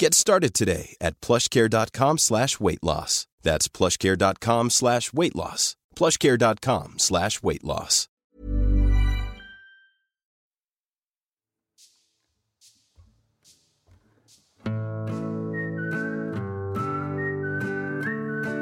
Get 0.00 0.14
started 0.14 0.54
today 0.54 0.96
at 1.00 1.20
plushcare.com 1.20 2.18
slash 2.18 2.60
weight 2.60 2.82
loss. 2.84 3.26
That's 3.42 3.66
plushcare.com 3.68 4.70
slash 4.70 5.12
weight 5.12 5.34
loss. 5.34 5.76
plushcare.com 5.96 6.94
slash 6.98 7.42
weight 7.42 7.64
loss. 7.64 8.06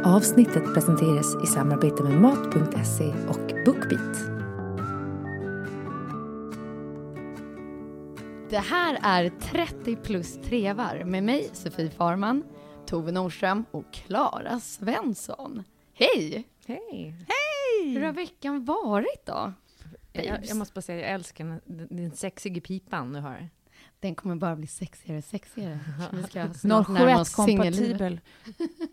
Avsnittet 0.05 0.75
presenteras 0.75 1.27
i 1.45 1.47
samarbete 1.47 2.03
med 2.03 2.13
Mat.se 2.13 3.15
och 3.29 3.53
Bookbeat. 3.65 4.36
Det 8.51 8.59
här 8.59 8.99
är 9.03 9.31
30 9.41 9.97
plus 9.97 10.39
trevar 10.43 11.05
med 11.05 11.23
mig, 11.23 11.51
Sofie 11.53 11.91
Farman, 11.91 12.45
Tove 12.87 13.13
Nordström 13.13 13.65
och 13.71 13.93
Klara 13.93 14.61
Svensson. 14.61 15.65
Hej! 15.95 16.49
Hej! 16.67 17.15
Hej! 17.29 17.95
Hur 17.95 18.01
har 18.01 18.13
veckan 18.13 18.65
varit 18.65 19.27
då? 19.27 19.53
Jag, 20.13 20.47
jag 20.47 20.57
måste 20.57 20.75
bara 20.75 20.83
säga, 20.83 21.01
jag 21.01 21.11
älskar 21.11 21.45
den, 21.45 21.89
den 21.91 22.11
sexiga 22.11 22.61
pipan 22.61 23.13
du 23.13 23.21
har. 23.21 23.49
Den 24.01 24.15
kommer 24.15 24.37
bara 24.37 24.57
bli 24.57 24.67
sexigare 24.67 25.19
och 25.19 25.25
sexigare. 25.25 25.79
Vi 26.13 26.23
ska 26.23 26.43
07-kompatibel. 26.43 28.21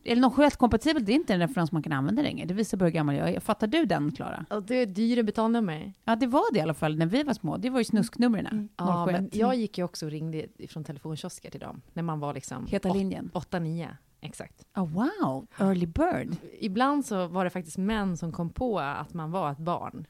Eller 0.04 0.30
07-kompatibel, 0.30 1.06
det 1.06 1.12
är 1.12 1.16
inte 1.16 1.34
en 1.34 1.40
referens 1.40 1.72
man 1.72 1.84
kan 1.84 1.94
använda 1.94 2.22
längre. 2.22 2.46
Det 2.46 2.54
visar 2.54 2.78
bara 2.78 2.86
hur 2.86 2.92
gammal 2.92 3.16
jag 3.16 3.30
är. 3.30 3.40
Fattar 3.40 3.68
du 3.68 3.86
den, 3.86 4.12
Klara? 4.12 4.46
Och 4.50 4.64
det 4.64 4.76
är 4.76 4.86
dyra 4.86 5.24
betalnummer. 5.24 5.94
Ja, 6.04 6.16
det 6.16 6.28
var 6.28 6.54
det 6.54 6.60
i 6.60 6.62
alla 6.62 6.74
fall 6.74 6.98
när 6.98 7.06
vi 7.06 7.24
var 7.24 7.34
små. 7.34 7.58
Det 7.58 7.70
var 7.70 7.80
ju 7.80 7.86
snusknumren. 7.86 8.48
Mm. 8.48 8.70
Ja, 8.78 9.06
men 9.06 9.30
jag 9.34 9.56
gick 9.56 9.78
ju 9.78 9.84
också 9.84 10.06
och 10.06 10.12
ringde 10.12 10.46
från 10.70 10.84
telefonkiosker 10.84 11.52
till 11.52 11.60
dem. 11.60 11.82
När 11.94 12.04
man 12.04 12.20
var 12.20 12.34
liksom... 12.34 12.68
Heta 12.68 12.94
linjen? 12.94 13.32
8-9. 13.34 13.88
Exakt. 14.22 14.66
Oh, 14.76 14.90
wow, 14.90 15.48
early 15.60 15.86
bird. 15.86 16.36
Ibland 16.60 17.06
så 17.06 17.28
var 17.28 17.44
det 17.44 17.50
faktiskt 17.50 17.78
män 17.78 18.18
som 18.18 18.32
kom 18.32 18.50
på 18.50 18.80
att 18.80 19.14
man 19.14 19.32
var 19.32 19.52
ett 19.52 19.58
barn. 19.58 20.08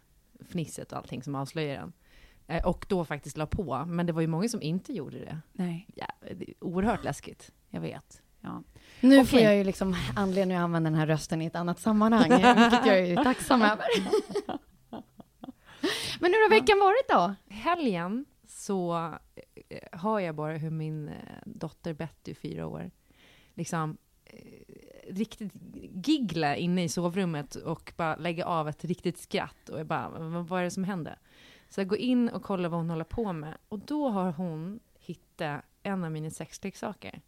Fnisset 0.50 0.92
och 0.92 0.98
allting 0.98 1.24
som 1.24 1.36
avslöjade 1.36 1.80
den. 1.80 1.94
Eh, 2.48 2.66
och 2.66 2.86
då 2.90 3.06
faktiskt 3.06 3.38
la 3.38 3.46
på. 3.46 3.86
Men 3.88 4.06
det 4.06 4.14
var 4.14 4.22
ju 4.22 4.28
många 4.28 4.48
som 4.48 4.62
inte 4.62 4.94
gjorde 4.94 5.20
det. 5.20 5.40
Nej. 5.52 5.88
Ja, 5.96 6.08
det 6.22 6.50
är 6.50 6.64
oerhört 6.64 7.04
läskigt. 7.04 7.52
Jag 7.70 7.82
vet. 7.82 8.22
Ja. 8.42 8.64
Nu 9.02 9.16
okay. 9.16 9.26
får 9.26 9.40
jag 9.40 9.56
ju 9.56 9.64
liksom 9.64 9.96
anledning 10.16 10.58
att 10.58 10.64
använda 10.64 10.90
den 10.90 11.00
här 11.00 11.08
rösten 11.08 11.42
i 11.42 11.46
ett 11.46 11.56
annat 11.56 11.80
sammanhang, 11.80 12.30
vilket 12.30 12.86
jag 12.86 13.00
är 13.00 13.24
tacksam 13.24 13.62
över. 13.72 13.86
Men 16.20 16.32
hur 16.32 16.44
har 16.44 16.50
veckan 16.50 16.80
varit 16.80 17.10
då? 17.10 17.36
Helgen 17.54 18.26
så 18.48 18.96
eh, 19.70 20.00
hör 20.00 20.20
jag 20.20 20.36
bara 20.36 20.58
hur 20.58 20.70
min 20.70 21.08
eh, 21.08 21.16
dotter 21.46 21.94
Betty, 21.94 22.34
fyra 22.36 22.68
år, 22.68 22.92
liksom 23.54 23.98
riktigt 25.08 25.52
giggla 26.06 26.56
inne 26.56 26.84
i 26.84 26.90
sovrummet 26.90 27.56
och 27.56 27.94
bara 27.98 28.16
lägga 28.16 28.46
av 28.46 28.70
ett 28.70 28.86
riktigt 28.86 29.18
skratt. 29.18 29.70
Och 29.70 29.80
jag 29.80 29.88
bara, 29.88 30.10
vad 30.42 30.60
är 30.60 30.64
det 30.64 30.72
som 30.72 30.84
händer? 30.84 31.20
Så 31.74 31.82
jag 31.82 31.88
går 31.88 31.98
in 31.98 32.30
och 32.30 32.44
kollar 32.44 32.70
vad 32.70 32.80
hon 32.80 32.90
håller 32.90 33.04
på 33.04 33.34
med. 33.34 33.58
Och 33.70 33.80
då 33.80 34.10
har 34.10 34.32
hon 34.32 34.80
hittat 35.00 35.62
en 35.84 36.04
av 36.04 36.12
mina 36.12 36.30
sexleksaker. 36.30 37.22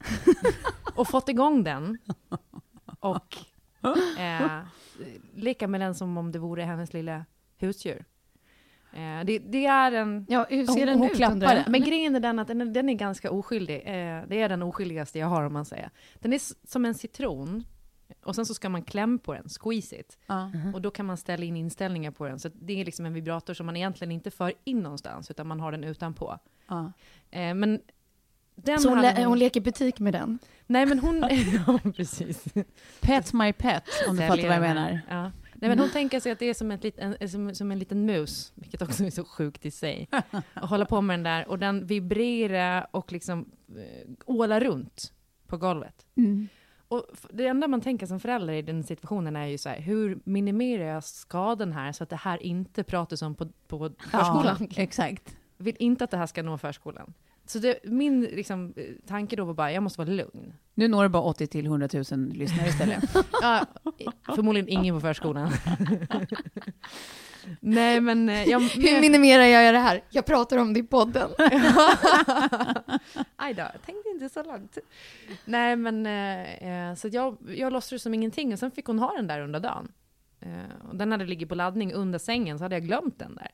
och 0.96 1.08
fått 1.08 1.30
igång 1.30 1.64
den. 1.64 1.98
Och 3.00 3.38
eh, 4.20 4.60
leka 5.36 5.68
med 5.68 5.82
den 5.82 5.96
som 5.96 6.18
om 6.18 6.32
det 6.32 6.40
vore 6.40 6.64
hennes 6.64 6.94
lilla 6.94 7.26
husdjur. 7.58 8.06
Eh, 8.94 9.26
det, 9.26 9.40
det, 9.40 9.66
är 9.66 9.92
en... 9.92 10.26
Ja, 10.30 10.46
hur 10.50 10.66
ser 10.66 10.86
den 10.86 11.00
hon 11.00 11.10
ut? 11.10 11.16
Klappar. 11.16 11.66
Men 11.68 11.84
grejen 11.84 12.16
är 12.16 12.20
den 12.20 12.40
att 12.40 12.48
den, 12.48 12.74
den 12.74 12.90
är 12.90 12.94
ganska 12.94 13.32
oskyldig. 13.32 13.76
Eh, 13.76 14.24
det 14.28 14.42
är 14.42 14.50
den 14.50 14.62
oskyldigaste 14.62 15.20
jag 15.20 15.28
har 15.28 15.44
om 15.44 15.54
man 15.54 15.66
säger. 15.66 15.90
Den 16.20 16.34
är 16.34 16.68
som 16.68 16.86
en 16.86 16.96
citron 16.96 17.64
och 18.26 18.36
sen 18.36 18.46
så 18.46 18.54
ska 18.54 18.70
man 18.70 18.84
klämma 18.84 19.18
på 19.18 19.34
den, 19.34 19.50
squeeze 19.50 19.96
it. 20.00 20.18
Uh. 20.30 20.76
Och 20.76 20.82
då 20.82 20.92
kan 20.92 21.06
man 21.06 21.18
ställa 21.18 21.46
in 21.46 21.58
inställningar 21.58 22.12
på 22.12 22.28
den. 22.28 22.40
Så 22.40 22.50
det 22.54 22.82
är 22.82 22.86
liksom 22.86 23.06
en 23.06 23.14
vibrator 23.14 23.54
som 23.54 23.66
man 23.66 23.76
egentligen 23.76 24.12
inte 24.12 24.32
för 24.32 24.54
in 24.64 24.80
någonstans, 24.80 25.32
utan 25.32 25.48
man 25.48 25.60
har 25.60 25.72
den 25.72 25.84
utanpå. 25.84 26.40
Uh. 26.72 26.88
Eh, 27.32 27.54
men 27.54 27.80
den 28.56 28.80
så 28.80 28.90
hon, 28.90 28.98
hon... 28.98 29.26
hon 29.26 29.40
leker 29.40 29.62
butik 29.62 30.00
med 30.00 30.14
den? 30.14 30.40
Nej, 30.68 30.86
men 30.86 31.00
hon... 31.00 31.16
ja, 31.68 31.80
precis. 31.96 32.46
Pet 33.02 33.34
my 33.34 33.54
pet, 33.54 33.84
om 34.08 34.16
du 34.16 34.22
fattar 34.22 34.44
vad 34.44 34.56
jag 34.56 34.62
menar. 34.62 35.00
Ja. 35.10 35.32
Nej, 35.58 35.70
men 35.70 35.80
hon 35.80 35.90
tänker 35.90 36.20
sig 36.20 36.32
att 36.32 36.40
det 36.40 36.46
är 36.46 36.54
som, 36.54 36.72
ett 36.72 36.84
lit, 36.84 37.00
en, 37.00 37.30
som, 37.30 37.56
som 37.56 37.72
en 37.72 37.80
liten 37.80 38.06
mus, 38.06 38.52
vilket 38.56 38.82
också 38.82 39.04
är 39.04 39.10
så 39.10 39.26
sjukt 39.26 39.66
i 39.66 39.72
sig. 39.72 40.08
Att 40.54 40.70
hålla 40.70 40.86
på 40.86 41.02
med 41.02 41.14
den 41.14 41.24
där, 41.24 41.50
och 41.50 41.60
den 41.60 41.86
vibrerar 41.86 42.88
och 42.92 43.12
liksom 43.12 43.52
äh, 43.70 44.12
ålar 44.26 44.60
runt 44.60 45.14
på 45.48 45.58
golvet. 45.58 46.06
Mm. 46.16 46.48
Och 46.96 47.06
det 47.30 47.48
enda 47.48 47.68
man 47.68 47.82
tänker 47.82 48.06
som 48.06 48.20
förälder 48.20 48.54
i 48.54 48.62
den 48.62 48.84
situationen 48.84 49.36
är 49.36 49.46
ju 49.46 49.58
så 49.58 49.70
här, 49.70 49.80
hur 49.80 50.20
minimerar 50.24 50.84
jag 50.84 51.04
skadan 51.04 51.72
här 51.72 51.92
så 51.92 52.04
att 52.04 52.10
det 52.10 52.16
här 52.16 52.44
inte 52.44 52.84
pratas 52.84 53.22
om 53.22 53.36
på, 53.36 53.48
på 53.68 53.92
förskolan? 54.00 54.58
Ja, 54.60 54.68
exakt. 54.76 55.36
Vill 55.58 55.76
inte 55.80 56.04
att 56.04 56.12
det 56.12 56.18
här 56.18 56.28
ska 56.28 56.44
nå 56.44 56.58
förskolan. 56.58 57.14
Så 57.46 57.60
det, 57.60 57.80
min 57.84 58.22
liksom, 58.22 58.74
tanke 59.08 59.36
då 59.36 59.46
var 59.46 59.54
bara, 59.54 59.72
jag 59.72 59.84
måste 59.84 60.00
vara 60.00 60.10
lugn. 60.10 60.54
Nu 60.74 60.88
når 60.88 61.04
det 61.04 61.10
bara 61.10 61.24
80 61.24 61.48
till 61.48 61.66
100 61.66 61.90
000 61.94 62.04
lyssnare 62.34 62.68
istället. 62.68 63.04
ja, 63.42 63.66
förmodligen 64.36 64.70
ingen 64.70 64.96
på 64.96 65.02
förskolan. 65.02 65.52
Nej, 67.60 68.02
men... 68.02 68.30
eh, 68.30 68.44
Jag, 68.50 68.60
Hur 68.60 69.02
minimerar 69.02 69.44
jag 69.44 69.74
det 69.74 69.80
här? 69.80 70.04
Jag 70.10 70.26
pratar 70.26 70.58
om 70.58 70.74
det 70.74 70.80
i 70.80 70.84
podden. 70.84 71.30
Aj 73.36 73.54
då, 73.54 73.62
jag 73.74 73.82
tänkte 73.86 74.10
inte 74.14 74.30
så 74.30 74.44
långt. 74.44 74.78
Nej, 75.46 75.76
men 75.76 76.06
eh, 76.06 76.90
eh, 76.90 76.96
så 76.96 77.08
jag, 77.08 77.38
jag 77.56 77.74
låtsades 77.74 78.02
som 78.04 78.14
ingenting 78.14 78.54
och 78.54 78.60
sen 78.60 78.72
fick 78.72 78.86
hon 78.86 79.00
ha 79.00 79.14
den 79.16 79.28
där 79.28 79.42
under 79.42 79.60
dagen. 79.60 79.92
Eh, 80.40 80.88
och 80.90 80.96
den 80.96 81.12
hade 81.12 81.26
ligger 81.26 81.46
på 81.46 81.56
laddning 81.56 81.94
under 81.94 82.20
sängen 82.20 82.58
så 82.58 82.64
hade 82.66 82.76
jag 82.76 82.84
glömt 82.84 83.20
den 83.20 83.36
där. 83.36 83.52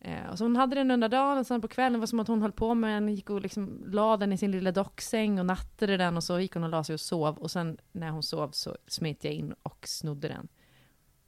Eh, 0.00 0.30
och 0.30 0.38
så 0.38 0.44
hon 0.44 0.56
hade 0.56 0.76
den 0.76 0.90
under 0.90 1.08
dagen 1.08 1.38
och 1.38 1.46
sen 1.46 1.60
på 1.60 1.68
kvällen 1.68 2.00
var 2.00 2.06
det 2.06 2.10
som 2.10 2.20
att 2.20 2.28
hon 2.28 2.42
höll 2.42 2.52
på 2.52 2.74
med 2.74 2.96
den, 3.02 3.08
gick 3.08 3.30
och 3.30 3.40
liksom 3.40 3.84
la 3.86 4.16
den 4.16 4.32
i 4.32 4.38
sin 4.38 4.50
lilla 4.50 4.72
docksäng 4.72 5.38
och 5.38 5.46
nattade 5.46 5.96
den 5.96 6.16
och 6.16 6.24
så 6.24 6.40
gick 6.40 6.54
hon 6.54 6.64
och 6.64 6.70
la 6.70 6.84
sig 6.84 6.94
och 6.94 7.00
sov. 7.00 7.38
Och 7.38 7.50
sen 7.50 7.78
när 7.92 8.10
hon 8.10 8.22
sov 8.22 8.50
så 8.52 8.76
smet 8.86 9.24
jag 9.24 9.32
in 9.32 9.54
och 9.62 9.78
snodde 9.88 10.28
den. 10.28 10.48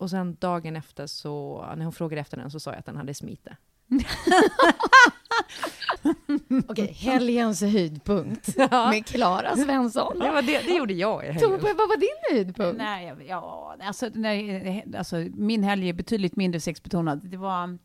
Och 0.05 0.11
sen 0.11 0.37
dagen 0.41 0.77
efter 0.77 1.07
så, 1.07 1.65
när 1.77 1.85
hon 1.85 1.93
frågade 1.93 2.21
efter 2.21 2.37
den 2.37 2.51
så 2.51 2.61
sa 2.61 2.71
jag 2.71 2.79
att 2.79 2.87
den 2.87 2.97
hade 2.97 3.15
smitit. 3.15 3.49
Okej, 6.69 6.93
helgens 6.93 7.63
höjdpunkt 7.63 8.57
med 8.71 9.07
Klara 9.07 9.57
Svensson. 9.57 10.19
Det, 10.19 10.31
var 10.31 10.43
det, 10.43 10.59
det 10.59 10.75
gjorde 10.75 10.95
jag 10.95 11.25
i 11.25 11.27
helgen. 11.27 11.61
Tove, 11.61 11.75
vad 11.75 11.89
var 11.89 11.97
din 11.97 12.37
höjdpunkt? 12.37 12.79
Nej, 12.79 13.15
ja, 13.29 13.77
alltså, 13.81 14.11
nej, 14.15 14.85
alltså, 14.99 15.17
min 15.35 15.63
helg 15.63 15.89
är 15.89 15.93
betydligt 15.93 16.37
mindre 16.37 16.61
sexbetonad. 16.61 17.31
Det 17.31 17.37
var 17.37 17.79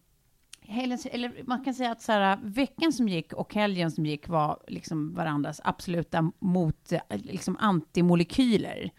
helgen, 0.62 1.00
eller 1.12 1.44
man 1.46 1.64
kan 1.64 1.74
säga 1.74 1.92
att 1.92 2.02
så 2.02 2.12
här, 2.12 2.40
veckan 2.44 2.94
som 2.94 3.08
gick 3.08 3.34
och 3.34 3.54
helgen 3.54 3.92
som 3.92 4.06
gick 4.06 4.28
var 4.28 4.60
liksom 4.68 5.14
varandras 5.14 5.62
absoluta 5.64 6.32
mot, 6.40 6.92
eh, 6.92 7.02
liksom 7.10 7.58
antimolekyler. 7.60 8.92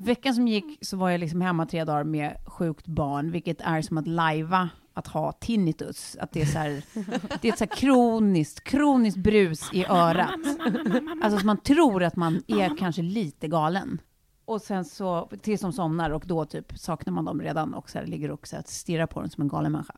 Veckan 0.00 0.34
som 0.34 0.48
gick 0.48 0.78
så 0.80 0.96
var 0.96 1.10
jag 1.10 1.20
liksom 1.20 1.40
hemma 1.40 1.66
tre 1.66 1.84
dagar 1.84 2.04
med 2.04 2.36
sjukt 2.46 2.86
barn, 2.86 3.30
vilket 3.30 3.60
är 3.60 3.82
som 3.82 3.98
att 3.98 4.06
lajva 4.06 4.68
att 4.94 5.06
ha 5.06 5.32
tinnitus. 5.32 6.16
Att 6.20 6.32
det 6.32 6.40
är 6.40 6.46
så 6.46 6.58
här, 6.58 6.70
det 7.40 7.48
är 7.48 7.56
så 7.56 7.64
här 7.64 7.76
kroniskt, 7.76 8.64
kroniskt 8.64 9.18
brus 9.18 9.70
i 9.72 9.84
örat. 9.84 10.30
Alltså 11.22 11.38
så 11.38 11.46
man 11.46 11.58
tror 11.58 12.02
att 12.02 12.16
man 12.16 12.42
är 12.46 12.76
kanske 12.76 13.02
lite 13.02 13.48
galen. 13.48 14.00
Och 14.44 14.62
sen 14.62 14.84
så, 14.84 15.30
tills 15.42 15.60
de 15.60 15.72
somnar 15.72 16.10
och 16.10 16.24
då 16.26 16.44
typ 16.44 16.78
saknar 16.78 17.12
man 17.12 17.24
dem 17.24 17.42
redan 17.42 17.74
och 17.74 17.90
så 17.90 17.98
här, 17.98 18.06
ligger 18.06 18.30
och 18.30 18.46
så 18.46 18.56
här, 18.56 18.64
stirrar 18.66 19.06
på 19.06 19.20
dem 19.20 19.30
som 19.30 19.42
en 19.42 19.48
galen 19.48 19.72
människa. 19.72 19.94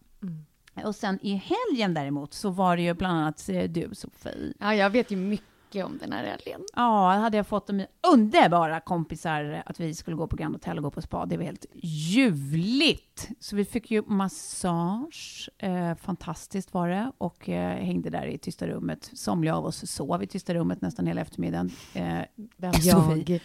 Och 0.85 0.95
sen 0.95 1.19
i 1.23 1.35
helgen 1.35 1.95
däremot 1.95 2.35
så 2.35 2.51
var 2.51 2.77
det 2.77 2.83
ju 2.83 2.95
bland 2.95 3.19
annat 3.19 3.49
eh, 3.49 3.63
du 3.63 3.89
Sofie. 3.93 4.55
Ja, 4.59 4.75
jag 4.75 4.91
vet 4.91 5.11
ju 5.11 5.17
mycket 5.17 5.47
om 5.77 5.99
den 5.99 6.13
här 6.13 6.25
helgen. 6.25 6.61
Ja, 6.75 7.11
hade 7.11 7.37
jag 7.37 7.47
fått 7.47 7.69
mina 7.69 7.87
underbara 8.13 8.81
kompisar 8.81 9.63
att 9.67 9.81
vi 9.81 9.95
skulle 9.95 10.17
gå 10.17 10.27
på 10.27 10.37
Grand 10.37 10.55
Hotel 10.55 10.77
och 10.77 10.85
gå 10.85 10.91
på 10.91 11.03
spa. 11.03 11.27
Det 11.27 11.37
var 11.37 11.45
helt 11.45 11.67
ljuvligt! 11.83 13.29
Så 13.41 13.57
vi 13.57 13.65
fick 13.65 13.91
ju 13.91 14.03
massage. 14.07 15.51
Eh, 15.59 15.95
fantastiskt 15.95 16.75
var 16.75 16.89
det. 16.89 17.13
Och 17.19 17.49
eh, 17.49 17.85
hängde 17.85 18.11
där 18.11 18.27
i 18.27 18.39
tysta 18.39 18.67
rummet. 18.67 19.11
Somliga 19.13 19.57
av 19.57 19.67
oss 19.67 19.91
sov 19.91 20.23
i 20.23 20.27
tysta 20.27 20.55
rummet 20.55 20.81
nästan 20.81 21.07
hela 21.07 21.21
eftermiddagen. 21.21 21.71
Eh, 21.95 22.73
Sofie. 22.73 23.41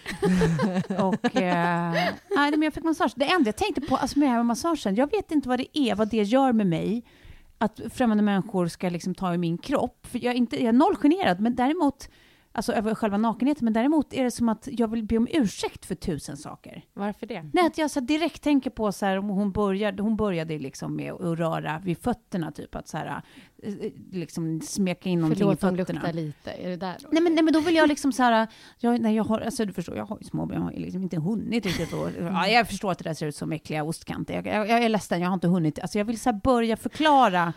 Och, 0.99 1.35
eh, 1.35 1.93
nej, 2.35 2.51
men 2.51 2.61
jag 2.61 2.73
fick 2.73 2.83
massage. 2.83 3.13
Det 3.15 3.31
enda 3.31 3.47
jag 3.47 3.55
tänkte 3.55 3.81
på 3.81 3.95
alltså 3.97 4.19
med 4.19 4.45
massagen, 4.45 4.95
jag 4.95 5.11
vet 5.11 5.31
inte 5.31 5.49
vad 5.49 5.59
det 5.59 5.79
är, 5.79 5.95
vad 5.95 6.09
det 6.09 6.23
gör 6.23 6.51
med 6.51 6.67
mig. 6.67 7.03
Att 7.63 7.79
främmande 7.89 8.23
människor 8.23 8.67
ska 8.67 8.89
liksom 8.89 9.15
ta 9.15 9.33
i 9.33 9.37
min 9.37 9.57
kropp. 9.57 10.07
För 10.07 10.25
jag 10.25 10.33
är, 10.33 10.37
inte, 10.37 10.55
jag 10.55 10.67
är 10.67 10.73
noll 10.73 10.95
generad, 10.95 11.39
men 11.39 11.55
däremot, 11.55 12.09
alltså 12.51 12.73
över 12.73 12.95
själva 12.95 13.17
nakenheten, 13.17 13.65
men 13.65 13.73
däremot 13.73 14.13
är 14.13 14.23
det 14.23 14.31
som 14.31 14.49
att 14.49 14.67
jag 14.71 14.87
vill 14.87 15.03
be 15.03 15.17
om 15.17 15.27
ursäkt 15.31 15.85
för 15.85 15.95
tusen 15.95 16.37
saker. 16.37 16.85
Varför 16.93 17.27
det? 17.27 17.49
Nej, 17.53 17.65
att 17.67 17.77
jag 17.77 17.91
så 17.91 17.99
direkt 17.99 18.41
tänker 18.43 18.69
på 18.69 18.91
så 18.91 19.05
här, 19.05 19.17
om 19.17 19.29
hon 19.29 19.51
började, 19.51 20.03
hon 20.03 20.15
började 20.15 20.59
liksom 20.59 20.95
med 20.95 21.13
att 21.13 21.39
röra 21.39 21.79
vid 21.83 21.97
fötterna, 21.97 22.51
typ 22.51 22.75
att 22.75 22.87
så 22.87 22.97
här, 22.97 23.21
liksom 24.11 24.61
smeka 24.61 25.09
in 25.09 25.19
någonting 25.19 25.39
Förlåt 25.39 25.63
i 25.63 25.65
om 25.65 25.77
fötterna. 25.77 25.99
luktar 25.99 26.13
lite. 26.13 26.51
Är 26.51 26.69
det 26.69 26.75
där 26.75 26.95
då? 27.01 27.07
Nej 27.11 27.23
men, 27.23 27.33
nej 27.35 27.43
men 27.43 27.53
då 27.53 27.59
vill 27.59 27.75
jag 27.75 27.87
liksom 27.87 28.11
så 28.11 28.23
här, 28.23 28.47
jag, 28.79 29.01
nej, 29.01 29.15
jag 29.15 29.23
har, 29.23 29.39
alltså 29.39 29.65
du 29.65 29.73
förstår, 29.73 29.97
jag 29.97 30.05
har 30.05 30.17
ju 30.21 30.25
småbarn, 30.25 30.57
jag 30.57 30.63
har 30.63 30.71
liksom 30.71 31.03
inte 31.03 31.17
hunnit 31.17 31.65
riktigt 31.65 31.93
och, 31.93 32.09
ja, 32.19 32.47
jag 32.47 32.67
förstår 32.67 32.91
att 32.91 32.97
det 32.97 33.03
där 33.03 33.13
ser 33.13 33.27
ut 33.27 33.35
som 33.35 33.51
äckliga 33.51 33.83
ostkanter. 33.83 34.33
Jag, 34.33 34.47
jag, 34.47 34.69
jag 34.69 34.83
är 34.83 34.89
ledsen, 34.89 35.21
jag 35.21 35.29
har 35.29 35.33
inte 35.33 35.47
hunnit. 35.47 35.79
Alltså 35.79 35.97
jag 35.97 36.05
vill 36.05 36.19
så 36.19 36.33
börja 36.33 36.77
förklara 36.77 37.53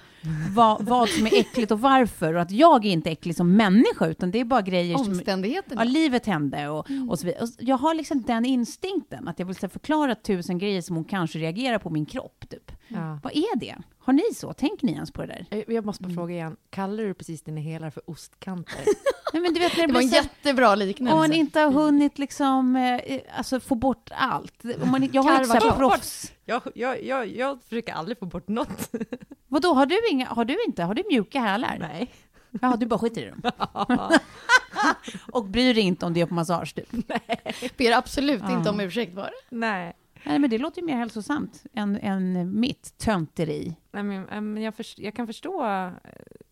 vad, 0.54 0.84
vad 0.84 1.08
som 1.08 1.26
är 1.26 1.34
äckligt 1.34 1.70
och 1.72 1.80
varför 1.80 2.34
och 2.34 2.40
att 2.40 2.50
jag 2.50 2.84
är 2.84 2.90
inte 2.90 3.10
äcklig 3.10 3.36
som 3.36 3.52
människa 3.56 4.06
utan 4.06 4.30
det 4.30 4.40
är 4.40 4.44
bara 4.44 4.62
grejer 4.62 4.96
som, 4.98 5.06
Omständigheterna. 5.06 5.84
Ja, 5.84 5.90
livet 5.90 6.26
hände 6.26 6.68
och, 6.68 6.86
och 7.08 7.18
så 7.18 7.26
vidare. 7.26 7.42
Och 7.42 7.48
jag 7.58 7.76
har 7.76 7.94
liksom 7.94 8.22
den 8.22 8.44
instinkten 8.44 9.28
att 9.28 9.38
jag 9.38 9.46
vill 9.46 9.56
så 9.56 9.68
förklara 9.68 10.14
tusen 10.14 10.58
grejer 10.58 10.80
som 10.80 10.96
hon 10.96 11.04
kanske 11.04 11.38
reagerar 11.38 11.78
på 11.78 11.90
min 11.90 12.06
kropp, 12.06 12.44
typ. 12.48 12.72
Ja. 12.88 13.18
Vad 13.22 13.32
är 13.32 13.56
det? 13.58 13.76
Har 14.06 14.12
ni 14.12 14.34
så? 14.34 14.52
Tänker 14.52 14.86
ni 14.86 14.92
ens 14.92 15.10
på 15.10 15.22
det 15.22 15.26
där? 15.26 15.46
Eh, 15.58 15.74
Jag 15.74 15.84
måste 15.84 16.02
bara 16.02 16.14
fråga 16.14 16.34
igen, 16.34 16.56
kallar 16.70 17.04
du 17.04 17.14
precis 17.14 17.42
dina 17.42 17.60
hälar 17.60 17.90
för 17.90 18.10
ostkanter? 18.10 18.84
Nej, 19.32 19.42
men 19.42 19.54
du 19.54 19.60
vet, 19.60 19.76
när 19.76 19.86
Det 19.86 19.92
var 19.92 20.00
en 20.02 20.08
så 20.08 20.14
jättebra 20.16 20.72
Om 20.72 20.78
liknelse. 20.78 21.16
man 21.16 21.32
inte 21.32 21.60
har 21.60 21.70
hunnit 21.72 22.18
liksom, 22.18 22.76
eh, 22.76 23.20
alltså 23.36 23.60
få 23.60 23.74
bort 23.74 24.10
allt. 24.14 24.64
Om 24.82 24.90
man, 24.90 25.08
jag 25.12 25.22
har 25.22 25.42
inte 25.42 25.60
så 25.60 25.72
proffs. 25.72 26.32
jag, 26.44 26.62
jag, 26.74 27.02
jag, 27.04 27.26
jag 27.26 27.62
försöker 27.62 27.92
aldrig 27.92 28.18
få 28.18 28.26
bort 28.26 28.48
något. 28.48 28.90
Vadå, 29.48 29.74
har 29.74 29.86
du 29.86 30.08
inga, 30.10 30.26
har 30.26 30.44
du 30.44 30.56
inte, 30.66 30.82
har 30.82 30.94
du 30.94 31.02
mjuka 31.10 31.40
hälar? 31.40 31.76
Nej. 31.80 32.10
Ja, 32.62 32.76
du 32.76 32.86
bara 32.86 32.98
skiter 32.98 33.22
i 33.22 33.30
dem. 33.30 33.42
och 35.32 35.44
bryr 35.44 35.74
dig 35.74 35.82
inte 35.82 36.06
om 36.06 36.14
det 36.14 36.20
är 36.20 36.26
på 36.26 36.34
massage, 36.34 36.74
typ. 36.74 36.90
Ber 37.76 37.92
absolut 37.92 38.42
inte 38.50 38.70
om 38.70 38.80
ursäkt 38.80 39.12
bara. 39.14 39.30
Nej. 39.50 39.92
Nej, 40.26 40.38
men 40.38 40.50
det 40.50 40.58
låter 40.58 40.80
ju 40.80 40.86
mer 40.86 40.96
hälsosamt 40.96 41.64
än, 41.72 41.96
än 41.96 42.60
mitt 42.60 42.98
tönteri. 42.98 43.76
Nej, 43.90 44.02
men, 44.02 44.28
eh, 44.28 44.40
men 44.40 44.62
jag, 44.62 44.74
först, 44.74 44.98
jag, 44.98 45.14
kan 45.14 45.26
förstå, 45.26 45.64
eh, 45.66 45.92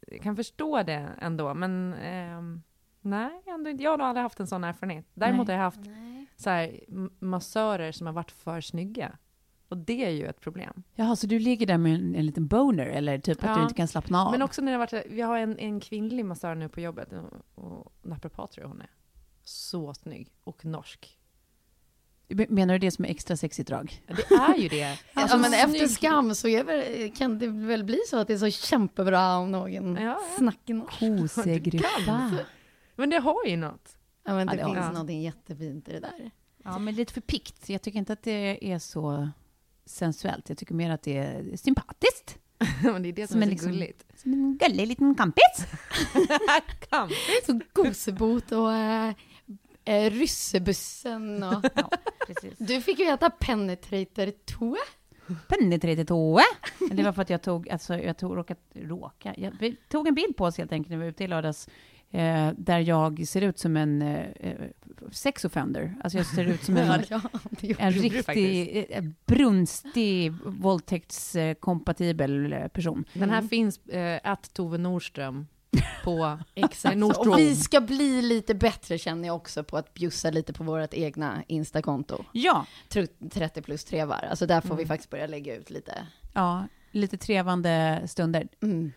jag 0.06 0.22
kan 0.22 0.36
förstå 0.36 0.82
det 0.82 1.08
ändå, 1.20 1.54
men 1.54 1.94
ehm, 1.94 2.62
nej, 3.00 3.42
ändå, 3.46 3.70
jag 3.70 3.90
har 3.90 3.98
nog 3.98 4.06
aldrig 4.06 4.22
haft 4.22 4.40
en 4.40 4.46
sån 4.46 4.64
erfarenhet. 4.64 5.06
Däremot 5.14 5.46
Nej. 5.46 5.56
har 5.56 5.62
jag 5.64 5.70
haft 5.70 5.90
så 6.36 6.50
här, 6.50 6.80
massörer 7.18 7.92
som 7.92 8.06
har 8.06 8.14
varit 8.14 8.30
för 8.30 8.60
snygga. 8.60 9.18
Och 9.68 9.76
det 9.78 10.04
är 10.04 10.10
ju 10.10 10.26
ett 10.26 10.40
problem. 10.40 10.82
Jaha, 10.94 11.16
så 11.16 11.26
du 11.26 11.38
ligger 11.38 11.66
där 11.66 11.78
med 11.78 11.94
en, 11.94 12.14
en 12.14 12.26
liten 12.26 12.46
boner, 12.46 12.86
eller 12.86 13.18
typ 13.18 13.38
att 13.44 13.50
Ja. 13.50 13.56
du 13.56 13.62
inte 13.62 13.74
kan 13.74 13.88
slappna 13.88 14.24
av? 14.24 14.32
Men 14.32 14.42
också 14.42 14.62
när 14.62 14.72
det 14.72 14.78
har 14.78 14.86
varit, 14.92 15.06
vi 15.10 15.20
har 15.20 15.38
en, 15.38 15.58
en 15.58 15.80
kvinnlig 15.80 16.24
massör 16.24 16.54
nu 16.54 16.68
på 16.68 16.80
jobbet, 16.80 17.12
och, 17.12 17.64
och 17.64 17.92
naprapat 18.02 18.50
tror 18.52 18.64
jag 18.64 18.68
hon 18.68 18.80
är. 18.80 18.90
Så 19.42 19.94
snygg. 19.94 20.32
Och 20.44 20.64
norsk. 20.64 21.18
Menar 22.28 22.74
du 22.74 22.78
det 22.78 22.90
som 22.90 23.04
är 23.04 23.08
extra 23.08 23.36
sexigt 23.36 23.68
drag? 23.68 24.02
Ja, 24.06 24.14
Det 24.28 24.34
är 24.34 24.56
ju 24.58 24.68
det. 24.68 24.98
Alltså, 25.14 25.36
ja, 25.36 25.40
men 25.40 25.54
efter 25.54 25.86
skam 25.88 26.34
så 26.34 26.48
är 26.48 26.64
väl, 26.64 27.12
kan 27.16 27.38
det 27.38 27.46
väl 27.46 27.84
bli 27.84 27.98
så 28.08 28.16
att 28.16 28.26
det 28.28 28.34
är 28.34 28.38
så 28.38 28.50
kämpebra 28.50 29.36
om 29.36 29.50
någon 29.52 29.96
Ja, 29.96 30.02
ja. 30.02 30.20
snackar 30.38 30.74
norsk. 30.74 30.98
Kosegryta. 30.98 32.30
Men 32.96 33.10
det 33.10 33.18
har 33.18 33.46
ju 33.46 33.56
något. 33.56 33.96
Ja, 34.24 34.34
men 34.34 34.46
det 34.46 34.56
Ja, 34.56 34.68
det 34.68 34.74
finns 34.74 34.92
någonting 34.92 35.22
jättefint 35.22 35.88
i 35.88 35.92
det 35.92 36.00
där. 36.00 36.30
Ja, 36.64 36.78
men 36.78 36.94
lite 36.94 37.12
för 37.12 37.20
pikt. 37.20 37.68
Jag 37.68 37.82
tycker 37.82 37.98
inte 37.98 38.12
att 38.12 38.22
det 38.22 38.72
är 38.72 38.78
så 38.78 39.28
sensuellt. 39.86 40.48
Jag 40.48 40.58
tycker 40.58 40.74
mer 40.74 40.90
att 40.90 41.02
det 41.02 41.16
är 41.16 41.56
sympatiskt. 41.56 42.38
men 42.82 43.02
det 43.02 43.08
är 43.08 43.12
det 43.12 43.26
som, 43.26 43.32
Som 43.32 43.42
är 43.42 43.46
en 43.46 43.48
så 43.48 43.52
liksom- 43.52 43.72
gulligt. 43.72 44.04
Som 44.16 44.32
en 44.32 44.58
gullig 44.58 44.86
liten 44.86 45.14
kampis. 45.14 45.66
Kamp. 46.90 47.12
Så 47.46 47.60
gosebot 47.72 48.52
och 48.52 48.72
äh, 48.74 49.12
äh, 49.84 50.10
ryssebussen 50.10 51.42
och... 51.42 51.64
Ja, 51.74 51.90
precis. 52.26 52.58
Du 52.58 52.80
fick 52.80 52.98
ju 52.98 53.04
äta 53.04 53.30
penetrator 53.30 54.32
toe. 54.44 54.78
Penetrated 55.48 56.08
toe. 56.08 56.42
Det 56.90 57.02
var 57.02 57.12
för 57.12 57.22
att 57.22 57.30
jag 57.30 57.42
tog, 57.42 57.68
alltså 57.68 57.98
jag 57.98 58.16
tog, 58.16 58.36
råkat, 58.36 58.58
råka, 58.74 59.34
jag 59.36 59.52
vi 59.60 59.76
tog 59.88 60.08
en 60.08 60.14
bild 60.14 60.36
på 60.36 60.44
oss 60.44 60.58
helt 60.58 60.72
enkelt 60.72 60.90
när 60.90 60.96
vi 60.96 61.02
var 61.02 61.10
ute 61.10 61.24
i 61.24 61.26
lördags. 61.26 61.68
Eh, 62.10 62.50
där 62.56 62.78
jag 62.78 63.28
ser 63.28 63.42
ut 63.42 63.58
som 63.58 63.76
en 63.76 64.02
eh, 64.02 64.26
eh, 64.40 64.56
sex 65.12 65.44
offender. 65.44 65.94
Alltså 66.04 66.18
jag 66.18 66.26
ser 66.26 66.44
ut 66.44 66.64
som 66.64 66.76
en, 66.76 67.02
Ja, 67.10 67.20
en 67.78 67.92
riktig 67.92 68.86
eh, 68.90 69.04
brunstig 69.26 70.32
våldtäktskompatibel 70.44 72.52
eh, 72.52 72.68
person. 72.68 73.04
Den 73.12 73.30
här 73.30 73.42
finns, 73.42 73.86
äh, 73.86 74.20
att 74.24 74.54
Tove 74.54 74.78
Nordström 74.78 75.46
på... 76.04 76.38
Exakt. 76.54 76.96
Och 77.18 77.38
vi 77.38 77.56
ska 77.56 77.80
bli 77.80 78.22
lite 78.22 78.54
bättre 78.54 78.98
känner 78.98 79.26
jag 79.28 79.36
också 79.36 79.64
på 79.64 79.76
att 79.76 79.94
bjussa 79.94 80.30
lite 80.30 80.52
på 80.52 80.64
vårt 80.64 80.94
egna 80.94 81.42
Insta-konto. 81.48 82.24
Ja, 82.32 82.66
Tr- 82.90 83.28
30 83.30 83.62
plus 83.62 83.84
trevar. 83.84 84.26
Alltså 84.30 84.46
där 84.46 84.60
får 84.60 84.68
Mm. 84.68 84.78
vi 84.78 84.86
faktiskt 84.86 85.10
börja 85.10 85.26
lägga 85.26 85.56
ut 85.56 85.70
lite. 85.70 86.06
ja, 86.34 86.64
lite 86.90 87.16
trevande 87.16 88.02
stunder. 88.06 88.48
Mm. 88.62 88.92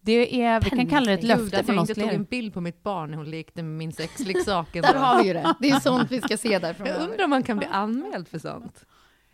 Det 0.00 0.42
är, 0.42 0.60
vi 0.60 0.70
kan 0.70 0.86
kalla 0.86 1.06
det 1.06 1.12
ett 1.12 1.20
Gud, 1.20 1.28
löfte 1.28 1.60
att 1.60 1.66
från 1.66 1.74
jag 1.74 1.82
oss 1.82 1.88
inte 1.90 2.00
tog 2.00 2.12
en 2.12 2.24
bild 2.24 2.54
på 2.54 2.60
mitt 2.60 2.82
barn 2.82 3.10
när 3.10 3.16
hon 3.16 3.30
lekte 3.30 3.62
med 3.62 3.72
min 3.78 3.92
sexleksak. 3.92 4.72
Där 4.72 4.94
har 4.94 5.22
vi 5.22 5.28
ju 5.28 5.34
det. 5.34 5.54
Det 5.60 5.70
är 5.70 5.80
sånt 5.80 6.10
vi 6.10 6.20
ska 6.20 6.36
se 6.36 6.58
där 6.58 6.76
Jag 6.78 7.02
undrar 7.02 7.24
om 7.24 7.30
man 7.30 7.42
kan 7.42 7.56
bli 7.56 7.66
anmäld 7.66 8.28
för 8.28 8.38
sånt. 8.38 8.84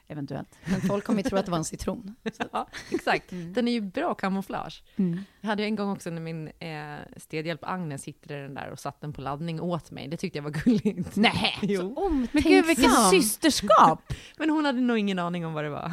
Eventuellt. 0.08 0.58
Men 0.64 0.80
folk 0.80 1.04
kommer 1.04 1.22
ju 1.22 1.28
tro 1.28 1.38
att 1.38 1.44
det 1.44 1.50
var 1.50 1.58
en 1.58 1.64
citron. 1.64 2.14
Ja, 2.52 2.68
exakt. 2.90 3.24
Den 3.30 3.68
är 3.68 3.72
ju 3.72 3.80
bra 3.80 4.14
kamouflage. 4.14 4.82
Mm. 4.96 5.20
Jag 5.40 5.48
hade 5.48 5.62
ju 5.62 5.66
en 5.66 5.76
gång 5.76 5.90
också 5.90 6.10
när 6.10 6.20
min 6.20 6.48
eh, 6.58 6.96
städhjälp 7.16 7.60
Agnes 7.64 8.04
hittade 8.04 8.42
den 8.42 8.54
där 8.54 8.70
och 8.70 8.78
satte 8.78 8.98
den 9.00 9.12
på 9.12 9.20
laddning 9.20 9.60
åt 9.60 9.90
mig. 9.90 10.08
Det 10.08 10.16
tyckte 10.16 10.38
jag 10.38 10.42
var 10.42 10.50
gulligt. 10.50 11.16
Nej. 11.16 11.58
Jo. 11.62 11.94
Men 12.32 12.42
gud, 12.42 12.66
vilket 12.66 12.84
Omtänksam. 12.84 13.10
systerskap! 13.10 14.12
Men 14.38 14.50
hon 14.50 14.64
hade 14.64 14.80
nog 14.80 14.98
ingen 14.98 15.18
aning 15.18 15.46
om 15.46 15.52
vad 15.52 15.64
det 15.64 15.70
var. 15.70 15.92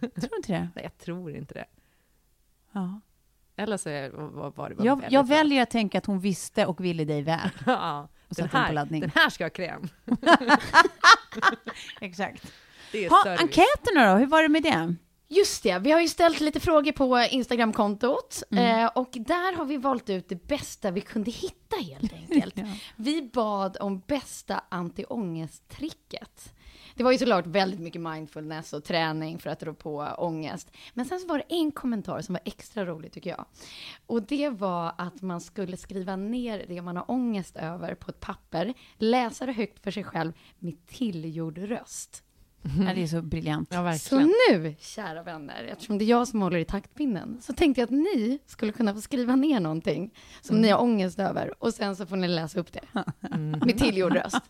Tror 0.00 0.30
du 0.30 0.36
inte 0.36 0.52
det? 0.52 0.68
Nej, 0.74 0.84
jag 0.84 0.98
tror 0.98 1.36
inte 1.36 1.54
det. 1.54 1.66
Ja. 2.72 3.00
Eller 3.56 3.76
så 3.76 3.88
var, 3.90 4.50
var 4.50 4.68
det 4.68 4.74
bara 4.74 4.84
Jag, 4.84 5.04
jag 5.10 5.28
väljer 5.28 5.62
att 5.62 5.70
tänka 5.70 5.98
att 5.98 6.06
hon 6.06 6.20
visste 6.20 6.66
och 6.66 6.84
ville 6.84 7.04
dig 7.04 7.22
väl. 7.22 7.50
Ja, 7.66 8.08
Och 8.28 8.34
den, 8.36 8.48
här, 8.48 8.74
den 9.00 9.10
här 9.14 9.30
ska 9.30 9.44
ha 9.44 9.50
kräm. 9.50 9.88
Exakt. 12.00 12.52
Det 12.92 13.04
är 13.04 13.10
Ha, 13.10 13.22
service. 13.24 13.40
enkäterna 13.40 14.12
då, 14.12 14.18
hur 14.18 14.26
var 14.26 14.42
det 14.42 14.48
med 14.48 14.62
det? 14.62 14.94
Just 15.32 15.62
det, 15.62 15.78
vi 15.78 15.90
har 15.90 16.00
ju 16.00 16.08
ställt 16.08 16.40
lite 16.40 16.60
frågor 16.60 16.92
på 16.92 17.18
Instagramkontot 17.30 18.42
Mm. 18.50 18.80
eh, 18.84 18.86
och 18.94 19.08
där 19.12 19.56
har 19.56 19.64
vi 19.64 19.76
valt 19.76 20.10
ut 20.10 20.28
det 20.28 20.46
bästa 20.46 20.90
vi 20.90 21.00
kunde 21.00 21.30
hitta 21.30 21.76
helt 21.76 22.12
enkelt. 22.30 22.54
Vi 22.96 23.22
bad 23.22 23.76
om 23.80 24.02
bästa 24.06 24.64
anti-ångesttricket. 24.70 26.52
det 26.94 27.04
var 27.04 27.12
ju 27.12 27.18
såklart 27.18 27.46
väldigt 27.46 27.80
mycket 27.80 28.00
mindfulness 28.00 28.72
och 28.72 28.84
träning 28.84 29.38
för 29.38 29.50
att 29.50 29.62
rå 29.62 29.74
på 29.74 30.14
ångest. 30.18 30.70
Men 30.94 31.04
sen 31.06 31.20
så 31.20 31.26
var 31.26 31.38
det 31.38 31.44
en 31.54 31.72
kommentar 31.72 32.20
som 32.20 32.32
var 32.32 32.42
extra 32.44 32.84
rolig 32.84 33.12
tycker 33.12 33.30
jag. 33.30 33.44
Och 34.06 34.22
det 34.22 34.48
var 34.48 34.92
att 34.98 35.22
man 35.22 35.40
skulle 35.40 35.76
skriva 35.76 36.16
ner 36.16 36.64
det 36.68 36.82
man 36.82 36.96
har 36.96 37.10
ångest 37.10 37.56
över 37.56 37.94
på 37.94 38.10
ett 38.10 38.20
papper, 38.20 38.74
läsa 38.96 39.46
det 39.46 39.52
högt 39.52 39.82
för 39.82 39.90
sig 39.90 40.04
själv 40.04 40.32
med 40.58 40.86
tillgjord 40.86 41.58
röst. 41.58 42.22
Ja, 42.62 42.94
det 42.94 43.02
är 43.02 43.06
så 43.06 43.22
briljant. 43.22 43.68
Ja, 43.72 43.98
Så 43.98 44.18
nu, 44.18 44.74
kära 44.78 45.22
vänner, 45.22 45.64
eftersom 45.64 45.98
det 45.98 46.04
är 46.04 46.06
jag 46.06 46.28
som 46.28 46.42
håller 46.42 46.58
i 46.58 46.64
taktpinnen, 46.64 47.38
så 47.40 47.52
tänkte 47.52 47.80
jag 47.80 47.86
att 47.86 47.90
ni 47.90 48.38
skulle 48.46 48.72
kunna 48.72 48.94
få 48.94 49.00
skriva 49.00 49.36
ner 49.36 49.60
någonting 49.60 50.10
som 50.40 50.60
ni 50.60 50.68
har 50.68 50.80
ångest 50.80 51.18
över 51.18 51.54
och 51.62 51.74
sen 51.74 51.96
så 51.96 52.06
får 52.06 52.16
ni 52.16 52.28
läsa 52.28 52.60
upp 52.60 52.72
det 52.72 52.80
med 53.66 53.78
tillgjord 53.78 54.12
röst. 54.12 54.40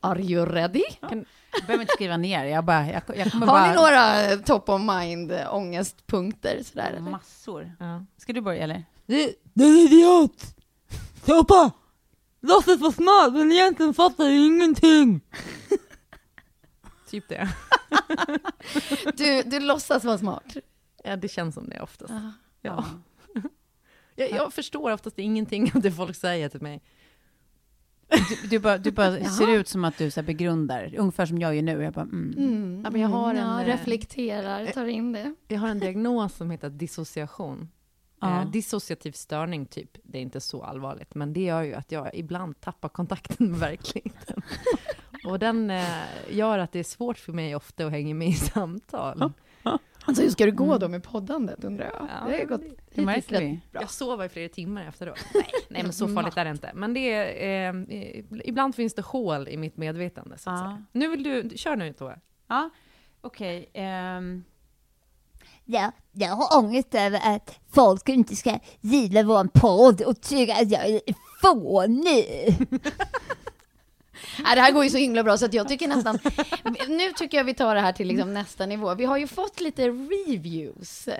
Are 0.00 0.22
you 0.22 0.46
ready? 0.46 0.82
Jag 1.00 1.66
behöver 1.66 1.80
inte 1.82 1.92
skriva 1.94 2.16
ner, 2.16 2.44
jag, 2.44 2.64
bara, 2.64 2.86
jag, 2.86 3.02
jag 3.16 3.32
kommer 3.32 3.46
Har 3.46 3.52
bara... 3.60 3.68
ni 3.70 3.74
några 3.76 4.32
eh, 4.32 4.38
top 4.38 4.68
of 4.68 4.80
mind 4.80 5.32
eh, 5.32 5.54
ångestpunkter 5.54 6.62
sådär? 6.64 6.90
eller? 6.90 7.10
Massor. 7.10 7.72
Ja. 7.80 8.04
Ska 8.18 8.32
du 8.32 8.40
börja 8.40 8.62
eller? 8.64 8.84
Du, 9.06 9.34
du 9.54 9.64
är 9.64 9.84
idiot! 9.84 10.42
Sopa! 11.26 11.70
Låtsas 12.40 12.80
vara 12.80 12.92
smart 12.92 13.32
men 13.32 13.52
egentligen 13.52 13.94
fattar 13.94 14.24
du 14.24 14.46
ingenting. 14.46 15.20
Typ 17.12 17.28
det. 17.28 17.48
Du, 19.16 19.42
du 19.42 19.60
låtsas 19.60 20.04
vara 20.04 20.18
smart. 20.18 20.56
Ja, 21.04 21.16
det 21.16 21.28
känns 21.28 21.54
som 21.54 21.68
det 21.68 21.80
oftast. 21.80 22.12
Ja. 22.12 22.32
Ja. 22.62 22.84
Jag, 24.16 24.30
jag 24.30 24.52
förstår 24.52 24.92
oftast 24.92 25.18
ingenting 25.18 25.72
av 25.74 25.80
det 25.80 25.92
folk 25.92 26.16
säger 26.16 26.48
till 26.48 26.62
mig. 26.62 26.82
Du, 28.08 28.48
du 28.48 28.58
bara, 28.58 28.78
du 28.78 28.90
bara 28.90 29.24
ser 29.24 29.48
ut 29.48 29.68
som 29.68 29.84
att 29.84 29.98
du 29.98 30.10
så 30.10 30.20
här, 30.20 30.26
begrundar, 30.26 30.94
ungefär 30.98 31.26
som 31.26 31.38
jag 31.38 31.54
gör 31.54 31.62
nu. 31.62 31.82
Jag 31.82 31.92
bara, 31.92 32.02
mm. 32.02 32.34
Mm. 32.38 32.80
Ja, 32.84 32.90
men 32.90 33.00
jag 33.00 33.08
har 33.08 33.34
ja, 33.34 33.40
en, 33.40 33.60
eh, 33.60 33.72
reflekterar, 33.72 34.66
tar 34.66 34.86
in 34.86 35.12
det. 35.12 35.34
Jag 35.48 35.60
har 35.60 35.68
en 35.68 35.78
diagnos 35.78 36.34
som 36.34 36.50
heter 36.50 36.70
dissociation. 36.70 37.68
Ja. 38.20 38.40
Eh, 38.40 38.50
dissociativ 38.50 39.12
störning, 39.12 39.66
typ. 39.66 39.98
Det 40.02 40.18
är 40.18 40.22
inte 40.22 40.40
så 40.40 40.62
allvarligt, 40.62 41.14
men 41.14 41.32
det 41.32 41.40
gör 41.40 41.62
ju 41.62 41.74
att 41.74 41.92
jag 41.92 42.14
ibland 42.14 42.60
tappar 42.60 42.88
kontakten 42.88 43.50
med 43.50 43.60
verkligheten. 43.60 44.42
Och 45.24 45.38
den 45.38 45.70
eh, 45.70 45.84
gör 46.30 46.58
att 46.58 46.72
det 46.72 46.78
är 46.78 46.82
svårt 46.84 47.18
för 47.18 47.32
mig 47.32 47.56
ofta 47.56 47.86
att 47.86 47.90
hänga 47.92 48.14
med 48.14 48.28
i 48.28 48.32
samtal. 48.34 49.32
Alltså 50.04 50.22
hur 50.22 50.30
ska 50.30 50.44
det 50.44 50.50
gå 50.50 50.78
då 50.78 50.88
med 50.88 51.02
poddandet 51.04 51.64
undrar 51.64 51.84
jag? 51.84 52.08
Ja, 52.10 52.28
det 52.28 52.38
har 52.38 52.44
gått 52.44 52.60
Det 52.60 52.66
hittills 52.88 53.06
märker 53.06 53.32
rätt 53.34 53.40
vi. 53.42 53.60
Jag 53.72 53.90
sover 53.90 54.24
i 54.24 54.28
flera 54.28 54.48
timmar 54.48 54.84
efteråt. 54.86 55.18
Nej, 55.34 55.44
nej 55.68 55.82
men 55.82 55.92
så 55.92 56.08
farligt 56.08 56.36
är 56.36 56.44
det 56.44 56.50
inte. 56.50 56.70
Men 56.74 56.94
det 56.94 57.12
är, 57.12 57.74
eh, 57.90 58.24
ibland 58.44 58.74
finns 58.74 58.94
det 58.94 59.02
hål 59.02 59.48
i 59.48 59.56
mitt 59.56 59.76
medvetande, 59.76 60.38
så 60.38 60.50
att 60.50 60.60
Ja. 60.60 60.64
säga. 60.66 60.84
Nu 60.92 61.08
vill 61.08 61.22
du, 61.22 61.50
kör 61.56 61.76
nu 61.76 61.92
Tove. 61.92 62.18
Ja, 62.48 62.70
okej. 63.20 63.70
ehm, 63.74 64.44
Ja, 65.64 65.92
jag 66.12 66.28
har 66.30 66.58
ångest 66.64 66.94
över 66.94 67.34
att 67.36 67.60
folk 67.74 68.08
inte 68.08 68.36
ska 68.36 68.58
gilla 68.80 69.22
vår 69.22 69.44
podd 69.60 70.00
och 70.02 70.20
tycka 70.20 70.54
att 70.54 70.70
jag 70.70 70.86
är 70.88 71.00
fånig. 71.42 72.56
Nej, 74.44 74.54
det 74.54 74.60
här 74.60 74.72
går 74.72 74.84
ju 74.84 74.90
så 74.90 74.96
himla 74.98 75.22
bra 75.24 75.38
så 75.38 75.44
att 75.44 75.54
jag 75.54 75.68
tycker 75.68 75.88
nästan... 75.88 76.18
Nu 76.88 77.12
tycker 77.12 77.36
jag 77.38 77.44
vi 77.44 77.54
tar 77.54 77.74
det 77.74 77.80
här 77.80 77.92
till 77.92 78.08
liksom 78.08 78.34
nästa 78.34 78.66
nivå. 78.66 78.94
Vi 78.94 79.04
har 79.04 79.16
ju 79.16 79.26
fått 79.26 79.60
lite 79.60 79.88
reviews 79.88 81.08
eh, 81.08 81.16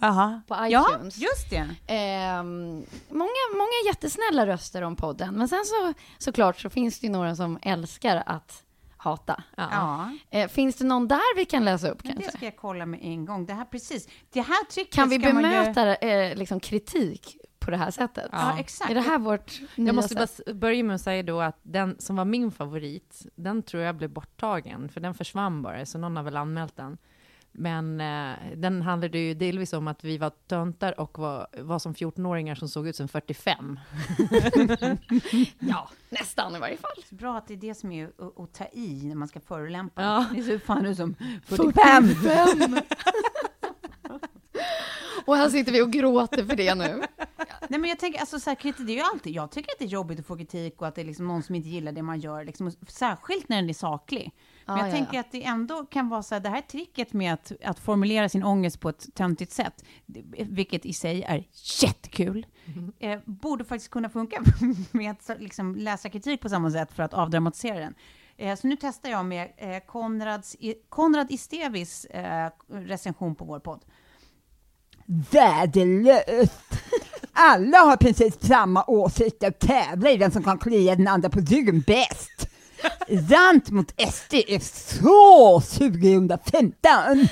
Aha. 0.00 0.40
på 0.48 0.54
Ja, 0.70 0.86
iTunes. 0.94 1.16
just 1.18 1.50
det. 1.50 1.68
Ehm, 1.86 2.84
många, 3.08 3.42
många 3.56 3.72
jättesnälla 3.86 4.46
röster 4.46 4.82
om 4.82 4.96
podden, 4.96 5.34
men 5.34 5.48
sen 5.48 5.64
så 5.64 5.92
såklart 6.18 6.60
så 6.60 6.70
finns 6.70 6.98
det 7.00 7.06
ju 7.06 7.12
några 7.12 7.36
som 7.36 7.58
älskar 7.62 8.22
att 8.26 8.62
hata. 8.96 9.42
Ja. 9.56 10.10
Eh, 10.30 10.48
finns 10.48 10.76
det 10.76 10.84
någon 10.84 11.08
där 11.08 11.36
vi 11.36 11.44
kan 11.44 11.64
läsa 11.64 11.88
upp 11.88 12.04
Men 12.04 12.14
det 12.16 12.22
kanske? 12.22 12.36
ska 12.38 12.46
jag 12.46 12.56
kolla 12.56 12.86
med 12.86 13.00
en 13.02 13.24
gång. 13.24 13.46
Det 13.46 13.52
här 13.54 13.64
precis. 13.64 14.08
Det 14.32 14.40
här 14.40 14.64
tricket 14.64 14.94
Kan 14.94 15.08
vi 15.08 15.18
ska 15.20 15.32
man 15.32 15.42
ju- 15.44 15.48
bemöta 15.50 15.94
eh, 15.94 16.36
liksom 16.36 16.60
kritik 16.60 17.36
på 17.64 17.70
det 17.70 17.76
här 17.76 17.90
sättet? 17.90 18.28
Ja, 18.32 18.58
exakt. 18.58 18.90
Är 18.90 18.94
det 18.94 19.00
här 19.00 19.18
vårt 19.18 19.60
nya 19.76 19.86
Jag 19.86 19.94
måste 19.94 20.14
bara 20.14 20.26
sätt? 20.26 20.56
börja 20.56 20.84
med 20.84 20.94
att 20.94 21.00
säga 21.00 21.22
då 21.22 21.40
att 21.40 21.58
den 21.62 21.96
som 21.98 22.16
var 22.16 22.24
min 22.24 22.50
favorit, 22.50 23.26
den 23.34 23.62
tror 23.62 23.82
jag 23.82 23.96
blev 23.96 24.10
borttagen, 24.10 24.88
för 24.88 25.00
den 25.00 25.14
försvann 25.14 25.62
bara, 25.62 25.86
så 25.86 25.98
någon 25.98 26.16
har 26.16 26.22
väl 26.22 26.36
anmält 26.36 26.76
den. 26.76 26.98
Men 27.54 28.00
eh, 28.00 28.36
den 28.56 28.82
handlade 28.82 29.18
ju 29.18 29.34
delvis 29.34 29.72
om 29.72 29.88
att 29.88 30.04
vi 30.04 30.18
var 30.18 30.30
töntar 30.30 31.00
och 31.00 31.18
var, 31.18 31.46
var 31.58 31.78
som 31.78 31.94
14-åringar 31.94 32.54
som 32.54 32.68
såg 32.68 32.88
ut 32.88 32.96
som 32.96 33.08
45. 33.08 33.80
Ja, 35.58 35.90
nästan 36.10 36.56
i 36.56 36.58
varje 36.58 36.76
fall. 36.76 36.90
Så 37.08 37.14
bra 37.14 37.38
att 37.38 37.48
det 37.48 37.54
är 37.54 37.58
det 37.58 37.74
som 37.74 37.92
är 37.92 38.04
att, 38.04 38.40
att 38.40 38.54
ta 38.54 38.64
i 38.72 39.00
när 39.04 39.14
man 39.14 39.28
ska 39.28 39.40
förolämpa. 39.40 40.02
Ja. 40.02 40.26
Det 40.34 40.42
ser 40.42 40.58
fan 40.58 40.86
ut 40.86 40.96
som 40.96 41.14
45. 41.44 42.08
45! 42.08 42.80
Och 45.24 45.36
här 45.36 45.48
sitter 45.48 45.72
vi 45.72 45.82
och 45.82 45.90
gråter 45.90 46.44
för 46.44 46.56
det 46.56 46.74
nu. 46.74 47.02
Nej 47.72 47.80
men 47.80 47.90
jag 47.90 47.98
tänker, 47.98 48.20
alltså 48.20 48.40
så 48.40 48.50
här, 48.50 48.54
kritik, 48.54 48.86
det 48.86 48.92
är 48.92 48.96
ju 48.96 49.02
alltid, 49.02 49.34
jag 49.34 49.50
tycker 49.50 49.72
att 49.72 49.78
det 49.78 49.84
är 49.84 49.88
jobbigt 49.88 50.20
att 50.20 50.26
få 50.26 50.36
kritik 50.36 50.80
och 50.80 50.86
att 50.88 50.94
det 50.94 51.00
är 51.00 51.04
liksom 51.04 51.28
någon 51.28 51.42
som 51.42 51.54
inte 51.54 51.68
gillar 51.68 51.92
det 51.92 52.02
man 52.02 52.20
gör, 52.20 52.44
liksom, 52.44 52.72
särskilt 52.88 53.48
när 53.48 53.56
den 53.56 53.68
är 53.68 53.74
saklig. 53.74 54.32
Men 54.66 54.76
Ja, 54.76 54.82
jag 54.82 54.88
ja, 54.88 54.92
tänker 54.92 55.14
ja. 55.14 55.20
att 55.20 55.32
det 55.32 55.44
ändå 55.44 55.84
kan 55.84 56.08
vara 56.08 56.22
så 56.22 56.34
här, 56.34 56.40
det 56.40 56.48
här 56.48 56.60
tricket 56.60 57.12
med 57.12 57.32
att, 57.32 57.52
att 57.64 57.78
formulera 57.78 58.28
sin 58.28 58.44
ångest 58.44 58.80
på 58.80 58.88
ett 58.88 59.14
töntigt 59.14 59.52
sätt, 59.52 59.84
vilket 60.38 60.86
i 60.86 60.92
sig 60.92 61.22
är 61.22 61.44
jättekul, 61.82 62.46
eh, 62.98 63.20
borde 63.24 63.64
faktiskt 63.64 63.90
kunna 63.90 64.08
funka 64.08 64.42
med 64.90 65.10
att 65.10 65.30
liksom, 65.38 65.76
läsa 65.76 66.10
kritik 66.10 66.40
på 66.40 66.48
samma 66.48 66.70
sätt 66.70 66.92
för 66.92 67.02
att 67.02 67.14
avdramatisera 67.14 67.78
den. 67.78 67.94
Eh, 68.36 68.56
så 68.56 68.66
nu 68.66 68.76
testar 68.80 69.10
jag 69.10 69.26
med 69.26 69.52
eh, 69.56 69.78
Konrads, 69.86 70.56
Konrad 70.88 71.30
Istevis 71.30 72.04
eh, 72.04 72.50
recension 72.68 73.34
på 73.34 73.44
vår 73.44 73.60
podd. 73.60 73.84
Värdelöst! 75.06 76.62
Alla 77.32 77.78
har 77.78 77.96
precis 77.96 78.34
samma 78.46 78.84
åsikt 78.86 79.42
och 79.42 79.58
tävlar 79.58 80.10
i 80.10 80.16
vem 80.16 80.30
som 80.30 80.44
kan 80.44 80.58
klia 80.58 80.94
den 80.94 81.08
andra 81.08 81.28
på 81.28 81.40
ryggen 81.40 81.80
bäst. 81.80 82.48
Rant 83.30 83.70
mot 83.70 83.90
SD 84.12 84.34
är 84.34 84.58
så 84.58 85.60
2015! 85.60 87.28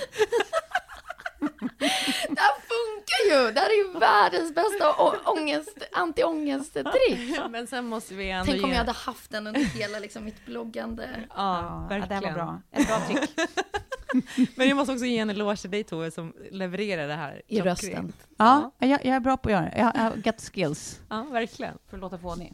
Det 2.29 2.41
här 2.41 2.55
funkar 2.71 3.31
ju! 3.47 3.53
Det 3.53 3.61
här 3.61 3.71
är 3.71 3.93
ju 3.95 3.99
världens 3.99 4.55
bästa 4.55 4.93
ångest, 5.31 5.79
anti-ångest-trick. 5.93 7.41
Men 7.51 7.67
sen 7.67 7.87
måste 7.87 8.15
vi 8.15 8.31
ändå 8.31 8.53
Tänk 8.53 8.65
om 8.65 8.71
ge- 8.71 8.75
jag 8.77 8.79
hade 8.85 8.93
haft 8.99 9.31
den 9.31 9.47
under 9.47 9.61
hela 9.61 9.99
liksom, 9.99 10.25
mitt 10.25 10.47
bloggande. 10.47 11.09
Ja, 11.17 11.27
Ja, 11.37 11.87
det 11.89 11.95
verkligen. 12.01 12.25
här 12.25 12.31
var 12.31 12.45
bra. 12.45 12.61
Ett 12.73 12.87
bra 12.89 13.01
trick. 13.01 13.31
Men 14.57 14.69
jag 14.69 14.77
måste 14.77 14.93
också 14.93 15.05
ge 15.05 15.19
en 15.19 15.31
eloge 15.31 15.57
till 15.57 15.71
dig 15.71 15.85
Tove 15.85 16.11
som 16.11 16.33
levererar 16.51 17.09
det 17.09 17.15
här 17.15 17.43
I 17.47 17.61
rösten. 17.61 18.13
Ja, 18.39 18.71
jag, 18.79 18.91
jag 18.91 19.07
är 19.17 19.21
bra 19.21 19.37
på 19.37 19.49
att 19.49 19.53
göra 19.53 19.63
det. 19.65 19.75
Jag 19.79 19.93
jag 19.97 20.03
har 20.03 20.17
got 20.17 20.41
skills 20.53 21.01
Ja, 21.09 21.23
verkligen. 21.31 21.79
för 21.91 21.97
att 21.97 22.01
låta 22.01 22.19
fånig. 22.19 22.53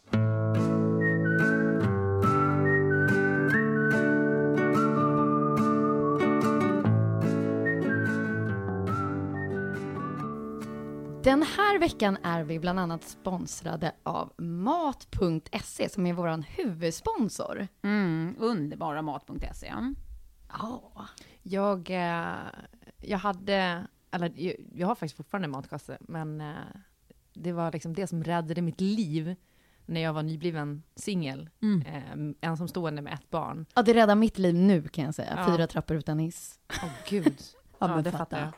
Den 11.26 11.42
här 11.42 11.78
veckan 11.78 12.18
är 12.23 12.42
vi 12.42 12.59
bland 12.59 12.80
annat 12.80 13.04
sponsrade 13.04 13.92
av 14.02 14.33
Mat.se 14.37 15.88
som 15.88 16.06
är 16.06 16.12
vår 16.12 16.45
huvudsponsor. 16.56 17.68
Mm, 17.83 18.37
underbara 18.38 19.02
mat.se. 19.02 19.73
Ja. 20.49 21.06
Jag, 21.42 21.90
eh, 21.90 22.37
jag 23.00 23.18
hade, 23.18 23.87
eller 24.11 24.33
jag, 24.75 24.87
har 24.87 24.95
faktiskt 24.95 25.16
fortfarande 25.16 25.49
matkasse, 25.49 25.99
men 26.00 26.40
eh, 26.40 26.54
det 27.35 27.52
var 27.52 27.73
liksom 27.73 27.95
det 27.95 28.06
som 28.06 28.25
räddade 28.25 28.62
mitt 28.62 28.80
liv 28.80 29.37
när 29.87 30.00
jag 30.00 30.12
var 30.12 30.23
nybliven 30.23 30.83
singel, 30.97 31.50
eh, 31.87 32.02
ensamstående 32.40 33.02
med 33.02 33.14
ett 33.14 33.30
barn. 33.30 33.66
ja, 33.75 33.83
det 33.83 33.95
räddar 33.95 34.14
mitt 34.14 34.38
liv 34.38 34.54
nu 34.54 34.83
kan 34.83 35.04
jag 35.04 35.14
säga. 35.14 35.35
Ja. 35.37 35.52
Fyra 35.52 35.66
trappor 35.66 35.97
utan 35.97 36.18
hiss. 36.18 36.59
Åh 36.83 36.90
gud. 37.09 37.40
Ja, 37.78 37.97
ja, 37.97 38.02
det 38.02 38.11
fatta. 38.11 38.18
fattar 38.18 38.40
jag. 38.40 38.52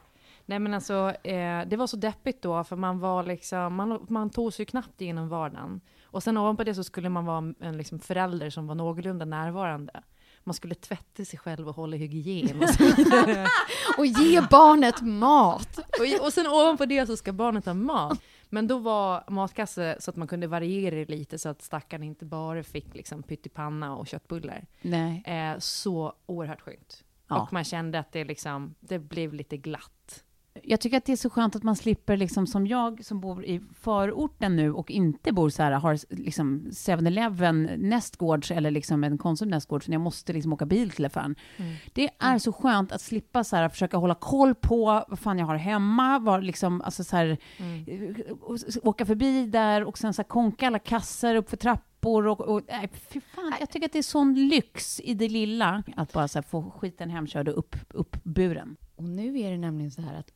Nej 0.48 0.58
men 0.58 0.74
alltså, 0.74 1.12
eh, 1.24 1.66
det 1.66 1.76
var 1.76 1.86
så 1.86 1.96
deppigt 1.96 2.42
då, 2.42 2.64
för 2.64 2.76
man 2.76 2.98
var 2.98 3.24
liksom, 3.24 3.74
man, 3.74 4.06
man 4.08 4.30
tog 4.30 4.52
sig 4.52 4.66
knappt 4.66 5.00
igenom 5.00 5.28
vardagen. 5.28 5.80
Och 6.04 6.22
sen 6.22 6.36
ovanpå 6.36 6.64
det 6.64 6.74
så 6.74 6.84
skulle 6.84 7.08
man 7.08 7.24
vara 7.24 7.54
en 7.60 7.76
liksom, 7.76 7.98
förälder 7.98 8.50
som 8.50 8.66
var 8.66 8.74
någorlunda 8.74 9.24
närvarande. 9.24 10.02
Man 10.44 10.54
skulle 10.54 10.74
tvätta 10.74 11.24
sig 11.24 11.38
själv 11.38 11.68
och 11.68 11.74
hålla 11.74 11.96
hygien 11.96 12.62
och 12.62 12.68
så 12.68 12.84
vidare. 12.84 13.46
Och 13.98 14.06
ge 14.06 14.40
barnet 14.50 15.00
mat! 15.00 15.78
och, 15.78 16.26
och 16.26 16.32
sen 16.32 16.46
ovanpå 16.46 16.86
det 16.86 17.06
så 17.06 17.16
ska 17.16 17.32
barnet 17.32 17.66
ha 17.66 17.74
mat. 17.74 18.22
Men 18.48 18.66
då 18.66 18.78
var 18.78 19.24
matkasse 19.30 19.96
så 20.00 20.10
att 20.10 20.16
man 20.16 20.28
kunde 20.28 20.46
variera 20.46 20.94
det 20.94 21.08
lite 21.08 21.38
så 21.38 21.48
att 21.48 21.62
stackaren 21.62 22.02
inte 22.02 22.24
bara 22.24 22.62
fick 22.62 22.94
liksom 22.94 23.22
pyttipanna 23.22 23.96
och 23.96 24.06
köttbullar. 24.06 24.66
Nej. 24.82 25.22
Eh, 25.26 25.58
så 25.58 26.12
oerhört 26.26 26.60
skönt. 26.60 27.04
Ja. 27.28 27.42
Och 27.42 27.52
man 27.52 27.64
kände 27.64 27.98
att 27.98 28.12
det, 28.12 28.24
liksom, 28.24 28.74
det 28.80 28.98
blev 28.98 29.34
lite 29.34 29.56
glatt. 29.56 30.24
Jag 30.62 30.80
tycker 30.80 30.96
att 30.96 31.04
det 31.04 31.12
är 31.12 31.16
så 31.16 31.30
skönt 31.30 31.56
att 31.56 31.62
man 31.62 31.76
slipper, 31.76 32.16
liksom, 32.16 32.46
som 32.46 32.66
jag 32.66 33.04
som 33.04 33.20
bor 33.20 33.44
i 33.44 33.60
förorten 33.80 34.56
nu 34.56 34.72
och 34.72 34.90
inte 34.90 35.32
bor 35.32 35.48
så 35.50 35.62
här, 35.62 35.72
har 35.72 35.98
liksom 36.14 36.66
7-Eleven 36.70 37.70
nästgårds 37.76 38.50
eller 38.50 38.70
liksom 38.70 39.04
en 39.04 39.18
Konsum 39.18 39.48
nästgårds, 39.48 39.88
när 39.88 39.94
jag 39.94 40.00
måste 40.00 40.32
liksom 40.32 40.52
åka 40.52 40.66
bil 40.66 40.90
till 40.90 41.04
affären. 41.04 41.34
Mm. 41.56 41.74
Det 41.92 42.10
är 42.18 42.38
så 42.38 42.52
skönt 42.52 42.92
att 42.92 43.00
slippa 43.00 43.44
så 43.44 43.56
här, 43.56 43.68
försöka 43.68 43.96
hålla 43.96 44.14
koll 44.14 44.54
på 44.54 45.04
vad 45.08 45.18
fan 45.18 45.38
jag 45.38 45.46
har 45.46 45.56
hemma, 45.56 46.18
var 46.18 46.40
liksom, 46.40 46.80
alltså 46.82 47.04
så 47.04 47.16
här, 47.16 47.38
Mm. 47.58 48.14
eh, 48.18 48.76
åka 48.82 49.06
förbi 49.06 49.46
där 49.46 49.84
och 49.84 49.98
sen 49.98 50.14
så 50.14 50.22
här, 50.22 50.28
konka 50.28 50.66
alla 50.66 50.78
kassar 50.78 51.34
upp 51.34 51.50
för 51.50 51.56
trappor 51.56 52.26
och, 52.26 52.40
och 52.40 52.62
nej, 52.68 52.90
fy 53.08 53.20
fan, 53.20 53.52
jag 53.60 53.70
tycker 53.70 53.86
att 53.86 53.92
det 53.92 53.98
är 53.98 54.02
sån 54.02 54.48
lyx 54.48 55.00
i 55.00 55.14
det 55.14 55.28
lilla 55.28 55.82
att 55.96 56.12
bara 56.12 56.28
så 56.28 56.42
få 56.42 56.70
skiten 56.70 57.10
hemkörd 57.10 57.48
och 57.48 57.58
upp, 57.58 57.76
upp 57.90 58.24
buren. 58.24 58.76
Och 58.98 59.04
nu 59.04 59.40
är 59.40 59.50
det 59.50 59.58
nämligen 59.58 59.90
så 59.90 60.02
här 60.02 60.14
att 60.18 60.30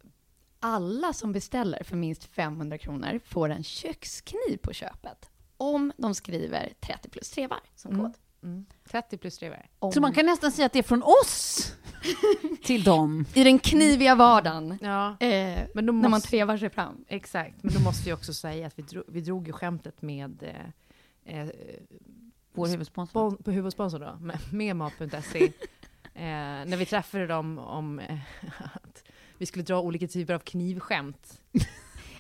alla 0.61 1.13
som 1.13 1.33
beställer 1.33 1.83
för 1.85 1.97
minst 1.97 2.25
500 2.25 2.79
kronor 2.79 3.21
får 3.25 3.49
en 3.49 3.63
kökskniv 3.65 4.57
på 4.63 4.73
köpet. 4.73 5.31
Om 5.57 5.93
de 5.97 6.15
skriver 6.15 6.73
30 6.81 7.09
plus 7.09 7.31
trevar 7.31 7.61
som 7.75 7.99
kod. 7.99 8.13
Mm. 8.43 8.67
30 8.85 9.19
plus 9.19 9.39
trevar. 9.39 9.69
Om, 9.79 9.93
Så 9.93 10.01
man 10.01 10.13
kan 10.13 10.27
nästan 10.27 10.53
säga 10.53 10.67
att 10.67 10.73
det 10.73 10.79
är 10.79 10.83
från 10.83 11.03
oss 11.03 11.73
till 12.65 12.83
dem. 12.83 13.25
I 13.35 13.45
den 13.45 13.59
kniviga 13.59 14.15
vardagen. 14.15 14.79
Ja, 14.83 15.17
Eh, 15.27 15.67
men 15.75 15.87
då 15.87 15.93
När 15.93 16.03
man 16.03 16.11
måste, 16.11 16.29
trevar 16.29 16.57
sig 16.59 16.71
fram. 16.71 17.05
exakt. 17.09 17.63
Men 17.63 17.75
då 17.75 17.81
måste 17.81 18.05
vi 18.05 18.13
också 18.13 18.35
säga 18.35 18.67
att 18.67 18.79
vi 18.79 18.83
drog, 18.83 19.05
vi 19.09 19.21
drog 19.21 19.47
ju 19.47 19.53
skämtet 19.53 20.03
med 20.03 20.43
eh, 21.25 21.41
eh, 21.41 21.49
Vår 22.53 22.67
huvudsponsor. 22.69 23.11
spon, 23.31 23.37
på 23.43 23.51
huvudsponsor 23.51 23.99
då, 23.99 24.17
med, 24.21 24.39
med 24.53 24.77
Mat.se. 24.77 25.53
eh, 26.15 26.23
när 26.67 26.77
vi 26.77 26.87
träffade 26.87 27.27
dem 27.27 27.59
om 27.59 27.99
eh, 27.99 28.19
att 28.75 29.05
vi 29.39 29.47
skulle 29.47 29.65
dra 29.65 29.81
olika 29.81 30.07
typer 30.07 30.35
av 30.35 30.39
knivskämt. 30.39 31.41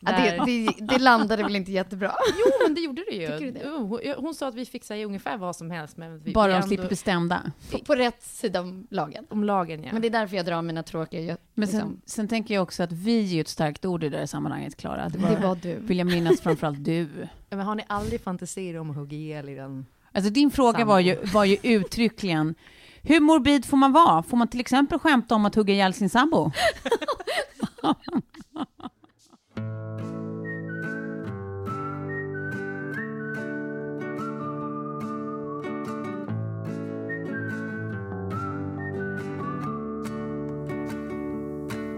Ja, 0.05 0.13
det, 0.13 0.43
det, 0.47 0.87
det 0.87 0.99
landade 0.99 1.43
väl 1.43 1.57
inte 1.57 1.73
jättebra. 1.73 2.13
Jo, 2.39 2.53
men 2.67 2.75
det 2.75 2.81
gjorde 2.81 3.05
det 3.11 3.17
ju. 3.17 3.51
Det? 3.51 3.63
Jo, 3.65 3.77
Hon, 3.87 4.25
hon 4.25 4.35
sa 4.35 4.49
att 4.49 4.55
vi 4.55 4.65
fick 4.67 4.85
säga 4.85 5.07
ungefär 5.07 5.37
vad 5.37 5.57
som 5.57 5.71
helst. 5.71 5.97
Men 5.97 6.19
vi, 6.19 6.33
Bara 6.33 6.47
vi 6.47 6.53
de 6.53 6.57
ändå- 6.57 6.67
slipper 6.69 6.89
bestämda. 6.89 7.53
På, 7.71 7.79
på 7.79 7.95
rätt 7.95 8.23
sida 8.23 8.61
om 8.61 8.87
lagen. 8.91 9.27
Om 9.31 9.45
lagen, 9.45 9.85
ja. 9.85 9.93
Men 9.93 10.03
det 10.03 10.09
är 10.09 10.11
därför 10.11 10.37
jag 10.37 10.47
drar 10.47 10.63
mina 10.63 10.83
tråkiga... 10.83 11.21
Jag, 11.21 11.39
Men 11.55 11.63
liksom, 11.69 11.81
sen, 11.81 12.01
sen 12.05 12.29
tänker 12.29 12.55
jag 12.55 12.63
också 12.63 12.83
att 12.83 12.93
vi 12.93 13.19
är 13.19 13.23
ju 13.23 13.41
ett 13.41 13.49
starkt 13.49 13.85
ord 13.85 14.05
i 14.05 14.09
det 14.09 14.19
här 14.19 14.27
sammanhanget, 14.27 14.77
Klara. 14.77 15.09
Det, 15.09 15.19
det 15.19 15.37
var, 15.43 15.55
du. 15.63 15.75
vill 15.75 15.99
jag 15.99 16.07
minnas 16.07 16.41
framförallt 16.41 16.85
du. 16.85 17.09
Ja, 17.51 17.57
men 17.57 17.67
har 17.67 17.75
ni 17.75 17.85
aldrig 17.87 18.21
fantasier 18.21 18.79
om 18.79 18.91
att 18.91 18.97
hugga 18.97 19.17
ihjäl 19.17 19.49
i 19.49 19.55
den? 19.55 19.87
Alltså 20.13 20.31
din 20.31 20.51
fråga 20.51 20.85
var 20.85 21.01
ju, 21.01 21.17
var 21.25 21.45
ju 21.45 21.57
uttryckligen 21.63 22.55
hur 23.02 23.21
morbid 23.21 23.64
får 23.64 23.76
man 23.76 23.92
vara? 23.92 24.23
Får 24.23 24.37
man 24.37 24.49
till 24.49 24.61
exempel 24.61 24.99
skämta 24.99 25.35
om 25.35 25.44
att 25.44 25.54
hugga 25.54 25.75
ihjäl 25.75 25.94
sin 25.94 26.11
sambo? 26.11 26.50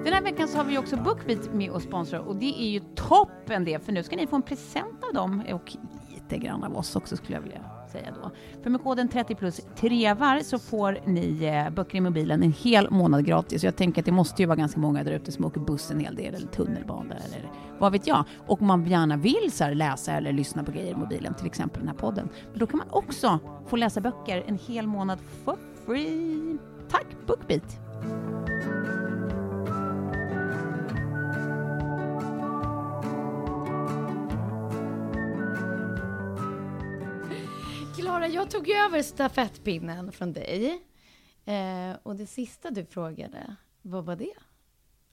Den 0.05 0.13
här 0.13 0.23
veckan 0.23 0.49
så 0.49 0.59
har 0.59 0.65
vi 0.65 0.79
också 0.79 0.97
Bookbeat 0.97 1.55
med 1.55 1.71
och 1.71 1.83
sponsrar. 1.83 2.21
och 2.21 2.37
det 2.37 2.63
är 2.63 2.69
ju 2.69 2.81
toppen 2.95 3.65
det, 3.65 3.85
för 3.85 3.93
nu 3.93 4.03
ska 4.03 4.17
ni 4.17 4.27
få 4.27 4.37
en 4.37 4.43
present 4.43 5.05
av 5.09 5.15
dem 5.15 5.43
och 5.53 5.77
lite 6.15 6.39
grann 6.39 6.65
av 6.65 6.77
oss 6.77 6.97
också 6.97 7.17
skulle 7.17 7.37
jag 7.37 7.43
vilja 7.43 7.74
säga 7.95 8.15
då. 8.23 8.31
För 8.63 8.71
med 8.71 8.83
koden 8.83 9.09
30 9.09 9.35
plus 9.35 9.61
trevar 9.77 10.41
så 10.41 10.59
får 10.59 10.99
ni 11.07 11.45
eh, 11.45 11.71
böcker 11.71 11.99
i 11.99 12.01
mobilen 12.01 12.43
en 12.43 12.53
hel 12.53 12.91
månad 12.91 13.25
gratis. 13.25 13.65
Jag 13.65 13.77
tänker 13.77 14.03
att 14.03 14.07
det 14.07 14.13
måste 14.13 14.43
ju 14.43 14.47
vara 14.47 14.57
ganska 14.57 14.81
många 14.81 15.05
där 15.05 15.13
ute 15.13 15.33
som 15.33 15.45
åker 15.45 15.61
buss 15.61 15.91
en 15.91 16.01
hel 16.01 16.15
del 16.15 16.35
eller 16.35 16.47
tunnelbana 16.47 17.15
eller 17.15 17.51
vad 17.79 17.93
vet 17.93 18.07
jag. 18.07 18.25
Och 18.47 18.63
man 18.63 18.87
gärna 18.87 19.17
vill 19.17 19.53
så 19.53 19.65
här 19.65 19.75
läsa 19.75 20.13
eller 20.13 20.33
lyssna 20.33 20.65
på 20.65 20.73
grejer 20.73 20.93
i 20.93 20.97
mobilen, 20.97 21.35
till 21.35 21.47
exempel 21.47 21.81
den 21.81 21.89
här 21.89 21.97
podden. 21.97 22.29
Men 22.51 22.59
då 22.59 22.67
kan 22.67 22.79
man 22.79 22.87
också 22.91 23.39
få 23.67 23.77
läsa 23.77 24.01
böcker 24.01 24.45
en 24.47 24.59
hel 24.67 24.87
månad 24.87 25.19
for 25.45 25.57
free. 25.87 26.59
Tack 26.91 27.07
Bookbeat! 27.27 27.79
Klara, 38.25 38.35
jag 38.35 38.51
tog 38.51 38.69
ju 38.69 38.75
över 38.75 39.03
stafettpinnen 39.03 40.13
från 40.13 40.33
dig. 40.33 40.83
Eh, 41.45 41.97
och 42.03 42.17
det 42.17 42.27
sista 42.27 42.71
du 42.71 42.85
frågade, 42.85 43.57
vad 43.83 44.05
var 44.05 44.17
det? 44.17 44.35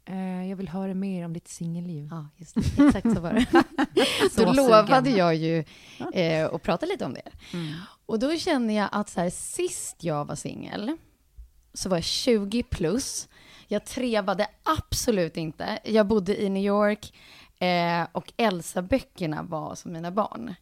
Eh, 0.05 0.49
jag 0.49 0.55
vill 0.55 0.69
höra 0.69 0.93
mer 0.93 1.25
om 1.25 1.33
ditt 1.33 1.47
singelliv. 1.47 2.07
Ja, 2.11 2.27
just 2.37 2.55
det. 2.55 2.85
Exakt 2.85 3.13
så 3.15 3.19
var 3.19 3.33
det. 3.33 3.45
Så 4.31 4.45
Då 4.45 4.53
lovade 4.53 5.09
jag 5.09 5.35
ju 5.35 5.63
eh, 6.13 6.53
att 6.53 6.63
prata 6.63 6.85
lite 6.85 7.05
om 7.05 7.13
det. 7.13 7.31
Mm. 7.53 7.73
Och 8.05 8.19
då 8.19 8.37
känner 8.37 8.73
jag 8.73 8.89
att 8.91 9.09
så 9.09 9.21
här, 9.21 9.29
sist 9.29 10.03
jag 10.03 10.25
var 10.25 10.35
singel 10.35 10.97
så 11.73 11.89
var 11.89 11.97
jag 11.97 12.03
20 12.03 12.63
plus. 12.63 13.29
Jag 13.67 13.85
trevade 13.85 14.47
absolut 14.63 15.37
inte. 15.37 15.79
Jag 15.83 16.07
bodde 16.07 16.41
i 16.41 16.49
New 16.49 16.63
York 16.63 17.13
eh, 17.61 18.07
och 18.11 18.33
Elsa-böckerna 18.37 19.43
var 19.43 19.75
som 19.75 19.93
mina 19.93 20.11
barn. 20.11 20.55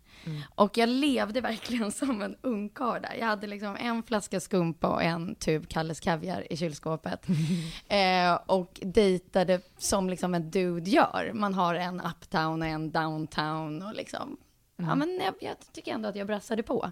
Och 0.55 0.77
jag 0.77 0.89
levde 0.89 1.41
verkligen 1.51 1.91
som 1.91 2.21
en 2.21 2.35
ungkarl 2.41 3.01
där. 3.01 3.15
Jag 3.19 3.25
hade 3.27 3.47
liksom 3.47 3.77
en 3.79 4.03
flaska 4.03 4.39
skumpa 4.39 4.87
och 4.87 5.03
en 5.03 5.35
tub 5.35 5.67
Kalles 5.67 5.99
Kaviar 5.99 6.53
i 6.53 6.57
kylskåpet. 6.57 7.27
eh, 7.87 8.39
och 8.45 8.79
dejtade 8.83 9.61
som 9.77 10.09
liksom 10.09 10.35
en 10.35 10.51
dude 10.51 10.89
gör. 10.89 11.31
Man 11.33 11.53
har 11.53 11.75
en 11.75 12.01
uptown 12.01 12.61
och 12.61 12.67
en 12.67 12.91
downtown 12.91 13.81
och 13.81 13.93
liksom... 13.93 14.37
Ja, 14.81 14.95
men 14.95 15.21
jag, 15.25 15.33
jag 15.41 15.55
tycker 15.73 15.93
ändå 15.93 16.09
att 16.09 16.15
jag 16.15 16.27
brassade 16.27 16.63
på. 16.63 16.91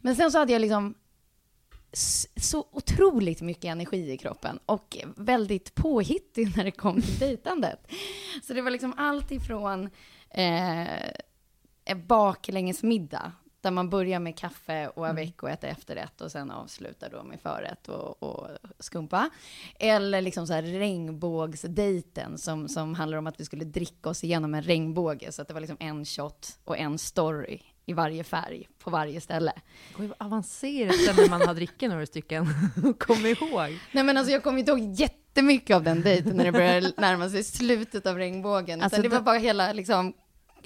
Men 0.00 0.16
sen 0.16 0.32
så 0.32 0.38
hade 0.38 0.52
jag 0.52 0.60
liksom 0.60 0.94
så 2.36 2.66
otroligt 2.70 3.40
mycket 3.40 3.64
energi 3.64 4.12
i 4.12 4.18
kroppen 4.18 4.58
och 4.66 4.96
väldigt 5.16 5.74
påhittig 5.74 6.56
när 6.56 6.64
det 6.64 6.70
kom 6.70 7.02
till 7.02 7.18
dejtandet. 7.18 7.86
Så 8.42 8.54
det 8.54 8.62
var 8.62 8.70
liksom 8.70 8.94
allt 8.96 9.30
ifrån 9.30 9.90
eh, 10.30 10.86
baklängesmiddag 12.06 13.32
där 13.64 13.70
man 13.70 13.90
börjar 13.90 14.20
med 14.20 14.38
kaffe 14.38 14.88
och 14.88 15.06
avec 15.06 15.42
och 15.42 15.50
äter 15.50 15.70
efterrätt 15.70 16.20
och 16.20 16.32
sen 16.32 16.50
avslutar 16.50 17.10
då 17.10 17.22
med 17.22 17.40
förrätt 17.40 17.88
och, 17.88 18.22
och 18.22 18.48
skumpa. 18.78 19.30
Eller 19.78 20.20
liksom 20.20 20.46
så 20.46 20.52
här 20.52 20.62
regnbågsdejten 20.62 22.38
som, 22.38 22.68
som 22.68 22.94
handlar 22.94 23.18
om 23.18 23.26
att 23.26 23.40
vi 23.40 23.44
skulle 23.44 23.64
dricka 23.64 24.08
oss 24.08 24.24
igenom 24.24 24.54
en 24.54 24.62
regnbåge. 24.62 25.32
Så 25.32 25.42
att 25.42 25.48
det 25.48 25.54
var 25.54 25.60
liksom 25.60 25.76
en 25.80 26.04
shot 26.04 26.58
och 26.64 26.78
en 26.78 26.98
story 26.98 27.60
i 27.86 27.92
varje 27.92 28.24
färg 28.24 28.68
på 28.84 28.90
varje 28.90 29.20
ställe. 29.20 29.52
Oj, 29.98 30.06
vad 30.06 30.26
avancerat 30.26 30.96
sen 30.96 31.16
när 31.16 31.28
man 31.28 31.42
har 31.42 31.54
drickit 31.54 31.90
några 31.90 32.06
stycken. 32.06 32.46
Kom 32.98 33.26
ihåg. 33.26 33.78
Nej 33.92 34.04
men 34.04 34.16
alltså 34.16 34.32
jag 34.32 34.42
kommer 34.42 34.58
inte 34.58 34.70
ihåg 34.72 34.94
jättemycket 35.00 35.76
av 35.76 35.82
den 35.82 36.02
dejten 36.02 36.36
när 36.36 36.44
det 36.44 36.52
började 36.52 36.92
närma 36.96 37.30
sig 37.30 37.44
slutet 37.44 38.06
av 38.06 38.18
regnbågen. 38.18 38.82
Alltså, 38.82 39.02
det 39.02 39.08
var 39.08 39.16
det- 39.18 39.22
bara 39.24 39.38
hela 39.38 39.72
liksom, 39.72 40.12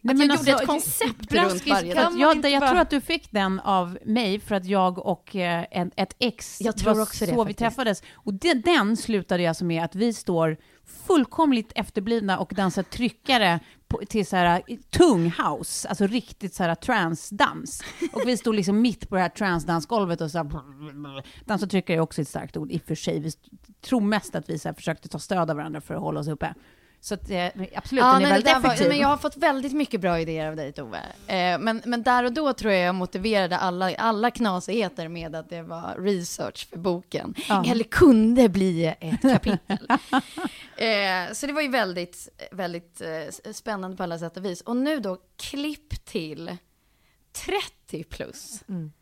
Nej, 0.02 0.12
att 0.12 0.18
men 0.18 0.28
jag 0.28 0.36
gjorde 0.38 0.52
alltså, 0.52 0.62
ett 0.62 0.66
koncept 0.68 1.32
runt 1.32 1.66
varje 1.66 1.94
jag, 2.18 2.50
jag 2.50 2.68
tror 2.68 2.78
att 2.80 2.90
du 2.90 3.00
fick 3.00 3.30
den 3.30 3.60
av 3.60 3.98
mig 4.04 4.40
för 4.40 4.54
att 4.54 4.64
jag 4.66 4.98
och 4.98 5.36
eh, 5.36 5.66
en, 5.70 5.90
ett 5.96 6.16
ex, 6.18 6.60
Jag 6.60 6.76
tror 6.76 6.94
var 6.94 7.02
också 7.02 7.26
det, 7.26 7.32
så 7.32 7.32
vi 7.32 7.38
faktiskt. 7.38 7.58
träffades. 7.58 8.02
Och 8.14 8.34
det, 8.34 8.54
den 8.54 8.96
slutade 8.96 9.48
alltså 9.48 9.64
med 9.64 9.84
att 9.84 9.94
vi 9.94 10.12
står 10.12 10.56
fullkomligt 10.88 11.72
efterblivna 11.74 12.38
och 12.38 12.52
dansar 12.56 12.82
tryckare 12.82 13.60
på, 13.88 14.00
till 14.08 14.26
så 14.26 14.36
här 14.36 14.62
tung 14.90 15.34
house, 15.38 15.88
alltså 15.88 16.06
riktigt 16.06 16.54
så 16.54 16.62
här 16.62 16.74
transdans. 16.74 17.82
Och 18.12 18.22
vi 18.26 18.36
stod 18.36 18.54
liksom 18.54 18.80
mitt 18.80 19.08
på 19.08 19.14
det 19.14 19.20
här 19.20 19.28
transdansgolvet 19.28 20.20
och 20.20 20.30
så 20.30 20.38
här, 20.38 21.46
dansa 21.46 21.66
tryckare 21.66 21.96
är 21.96 22.00
också 22.00 22.22
ett 22.22 22.28
starkt 22.28 22.56
ord 22.56 22.72
i 22.72 22.78
och 22.78 22.82
för 22.82 22.94
sig. 22.94 23.20
Vi 23.20 23.30
tror 23.80 24.00
mest 24.00 24.34
att 24.34 24.50
vi 24.50 24.58
så 24.58 24.68
här 24.68 24.74
försökte 24.74 25.08
ta 25.08 25.18
stöd 25.18 25.50
av 25.50 25.56
varandra 25.56 25.80
för 25.80 25.94
att 25.94 26.00
hålla 26.00 26.20
oss 26.20 26.28
uppe. 26.28 26.54
Så 27.00 27.14
att, 27.14 27.30
eh, 27.30 27.46
absolut, 27.74 28.02
Ja, 28.02 28.12
den 28.12 28.14
är 28.14 28.20
nej, 28.20 28.30
väldigt 28.30 28.52
var, 28.52 28.58
effektiv. 28.58 28.88
men 28.88 28.98
jag 28.98 29.08
har 29.08 29.16
fått 29.16 29.36
väldigt 29.36 29.72
mycket 29.72 30.00
bra 30.00 30.20
idéer 30.20 30.48
av 30.48 30.56
dig 30.56 30.72
Tove. 30.72 31.02
Eh, 31.26 31.58
men, 31.58 31.82
men 31.84 32.02
där 32.02 32.24
och 32.24 32.32
då 32.32 32.52
tror 32.52 32.72
jag 32.72 32.82
jag 32.82 32.94
motiverade 32.94 33.58
alla, 33.58 33.94
alla 33.94 34.30
knasigheter 34.30 35.08
med 35.08 35.34
att 35.34 35.50
det 35.50 35.62
var 35.62 35.96
research 35.98 36.68
för 36.70 36.78
boken. 36.78 37.34
Ja. 37.48 37.64
Eller 37.66 37.84
kunde 37.84 38.48
bli 38.48 38.94
ett 39.00 39.22
kapitel. 39.22 39.88
eh, 40.76 41.32
så 41.32 41.46
det 41.46 41.52
var 41.52 41.62
ju 41.62 41.68
väldigt, 41.68 42.28
väldigt 42.50 43.00
eh, 43.00 43.52
spännande 43.52 43.96
på 43.96 44.02
alla 44.02 44.18
sätt 44.18 44.36
och 44.36 44.44
vis. 44.44 44.60
Och 44.60 44.76
nu 44.76 45.00
då, 45.00 45.18
klipp 45.36 46.04
till 46.04 46.56
30 47.88 48.04
plus. 48.04 48.62
Mm. 48.68 48.92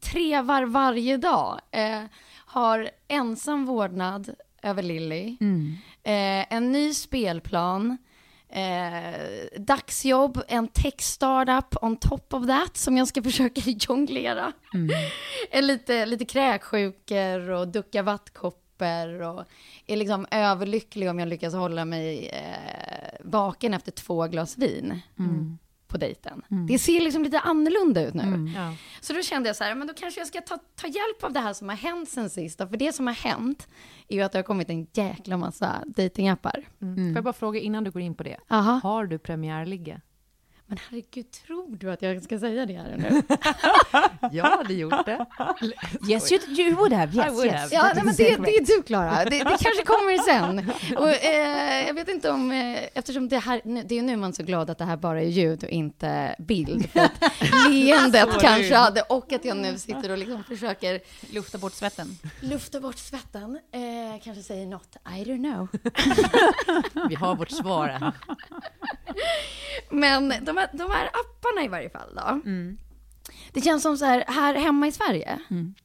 Trevar 0.00 0.64
varje 0.64 1.16
dag. 1.16 1.60
Eh, 1.70 2.02
har 2.46 2.90
ensam 3.08 3.66
vårdnad 3.66 4.34
över 4.62 4.82
Lilly. 4.82 5.36
Mm. 5.40 5.76
Eh, 6.02 6.56
en 6.56 6.72
ny 6.72 6.94
spelplan. 6.94 7.98
Eh, 8.48 9.60
dagsjobb, 9.60 10.42
en 10.48 10.68
tech-startup 10.68 11.82
on 11.82 11.96
top 11.96 12.34
of 12.34 12.46
that 12.46 12.76
som 12.76 12.96
jag 12.96 13.08
ska 13.08 13.22
försöka 13.30 13.60
jonglera. 13.64 14.52
Mm. 14.74 14.90
Lite, 15.66 16.06
lite 16.06 16.24
kräksjukor 16.24 17.50
och 17.50 17.68
ducka 17.68 18.02
vattkoppor 18.02 19.22
och 19.22 19.44
är 19.86 19.96
liksom 19.96 20.26
överlycklig 20.30 21.10
om 21.10 21.18
jag 21.18 21.28
lyckas 21.28 21.54
hålla 21.54 21.84
mig 21.84 22.28
eh, 22.28 23.18
vaken 23.24 23.74
efter 23.74 23.92
två 23.92 24.26
glas 24.26 24.58
vin 24.58 25.00
på 25.90 25.98
dejten. 25.98 26.42
Det 26.68 26.78
ser 26.78 27.00
liksom 27.00 27.22
lite 27.22 27.40
annorlunda 27.40 28.06
ut 28.08 28.14
nu. 28.14 28.52
Ja. 28.56 28.74
Så 29.00 29.12
då 29.12 29.22
kände 29.22 29.48
jag 29.48 29.56
så 29.56 29.64
här, 29.64 29.74
men 29.74 29.86
då 29.86 29.94
kanske 29.94 30.20
jag 30.20 30.28
ska 30.28 30.40
ta, 30.40 30.58
ta 30.76 30.86
hjälp 30.86 31.24
av 31.24 31.32
det 31.32 31.40
här 31.40 31.52
som 31.52 31.68
har 31.68 31.76
hänt 31.76 32.08
sen 32.08 32.30
sist. 32.30 32.58
För 32.58 32.76
det 32.76 32.92
som 32.92 33.06
har 33.06 33.14
hänt 33.14 33.68
är 34.08 34.16
ju 34.16 34.22
att 34.22 34.32
det 34.32 34.38
har 34.38 34.42
kommit 34.42 34.70
en 34.70 34.86
jäkla 34.92 35.36
massa 35.36 35.82
datingappar. 35.86 36.64
Mm. 36.82 36.96
Får 36.96 37.16
jag 37.16 37.24
bara 37.24 37.32
fråga 37.32 37.60
innan 37.60 37.84
du 37.84 37.90
går 37.90 38.02
in 38.02 38.14
på 38.14 38.22
det. 38.22 38.36
Aha. 38.48 38.80
Har 38.82 39.06
du 39.06 39.18
premiärligge? 39.18 40.00
Men 40.70 40.78
herregud, 40.90 41.30
tror 41.30 41.76
du 41.76 41.92
att 41.92 42.02
jag 42.02 42.22
ska 42.22 42.38
säga 42.38 42.66
det 42.66 42.72
här 42.72 42.96
nu? 42.96 43.22
Jag 44.32 44.44
hade 44.44 44.74
gjort 44.74 45.06
det. 45.06 45.26
Yes, 46.08 46.32
you, 46.32 46.40
you 46.48 46.74
would 46.74 46.92
have. 46.92 47.16
Yes, 47.16 47.32
would 47.32 47.46
yes. 47.46 47.54
have. 47.54 47.68
Ja, 47.74 47.92
nej, 47.94 48.04
men 48.04 48.14
det, 48.14 48.36
det 48.36 48.56
är 48.56 48.76
du, 48.76 48.82
Klara. 48.82 49.24
Det, 49.24 49.30
det 49.30 49.44
kanske 49.44 49.84
kommer 49.84 50.18
sen. 50.18 50.72
Och, 50.96 51.08
eh, 51.08 51.86
jag 51.86 51.94
vet 51.94 52.08
inte 52.08 52.30
om... 52.30 52.50
Eh, 52.50 52.78
eftersom 52.94 53.28
det 53.28 53.38
här... 53.38 53.60
Det 53.64 53.94
är 53.94 53.96
ju 53.96 54.02
nu 54.02 54.16
man 54.16 54.30
är 54.30 54.34
så 54.34 54.42
glad 54.42 54.70
att 54.70 54.78
det 54.78 54.84
här 54.84 54.96
bara 54.96 55.20
är 55.22 55.26
ljud 55.26 55.64
och 55.64 55.70
inte 55.70 56.34
bild. 56.38 56.90
För 56.90 57.00
att 57.00 57.32
leendet 57.70 58.28
kanske 58.40 58.76
hade... 58.76 59.02
Och 59.02 59.32
att 59.32 59.44
jag 59.44 59.56
nu 59.56 59.78
sitter 59.78 60.10
och 60.10 60.18
liksom 60.18 60.44
försöker 60.44 61.00
Lufta 61.30 61.58
bort 61.58 61.72
svetten. 61.72 62.18
lufta 62.40 62.80
bort 62.80 62.98
svetten. 62.98 63.58
Eh, 63.72 64.22
kanske 64.24 64.42
säger 64.42 64.66
något. 64.66 64.96
I 65.06 65.24
don't 65.24 65.52
know. 65.52 65.68
Vi 67.08 67.14
har 67.14 67.36
vårt 67.36 67.50
svar. 67.50 68.12
Men 69.90 70.34
de 70.40 70.58
här, 70.60 70.68
de 70.72 70.90
här 70.90 71.06
apparna 71.06 71.64
i 71.64 71.68
varje 71.68 71.90
fall 71.90 72.14
då. 72.14 72.40
Det 73.52 73.60
känns 73.60 73.82
som 73.82 73.96
så 73.96 74.04
här, 74.04 74.24
här 74.28 74.54
hemma 74.54 74.86
i 74.86 74.92
Sverige 74.92 75.38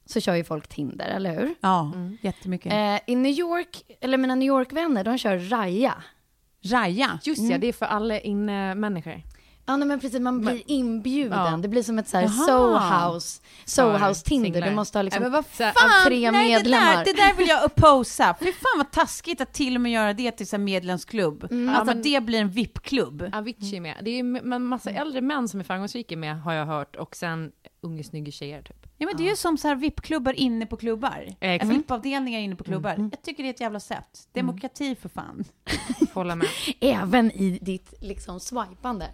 så 0.06 0.20
kör 0.20 0.36
ju 0.36 0.44
folk 0.44 0.68
Tinder, 0.68 1.08
eller 1.08 1.40
hur? 1.40 1.56
Ja, 1.62 1.92
jättemycket. 2.22 2.74
Eh, 2.74 3.00
I 3.14 3.16
New 3.16 3.32
York, 3.32 3.84
eller 4.02 4.18
mina 4.18 4.36
New 4.36 4.48
York-vänner, 4.48 5.04
de 5.04 5.18
kör 5.18 5.38
Raya. 5.38 6.04
Raja. 6.62 7.20
Just 7.24 7.42
ja, 7.42 7.58
det 7.58 7.68
är 7.68 7.74
för 7.74 7.86
alla 7.86 8.20
inne-människor. 8.20 9.22
Ja, 9.68 9.78
nej, 9.78 9.88
men 9.88 10.00
precis, 10.00 10.20
man 10.20 10.42
blir 10.42 10.62
inbjuden. 10.66 11.40
Ja. 11.52 11.58
Det 11.58 11.68
blir 11.68 11.84
som 11.84 12.00
ett 12.00 12.08
så 12.08 12.18
här. 12.18 12.28
Sohouse, 12.28 13.42
Sohouse 13.66 14.26
Tinder. 14.26 14.46
singlar. 14.52 14.70
Du 14.70 14.76
måste 14.76 14.98
ha 14.98 15.04
liksom 15.04 15.22
Nej, 15.22 15.32
men 15.32 15.44
vad 15.60 15.74
fan, 15.74 15.74
tre 16.06 16.32
nej, 16.32 16.48
medlemmar. 16.50 16.92
Det 16.92 16.96
där, 16.96 17.06
det 17.06 17.14
där 17.14 17.34
vill 17.34 17.48
jag 17.48 17.66
opposa. 17.66 18.36
Fy 18.40 18.46
fan 18.52 18.78
vad 18.78 18.92
taskigt 18.92 19.42
att 19.42 19.54
till 19.54 19.76
och 19.76 19.82
med 19.82 19.92
göra 19.92 20.14
det 20.14 20.32
till 20.32 20.48
en 20.56 20.64
medlemsklubb. 20.64 21.44
Alltså 21.44 21.56
Ja, 21.58 21.84
men- 21.84 21.98
att 21.98 22.04
det 22.04 22.24
blir 22.24 22.40
en 22.40 22.50
VIP-klubb. 22.50 23.30
Avicii 23.34 23.80
med. 23.80 23.96
Det 24.02 24.10
är 24.10 24.24
ju 24.24 24.38
en 24.54 24.64
massa 24.68 24.90
äldre 24.92 25.22
män 25.22 25.48
som 25.48 25.60
är 25.60 25.64
framgångsrika 25.64 26.18
med, 26.18 26.42
har 26.42 26.54
jag 26.54 26.66
hört. 26.66 26.96
Och 26.96 27.16
sen 27.16 27.52
unga 27.82 28.04
snygga 28.04 28.32
tjejer, 28.32 28.62
typ. 28.62 28.86
Ja 28.98 29.06
men 29.08 29.18
det 29.18 29.24
är 29.24 29.30
ju 29.30 29.36
som 29.36 29.58
så 29.58 29.68
här 29.68 29.76
VIP-klubbar 29.76 30.34
inne 30.34 30.66
på 30.66 30.78
klubbar. 30.78 31.36
Exakt. 31.40 31.72
VIP-avdelningar 31.74 32.40
inne 32.40 32.56
på 32.56 32.64
klubbar. 32.64 33.10
Jag 33.12 33.22
tycker 33.22 33.44
det 33.44 33.50
är 33.50 33.54
ett 33.54 33.62
jävla 33.62 33.80
sätt. 33.80 34.28
Demokrati 34.34 34.96
för 34.96 35.10
fan. 35.10 35.44
Hålla 36.14 36.36
med. 36.36 36.48
även 36.82 37.32
i 37.32 37.60
ditt 37.62 37.94
liksom 38.02 38.40
swipande. 38.40 39.08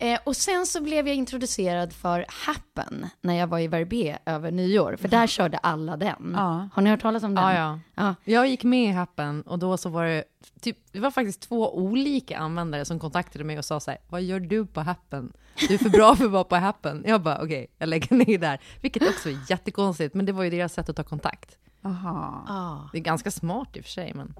Eh, 0.00 0.20
och 0.24 0.36
sen 0.36 0.66
så 0.66 0.82
blev 0.82 1.08
jag 1.08 1.16
introducerad 1.16 1.92
för 1.92 2.26
Happen 2.28 3.06
när 3.20 3.34
jag 3.34 3.46
var 3.46 3.58
i 3.58 3.68
Verbier 3.68 4.18
över 4.26 4.50
nyår. 4.50 4.96
För 5.00 5.08
där 5.08 5.26
körde 5.26 5.58
alla 5.58 5.96
den. 5.96 6.32
Ja. 6.36 6.68
Har 6.74 6.82
ni 6.82 6.90
hört 6.90 7.00
talas 7.00 7.22
om 7.22 7.34
den? 7.34 7.44
Ja, 7.44 7.54
ja. 7.54 7.80
Ja. 7.94 8.14
Jag 8.24 8.48
gick 8.48 8.64
med 8.64 8.84
i 8.84 8.92
Happen 8.92 9.42
och 9.42 9.58
då 9.58 9.76
så 9.76 9.88
var 9.88 10.04
det, 10.04 10.24
typ, 10.60 10.78
det 10.92 11.00
var 11.00 11.10
faktiskt 11.10 11.40
två 11.40 11.76
olika 11.76 12.38
användare 12.38 12.84
som 12.84 12.98
kontaktade 12.98 13.44
mig 13.44 13.58
och 13.58 13.64
sa 13.64 13.80
så 13.80 13.90
här, 13.90 14.00
vad 14.08 14.22
gör 14.22 14.40
du 14.40 14.66
på 14.66 14.80
Happen? 14.80 15.32
Du 15.68 15.74
är 15.74 15.78
för 15.78 15.90
bra 15.90 16.16
för 16.16 16.24
att 16.24 16.30
vara 16.30 16.44
på 16.44 16.56
Happen. 16.56 17.04
Jag 17.06 17.22
bara, 17.22 17.42
okej, 17.42 17.66
jag 17.78 17.88
lägger 17.88 18.16
ner 18.16 18.38
där. 18.38 18.58
Vilket 18.80 19.02
också 19.02 19.17
är 19.26 19.50
jättekonstigt, 19.50 20.14
men 20.14 20.26
det 20.26 20.32
var 20.32 20.44
ju 20.44 20.50
deras 20.50 20.72
sätt 20.72 20.88
att 20.88 20.96
ta 20.96 21.02
kontakt. 21.02 21.56
Aha. 21.82 22.44
Ja. 22.48 22.88
Det 22.92 22.98
är 22.98 23.02
ganska 23.02 23.30
smart 23.30 23.76
i 23.76 23.80
och 23.80 23.84
för 23.84 23.90
sig, 23.90 24.12
men 24.14 24.34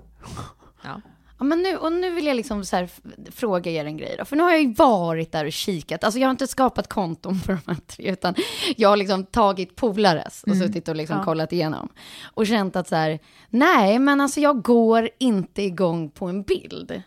ja. 0.85 1.01
Ja, 1.39 1.45
men 1.45 1.63
nu, 1.63 1.77
och 1.77 1.93
nu 1.93 2.11
vill 2.11 2.27
jag 2.27 2.37
liksom 2.37 2.65
så 2.65 2.77
här 2.77 2.91
fråga 3.31 3.71
er 3.71 3.85
en 3.85 3.97
grej 3.97 4.15
då. 4.19 4.25
För 4.25 4.37
nu 4.37 4.43
har 4.43 4.51
jag 4.51 4.63
ju 4.63 4.73
varit 4.73 5.33
där 5.33 5.45
och 5.45 5.53
kikat. 5.53 6.05
Alltså 6.05 6.21
jag 6.21 6.27
har 6.27 6.31
inte 6.31 6.47
skapat 6.47 6.89
konton 6.89 7.35
för 7.35 7.53
de 7.53 7.61
här 7.67 7.81
tre, 7.87 8.11
utan 8.11 8.35
jag 8.77 8.89
har 8.89 8.97
liksom 8.97 9.25
tagit 9.25 9.77
polares 9.77 10.45
och 10.47 10.57
suttit 10.57 10.89
och 10.89 10.97
liksom 10.97 11.25
kollat 11.25 11.53
igenom. 11.53 11.89
Och 12.35 12.47
känt 12.47 12.77
att 12.77 12.89
så 12.89 12.97
här, 12.97 13.19
nej, 13.49 13.99
men 13.99 14.21
alltså 14.21 14.41
jag 14.41 14.63
går 14.63 15.09
inte 15.19 15.63
igång 15.63 16.11
på 16.11 16.27
en 16.27 16.43
bild. 16.43 17.03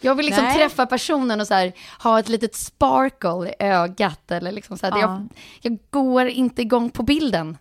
Jag 0.00 0.14
vill 0.14 0.26
liksom 0.26 0.44
Nej. 0.44 0.56
träffa 0.58 0.86
personen 0.86 1.40
och 1.40 1.46
så 1.46 1.54
här, 1.54 1.72
ha 2.02 2.18
ett 2.18 2.28
litet 2.28 2.54
sparkle 2.54 3.48
i 3.50 3.54
ögat. 3.58 4.30
Eller 4.30 4.52
liksom 4.52 4.78
så 4.78 4.86
här, 4.86 4.92
Ja. 4.92 5.00
jag, 5.00 5.28
jag 5.72 5.78
går 5.90 6.26
inte 6.26 6.62
igång 6.62 6.90
på 6.90 7.02
bilden. 7.02 7.56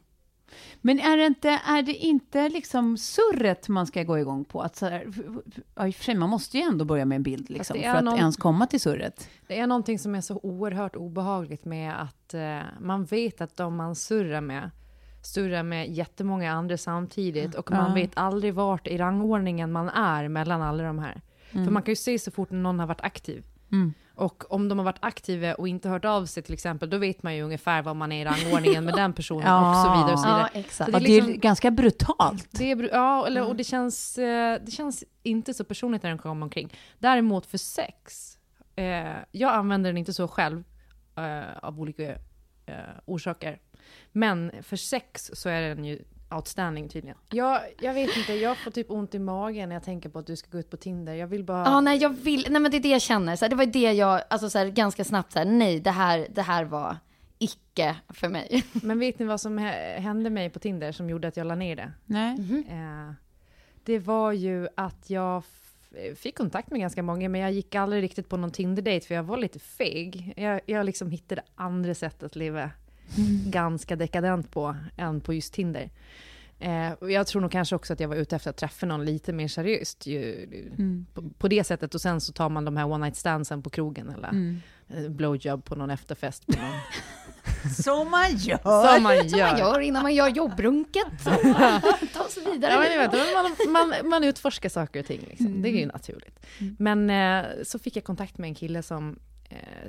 Men 0.81 0.99
är 0.99 1.17
det 1.17 1.25
inte, 1.25 1.49
är 1.67 1.81
det 1.81 1.93
inte 1.93 2.49
liksom 2.49 2.97
surret 2.97 3.67
man 3.67 3.87
ska 3.87 4.03
gå 4.03 4.19
igång 4.19 4.45
på? 4.45 4.61
Att 4.61 4.75
så 4.75 4.85
här, 4.85 5.07
ja, 5.75 5.87
i 5.87 5.91
och 5.91 5.95
för 5.95 6.03
sig, 6.03 6.15
man 6.15 6.29
måste 6.29 6.57
ju 6.57 6.63
ändå 6.63 6.85
börja 6.85 7.05
med 7.05 7.15
en 7.15 7.23
bild 7.23 7.49
liksom, 7.49 7.77
för 7.81 7.89
att 7.89 8.03
någon- 8.03 8.17
ens 8.17 8.37
komma 8.37 8.67
till 8.67 8.81
surret. 8.81 9.29
Det 9.47 9.59
är 9.59 9.67
någonting 9.67 9.99
som 9.99 10.15
är 10.15 10.21
så 10.21 10.39
oerhört 10.43 10.95
obehagligt 10.95 11.65
med 11.65 12.01
att 12.01 12.33
eh, 12.33 12.59
man 12.79 13.05
vet 13.05 13.41
att 13.41 13.57
de 13.57 13.75
man 13.75 13.95
surrar 13.95 14.41
med 14.41 14.69
surrar 15.23 15.63
med 15.63 15.89
jättemånga 15.91 16.51
andra 16.53 16.77
samtidigt 16.77 17.55
och 17.55 17.71
man 17.71 17.87
Ja. 17.89 17.93
vet 17.93 18.11
aldrig 18.13 18.53
vart 18.53 18.87
i 18.87 18.97
rangordningen 18.97 19.71
man 19.71 19.89
är 19.89 20.27
mellan 20.27 20.61
alla 20.61 20.83
de 20.83 20.99
här. 20.99 21.21
För 21.51 21.71
man 21.71 21.83
kan 21.83 21.91
ju 21.91 21.95
se 21.95 22.19
så 22.19 22.31
fort 22.31 22.49
någon 22.51 22.79
har 22.79 22.87
varit 22.87 23.01
aktiv. 23.01 23.43
Mm. 23.71 23.93
Och 24.15 24.51
om 24.51 24.69
de 24.69 24.77
har 24.77 24.85
varit 24.85 24.97
aktiva 25.01 25.53
och 25.53 25.67
inte 25.67 25.89
hört 25.89 26.05
av 26.05 26.25
sig 26.25 26.43
till 26.43 26.53
exempel, 26.53 26.89
då 26.89 26.97
vet 26.97 27.23
man 27.23 27.35
ju 27.35 27.41
ungefär 27.41 27.81
var 27.81 27.93
man 27.93 28.11
är 28.11 28.21
i 28.21 28.25
rangordningen 28.25 28.85
med 28.85 28.93
den 28.93 29.13
personen 29.13 29.43
Ja. 29.47 29.69
och 29.69 29.75
så 29.85 29.91
vidare. 29.93 30.13
Och 30.13 30.19
så 30.19 30.25
vidare. 30.27 30.49
Ja, 30.53 30.59
exakt. 30.59 30.91
Så 30.91 30.99
det 30.99 31.05
det 31.05 31.11
är 31.17 31.17
är 31.17 31.25
liksom- 31.25 31.39
ganska 31.39 31.71
brutalt. 31.71 32.47
Det 32.51 32.71
är, 32.71 32.89
ja, 32.93 33.27
eller, 33.27 33.47
och 33.47 33.55
det 33.55 33.63
känns, 33.63 34.17
eh, 34.17 34.59
det 34.65 34.71
känns 34.71 35.03
inte 35.23 35.53
så 35.53 35.63
personligt 35.63 36.03
när 36.03 36.09
den 36.09 36.17
kommer 36.19 36.43
omkring. 36.45 36.73
Däremot 36.99 37.45
för 37.45 37.57
sex, 37.57 38.37
eh, 38.75 39.07
jag 39.31 39.53
använder 39.53 39.89
den 39.89 39.97
inte 39.97 40.13
så 40.13 40.27
själv 40.27 40.63
eh, 41.17 41.57
av 41.61 41.79
olika 41.79 42.11
eh, 42.65 42.75
orsaker. 43.05 43.59
Men 44.11 44.51
för 44.61 44.75
sex 44.77 45.31
så 45.33 45.49
är 45.49 45.61
den 45.75 45.85
ju 45.85 46.03
outstanding 46.31 46.89
tydligen. 46.89 47.17
Jag, 47.29 47.61
jag 47.79 47.93
vet 47.93 48.17
inte, 48.17 48.33
jag 48.33 48.57
får 48.57 48.71
typ 48.71 48.91
ont 48.91 49.15
i 49.15 49.19
magen 49.19 49.69
när 49.69 49.75
jag 49.75 49.83
tänker 49.83 50.09
på 50.09 50.19
att 50.19 50.27
du 50.27 50.35
ska 50.35 50.49
gå 50.51 50.57
ut 50.59 50.69
på 50.69 50.77
Tinder. 50.77 51.13
Jag 51.13 51.27
vill 51.27 51.43
bara... 51.43 51.63
Ja, 51.65 51.81
nej, 51.81 51.97
jag 51.97 52.09
vill, 52.09 52.47
nej 52.49 52.61
men 52.61 52.71
det 52.71 52.77
är 52.77 52.81
det 52.81 52.89
jag 52.89 53.01
känner. 53.01 53.35
Så 53.35 53.45
här, 53.45 53.49
det 53.49 53.55
var 53.55 53.65
det 53.65 53.91
jag, 53.93 54.21
alltså 54.29 54.49
så 54.49 54.57
här, 54.57 54.67
ganska 54.67 55.03
snabbt 55.03 55.31
så 55.31 55.39
här, 55.39 55.45
nej, 55.45 55.79
det 55.79 55.91
här, 55.91 56.27
det 56.29 56.41
här 56.41 56.63
var 56.63 56.97
icke 57.39 57.95
för 58.09 58.29
mig. 58.29 58.63
Men 58.73 58.99
vet 58.99 59.19
ni 59.19 59.25
vad 59.25 59.41
som 59.41 59.59
hä- 59.59 59.99
hände 59.99 60.29
mig 60.29 60.49
på 60.49 60.59
Tinder 60.59 60.91
som 60.91 61.09
gjorde 61.09 61.27
att 61.27 61.37
jag 61.37 61.47
la 61.47 61.55
ner 61.55 61.75
det? 61.75 61.91
Nej. 62.05 62.35
Eh, 62.69 63.11
det 63.83 63.99
var 63.99 64.31
ju 64.31 64.67
att 64.75 65.09
jag 65.09 65.43
fick 66.15 66.37
kontakt 66.37 66.71
med 66.71 66.79
ganska 66.79 67.03
många, 67.03 67.29
men 67.29 67.41
jag 67.41 67.51
gick 67.51 67.75
aldrig 67.75 68.03
riktigt 68.03 68.29
på 68.29 68.37
någon 68.37 68.51
Tinder-date, 68.51 69.07
för 69.07 69.15
jag 69.15 69.23
var 69.23 69.37
lite 69.37 69.59
feg. 69.59 70.33
Jag, 70.37 70.61
jag 70.65 70.85
liksom 70.85 71.11
hittade 71.11 71.41
andra 71.55 71.95
sätt 71.95 72.23
att 72.23 72.35
leva 72.35 72.71
ganska 73.45 73.95
dekadent 73.95 74.51
på, 74.51 74.75
än 74.97 75.21
på 75.21 75.33
just 75.33 75.53
Tinder. 75.53 75.89
Eh, 76.59 76.91
och 76.91 77.11
jag 77.11 77.27
tror 77.27 77.41
nog 77.41 77.51
kanske 77.51 77.75
också 77.75 77.93
att 77.93 77.99
jag 77.99 78.07
var 78.07 78.15
ute 78.15 78.35
efter 78.35 78.49
att 78.49 78.57
träffa 78.57 78.85
någon 78.85 79.05
lite 79.05 79.33
mer 79.33 79.47
seriöst 79.47 80.05
ju, 80.05 80.47
på, 81.13 81.29
på 81.37 81.47
det 81.47 81.63
sättet. 81.63 81.95
Och 81.95 82.01
sen 82.01 82.21
så 82.21 82.33
tar 82.33 82.49
man 82.49 82.65
de 82.65 82.77
här 82.77 82.85
one 82.85 83.05
night 83.05 83.15
standsen 83.15 83.63
på 83.63 83.69
krogen 83.69 84.09
eller 84.09 84.59
eh, 84.87 85.09
blowjob 85.09 85.65
på 85.65 85.75
någon 85.75 85.89
efterfest. 85.89 86.45
På 86.45 86.53
någon, 86.61 86.71
Som 87.83 88.11
man 88.11 88.37
gör. 88.37 88.93
som 88.93 89.03
man 89.03 89.27
gör. 89.27 89.47
man 89.47 89.59
gör 89.59 89.79
innan 89.79 90.03
man 90.03 90.15
gör 90.15 90.27
jobbrunket. 90.27 91.23
Ta 92.13 92.23
oss 92.23 92.37
vidare. 92.45 92.73
Ja, 92.73 92.79
men 92.79 93.11
vet, 93.11 93.69
man, 93.69 93.89
man, 93.89 94.09
man 94.09 94.23
utforskar 94.23 94.69
saker 94.69 94.99
och 94.99 95.05
ting, 95.05 95.25
liksom. 95.29 95.61
det 95.61 95.69
är 95.69 95.73
ju 95.73 95.85
naturligt. 95.85 96.45
Men 96.77 97.09
eh, 97.09 97.45
så 97.63 97.79
fick 97.79 97.95
jag 97.95 98.03
kontakt 98.03 98.37
med 98.37 98.47
en 98.47 98.55
kille 98.55 98.83
som 98.83 99.19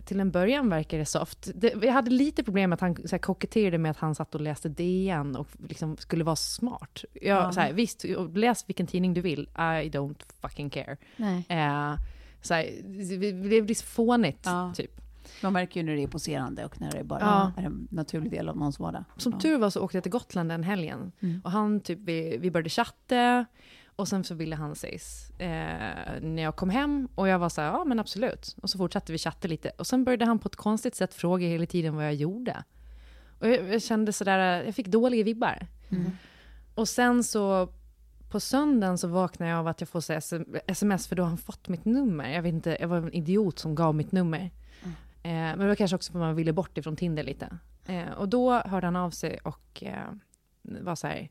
till 0.05 0.21
en 0.21 0.31
början 0.31 0.69
verkade 0.69 1.05
soft. 1.05 1.51
Det, 1.55 1.75
vi 1.77 1.89
hade 1.89 2.11
lite 2.11 2.45
problem 2.45 2.71
med 2.71 2.75
att 2.75 2.81
han 2.81 2.97
så 2.97 3.09
här, 3.11 3.19
koketterade 3.19 3.79
med 3.79 3.91
att 3.91 3.97
han 3.97 4.15
satt 4.15 4.35
och 4.35 4.41
läste 4.41 4.69
DN 4.69 5.37
och 5.37 5.49
liksom 5.69 5.97
skulle 5.97 6.25
vara 6.25 6.37
smart. 6.37 7.05
Jag, 7.13 7.55
så 7.55 7.61
här, 7.61 7.73
visst, 7.73 8.05
läs 8.35 8.69
vilken 8.69 8.87
tidning 8.87 9.15
du 9.15 9.21
vill, 9.21 9.49
I 9.55 9.91
don't 9.91 10.23
fucking 10.41 10.71
care. 10.71 10.97
Nej. 11.17 11.45
Eh, 11.49 11.95
så 12.43 12.55
här, 12.55 12.71
det 12.85 13.33
det 13.33 13.63
blir 13.63 13.75
så 13.75 13.85
fånigt, 13.87 14.41
Ja. 14.45 14.73
typ. 14.77 15.01
Man 15.43 15.53
märker 15.53 15.81
ju 15.81 15.87
när 15.87 15.97
det 15.97 16.03
är 16.03 16.07
poserande 16.07 16.65
och 16.65 16.81
när 16.81 16.93
det 16.93 17.05
bara 17.05 17.21
Ja. 17.21 17.53
är 17.63 17.67
en 17.67 17.89
naturlig 17.91 18.31
del 18.31 18.49
av 18.49 18.57
någons 18.57 18.79
vardag. 18.79 19.05
Som 19.17 19.33
ja. 19.33 19.41
tur 19.41 19.59
var 19.59 19.71
så 19.71 19.81
åkte 19.81 19.97
jag 19.97 20.03
till 20.05 20.13
Gotland 20.13 20.49
den 20.49 20.63
helgen. 20.63 21.13
Mm. 21.21 21.41
Och 21.45 21.51
han 21.51 21.81
typ, 21.81 21.99
vi, 21.99 22.37
vi 22.39 22.51
började 22.51 22.71
chatta. 22.71 23.47
Och 23.99 24.09
sen 24.09 24.25
så 24.25 24.35
ville 24.35 24.57
han 24.57 24.73
ses 24.73 25.31
eh, 25.31 26.21
när 26.21 26.43
jag 26.43 26.57
kom 26.57 26.71
hem. 26.71 27.09
Och 27.15 27.29
jag 27.29 27.39
var 27.39 27.49
så 27.49 27.61
här, 27.61 27.69
ja 27.69 27.85
men 27.85 27.99
absolut. 27.99 28.57
Och 28.63 28.71
så 28.71 28.79
fortsatte 28.79 29.13
vi 29.13 29.19
chatta 29.19 29.49
lite. 29.49 29.71
Och 29.79 29.87
sen 29.87 30.05
började 30.05 30.25
han 30.25 30.39
på 30.39 30.47
ett 30.47 30.57
konstigt 30.57 30.95
sätt 30.95 31.15
fråga 31.15 31.47
hela 31.47 31.67
tiden 31.67 31.97
vad 31.97 32.05
jag 32.05 32.15
gjorde. 32.15 32.65
Och 33.39 33.49
jag, 33.49 33.69
jag 33.69 33.83
kände 33.83 34.13
sådär, 34.13 34.65
jag 34.65 34.75
fick 34.75 34.87
dåliga 34.87 35.25
vibbar. 35.25 35.67
Och 36.75 36.89
sen 36.89 37.25
så 37.25 37.69
på 38.31 38.41
söndagen 38.41 38.99
så 38.99 39.09
vaknade 39.09 39.51
jag 39.51 39.59
av 39.59 39.67
att 39.67 39.81
jag 39.81 39.89
får 39.89 40.05
sms, 40.67 41.07
för 41.09 41.17
då 41.17 41.23
har 41.23 41.29
han 41.29 41.39
fått 41.39 41.69
mitt 41.69 41.85
nummer. 41.85 42.31
Jag 42.31 42.43
vet 42.43 42.53
inte, 42.55 42.77
jag 42.81 42.89
var 42.89 42.97
en 42.97 43.13
idiot 43.13 43.59
som 43.59 43.75
gav 43.75 43.95
mitt 43.95 44.13
nummer. 44.13 44.51
Eh, 45.23 45.31
men 45.33 45.59
det 45.59 45.67
var 45.67 45.75
kanske 45.75 45.95
också 45.97 46.13
för 46.13 46.19
att 46.19 46.25
man 46.25 46.37
ville 46.37 46.53
bort 46.53 46.79
ifrån 46.79 46.97
Tinder 46.97 47.23
lite. 47.23 47.59
Eh, 47.87 48.11
och 48.11 48.29
då 48.29 48.53
hörde 48.53 48.87
han 48.87 48.97
av 48.97 49.11
sig 49.11 49.39
och 49.43 49.83
eh, 49.83 50.13
var 50.63 50.95
så 50.95 51.07
här, 51.07 51.29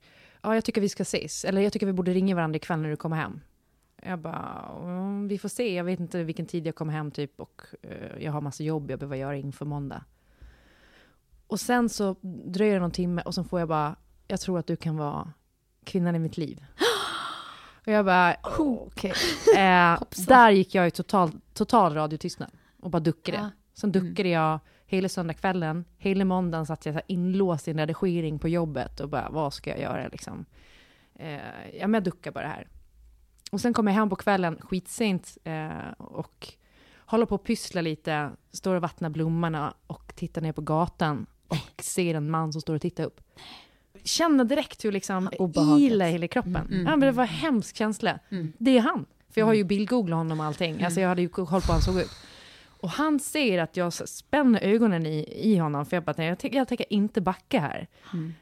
ja, 0.48 0.56
jag 0.56 0.66
tycker 0.66 0.82
vi 0.82 0.90
ska 0.90 1.04
ses. 1.04 1.46
Eller 1.46 1.62
jag 1.62 1.74
tycker 1.74 1.86
vi 1.86 1.94
borde 1.94 2.14
ringa 2.14 2.36
varandra 2.36 2.58
ikväll 2.58 2.80
när 2.82 2.90
du 2.90 2.96
kommer 2.96 3.16
hem. 3.16 3.42
Jag 4.04 4.20
bara, 4.20 4.72
"Mm, 4.84 5.28
vi 5.28 5.38
får 5.38 5.50
se. 5.50 5.76
Jag 5.76 5.84
vet 5.84 6.00
inte 6.00 6.24
vilken 6.24 6.46
tid 6.46 6.68
jag 6.68 6.76
kommer 6.76 6.94
hem 6.94 7.12
typ. 7.12 7.40
Och 7.40 7.62
eh, 7.82 8.24
jag 8.24 8.32
har 8.32 8.42
massa 8.42 8.64
jobb 8.64 8.92
jag 8.92 9.00
behöver 9.00 9.16
göra 9.16 9.36
inför 9.36 9.66
måndag. 9.66 10.04
Och 11.48 11.60
sen 11.60 11.90
så 11.90 12.16
dröjer 12.46 12.74
det 12.74 12.80
någon 12.80 12.92
timme 12.92 13.22
och 13.22 13.34
så 13.36 13.44
får 13.44 13.60
jag 13.60 13.70
bara, 13.70 13.96
jag 14.28 14.40
tror 14.40 14.60
att 14.60 14.68
du 14.68 14.76
kan 14.76 14.98
vara 14.98 15.34
kvinnan 15.84 16.16
i 16.16 16.20
mitt 16.20 16.38
liv. 16.38 16.66
Och 17.86 17.94
jag 17.94 18.06
bara, 18.06 18.36
Okej. 18.60 19.14
Eh, 19.58 20.00
där 20.28 20.52
gick 20.52 20.76
jag 20.76 20.88
i 20.88 20.92
total, 20.92 21.32
total 21.54 21.94
radiotystnad 21.94 22.50
och 22.82 22.90
bara 22.90 23.00
duckade. 23.00 23.38
Ja. 23.38 23.50
Sen 23.74 23.92
duckade 23.92 24.30
jag 24.30 24.60
hela 24.88 25.10
söndagskvällen. 25.10 25.86
Hela 25.98 26.26
måndagen 26.26 26.66
satt 26.66 26.86
jag 26.86 26.96
så 26.96 27.02
inlåst 27.08 27.68
i 27.68 27.72
en 27.72 27.78
redigering 27.80 28.40
på 28.40 28.48
jobbet 28.48 29.00
och 29.00 29.10
bara, 29.10 29.30
vad 29.30 29.54
ska 29.54 29.70
jag 29.70 29.80
göra 29.80 30.08
liksom? 30.08 30.46
Eh, 31.16 31.32
ja, 31.80 31.88
men 31.88 31.94
jag 31.94 32.04
duckar 32.04 32.32
bara 32.32 32.48
här. 32.48 32.68
Och 33.52 33.62
sen 33.62 33.74
kommer 33.74 33.92
jag 33.92 34.00
hem 34.00 34.10
på 34.10 34.16
kvällen 34.16 34.58
skitsent 34.62 35.38
eh, 35.44 35.92
och 35.98 36.54
håller 36.98 37.26
på 37.26 37.36
att 37.36 37.44
pyssla 37.44 37.82
lite, 37.82 38.30
står 38.52 38.76
och 38.76 38.82
vattnar 38.82 39.10
blommorna 39.10 39.74
och 39.88 40.14
tittar 40.16 40.42
ner 40.42 40.52
på 40.52 40.62
gatan 40.62 41.26
och 41.48 41.84
ser 41.84 42.16
en 42.16 42.30
man 42.30 42.54
som 42.54 42.62
står 42.62 42.76
och 42.76 42.82
tittar 42.82 43.04
upp. 43.04 43.22
Känner 44.04 44.44
direkt 44.44 44.86
hur 44.86 44.92
liksom 44.92 45.30
ilar 45.80 46.08
hela 46.10 46.28
kroppen. 46.28 46.56
Mm, 46.56 46.86
Ja, 46.86 46.90
men 46.90 47.00
det 47.00 47.12
var 47.12 47.24
en 47.24 47.30
hemsk 47.30 47.76
känsla. 47.76 48.20
Mm. 48.30 48.54
Det 48.58 48.78
är 48.78 48.82
han. 48.82 49.06
För 49.30 49.42
jag 49.42 49.46
har 49.46 49.54
ju 49.54 49.64
bildgooglat 49.64 50.18
honom 50.18 50.40
och 50.40 50.46
allting. 50.46 50.84
Alltså 50.84 51.02
jag 51.02 51.10
hade 51.10 51.22
ju 51.22 51.30
koll 51.30 51.46
på 51.46 51.52
hur 51.58 51.72
han 51.72 51.82
såg 51.82 52.00
ut. 52.00 52.12
Och 52.80 52.90
han 52.90 53.20
ser 53.20 53.58
att 53.62 53.78
jag 53.78 53.94
spänner 53.94 54.62
ögonen 54.62 55.06
i, 55.06 55.26
i 55.54 55.58
honom, 55.58 55.86
för 55.86 55.96
jag 55.98 56.04
bara, 56.04 56.14
"Nej, 56.18 56.28
jag, 56.28 56.40
tänker- 56.40 56.58
jag 56.58 56.68
tänker 56.68 56.94
inte 56.94 57.22
backa 57.22 57.60
här. 57.60 57.88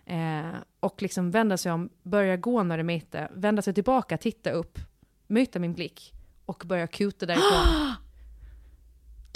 Eh, 0.06 0.56
och 0.80 1.02
liksom 1.02 1.32
vända 1.32 1.58
sig 1.58 1.72
om, 1.72 1.90
börja 2.04 2.38
gå 2.38 2.64
några 2.64 2.84
meter, 2.84 3.32
vända 3.34 3.62
sig 3.62 3.74
tillbaka, 3.74 4.18
titta 4.18 4.52
upp, 4.52 4.80
möta 5.28 5.60
min 5.60 5.74
blick 5.74 6.14
och 6.46 6.64
börja 6.66 6.88
kuta 6.88 7.26
därifrån. 7.26 7.94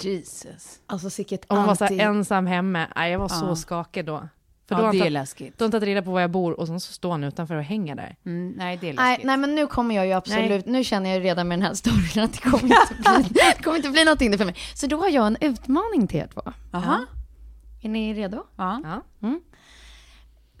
Jesus. 0.02 0.80
Alltså 0.86 1.10
sicket 1.10 1.44
Och 1.44 1.56
man 1.56 1.66
var 1.66 1.74
så 1.74 1.84
anti... 1.84 2.00
ensam 2.00 2.46
hemma. 2.46 2.86
Nej, 2.96 3.12
jag 3.12 3.18
var 3.18 3.28
så 3.28 3.56
skakig 3.56 4.04
då. 4.06 4.28
För 4.70 4.76
då 4.76 4.82
Ja, 4.82 4.86
har 4.86 4.92
det 4.92 5.06
är 5.06 5.10
läskigt. 5.10 5.58
då 5.58 5.64
har 5.64 5.70
tagit 5.70 5.84
reda 5.86 6.02
på 6.02 6.10
var 6.10 6.20
jag 6.20 6.30
bor 6.30 6.60
och 6.60 6.66
sen 6.66 6.80
så 6.80 6.92
står 6.92 7.10
han 7.10 7.24
utanför 7.24 7.54
och 7.54 7.62
hänger 7.62 7.94
där. 7.94 8.16
Mm, 8.26 8.50
nej, 8.56 8.78
det 8.80 8.88
är 8.88 8.94
Nej, 8.94 9.08
läskigt. 9.10 9.26
nej, 9.26 9.36
men 9.36 9.54
nu 9.54 9.66
kommer 9.66 9.94
jag 9.94 10.06
ju 10.06 10.12
absolut, 10.12 10.66
nu 10.66 10.84
känner 10.84 11.10
jag 11.10 11.24
redan 11.24 11.48
med 11.48 11.58
den 11.58 11.66
här 11.66 11.74
storyn 11.74 12.24
att 12.24 12.32
det 12.32 12.40
kommer 12.50 12.64
inte 12.64 12.94
bli, 12.94 13.28
det 13.56 13.62
kommer 13.62 13.76
inte 13.76 13.90
bli 13.90 14.04
någonting 14.04 14.38
för 14.38 14.44
mig. 14.44 14.54
Så 14.74 14.86
då 14.86 14.96
har 14.96 15.08
jag 15.08 15.26
en 15.26 15.36
utmaning 15.40 16.06
till 16.06 16.18
er 16.20 16.26
två. 16.34 16.42
Aha. 16.72 17.00
Är 17.82 17.88
ni 17.88 18.14
redo? 18.14 18.44
Ja. 18.56 19.02
Ja. 19.20 19.30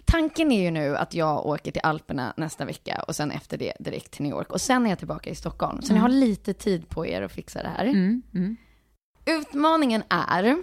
Tanken 0.04 0.52
är 0.52 0.62
ju 0.62 0.70
nu 0.70 0.96
att 0.96 1.14
jag 1.14 1.46
åker 1.46 1.72
till 1.72 1.80
Alperna 1.84 2.34
nästa 2.36 2.64
vecka 2.64 3.04
och 3.08 3.16
sen 3.16 3.30
efter 3.30 3.58
det 3.58 3.72
direkt 3.80 4.10
till 4.10 4.22
New 4.22 4.32
York. 4.32 4.52
Och 4.52 4.60
sen 4.60 4.86
är 4.86 4.90
jag 4.90 4.98
tillbaka 4.98 5.30
i 5.30 5.34
Stockholm. 5.34 5.82
Så 5.82 5.92
ni 5.92 5.98
har 5.98 6.08
lite 6.08 6.54
tid 6.54 6.88
på 6.88 7.06
er 7.06 7.22
att 7.22 7.32
fixa 7.32 7.62
det 7.62 7.68
här. 7.68 7.84
Mm, 7.84 8.22
mm. 8.34 8.56
Utmaningen 9.26 10.02
är, 10.08 10.62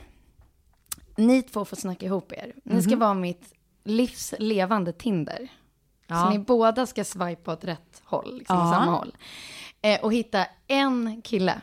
ni 1.18 1.42
två 1.42 1.66
får 1.66 1.78
snacka 1.78 2.06
ihop 2.06 2.32
er. 2.32 2.54
Ni 2.64 2.82
ska 2.84 2.96
vara 2.96 3.14
mitt 3.14 3.54
livs 3.84 4.34
levande 4.40 4.94
Tinder. 4.94 5.38
Så 6.08 6.14
Ja. 6.14 6.30
ni 6.30 6.40
båda 6.40 6.86
ska 6.86 7.04
swipa 7.04 7.54
åt 7.54 7.64
rätt 7.64 8.02
håll, 8.06 8.38
liksom 8.38 8.58
Ja. 8.58 8.74
samma 8.74 8.92
håll. 8.98 9.18
Eh, 9.82 10.00
och 10.02 10.14
hitta 10.14 10.46
en 10.68 11.22
kille 11.22 11.62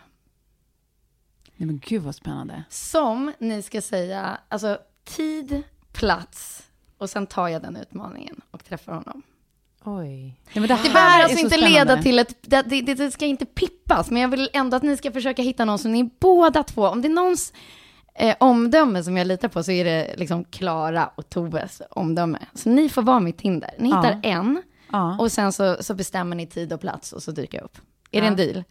Nej, 1.57 1.67
men 1.67 1.79
gud 1.87 2.03
vad 2.03 2.14
spännande. 2.14 2.64
som 2.69 3.33
ni 3.38 3.62
ska 3.62 3.81
säga, 3.83 4.38
alltså 4.49 4.79
tid, 5.05 5.62
plats 5.93 6.62
och 6.99 7.11
sen 7.11 7.27
tar 7.27 7.49
jag 7.49 7.62
den 7.62 7.77
utmaningen 7.77 8.40
och 8.51 8.64
träffar 8.64 8.93
honom. 8.93 9.23
Oj. 9.85 10.40
Men 10.55 10.62
det, 10.62 10.69
Det 10.69 10.90
behöver 10.93 11.19
är 11.19 11.23
alltså 11.23 11.37
så 11.38 11.45
inte 11.45 11.57
spännande. 11.57 11.79
leda 11.79 12.03
till 12.03 12.19
ett, 12.19 12.37
det, 12.40 12.62
det, 12.62 12.95
det 12.95 13.11
ska 13.11 13.27
inte 13.27 13.47
pippas, 13.47 14.11
men 14.11 14.23
jag 14.23 14.29
vill 14.29 14.51
ändå 14.53 14.77
att 14.77 14.83
ni 14.83 14.97
ska 14.97 15.12
försöka 15.12 15.43
hitta 15.43 15.64
någon 15.64 15.79
som 15.79 15.93
ni 15.93 16.05
båda 16.21 16.62
två, 16.62 16.87
om 16.88 17.03
det 17.03 17.09
är 17.09 17.12
någons 17.12 17.53
eh, 18.14 18.37
omdöme 18.40 19.05
som 19.05 19.16
jag 19.16 19.27
litar 19.27 19.48
på 19.48 19.62
så 19.62 19.70
är 19.72 19.85
det 19.85 20.14
liksom 20.16 20.44
Klara 20.44 21.11
och 21.14 21.29
Toves 21.29 21.83
omdöme. 21.90 22.38
Så 22.55 22.68
ni 22.68 22.88
får 22.88 23.03
vara 23.03 23.20
mitt 23.20 23.38
Tinder. 23.38 23.70
Ni 23.79 23.90
Ja. 23.90 23.96
hittar 23.96 24.20
en 24.22 24.62
Ja. 24.92 25.16
och 25.18 25.33
sen 25.33 25.53
så, 25.53 25.77
så 25.81 25.94
bestämmer 25.94 26.37
ni 26.37 26.46
tid 26.46 26.72
och 26.72 26.81
plats 26.81 27.12
och 27.12 27.22
så 27.22 27.31
dyker 27.31 27.59
jag 27.59 27.64
upp. 27.64 27.79
Är 28.11 28.20
det 28.20 28.27
en 28.27 28.37
deal? 28.37 28.64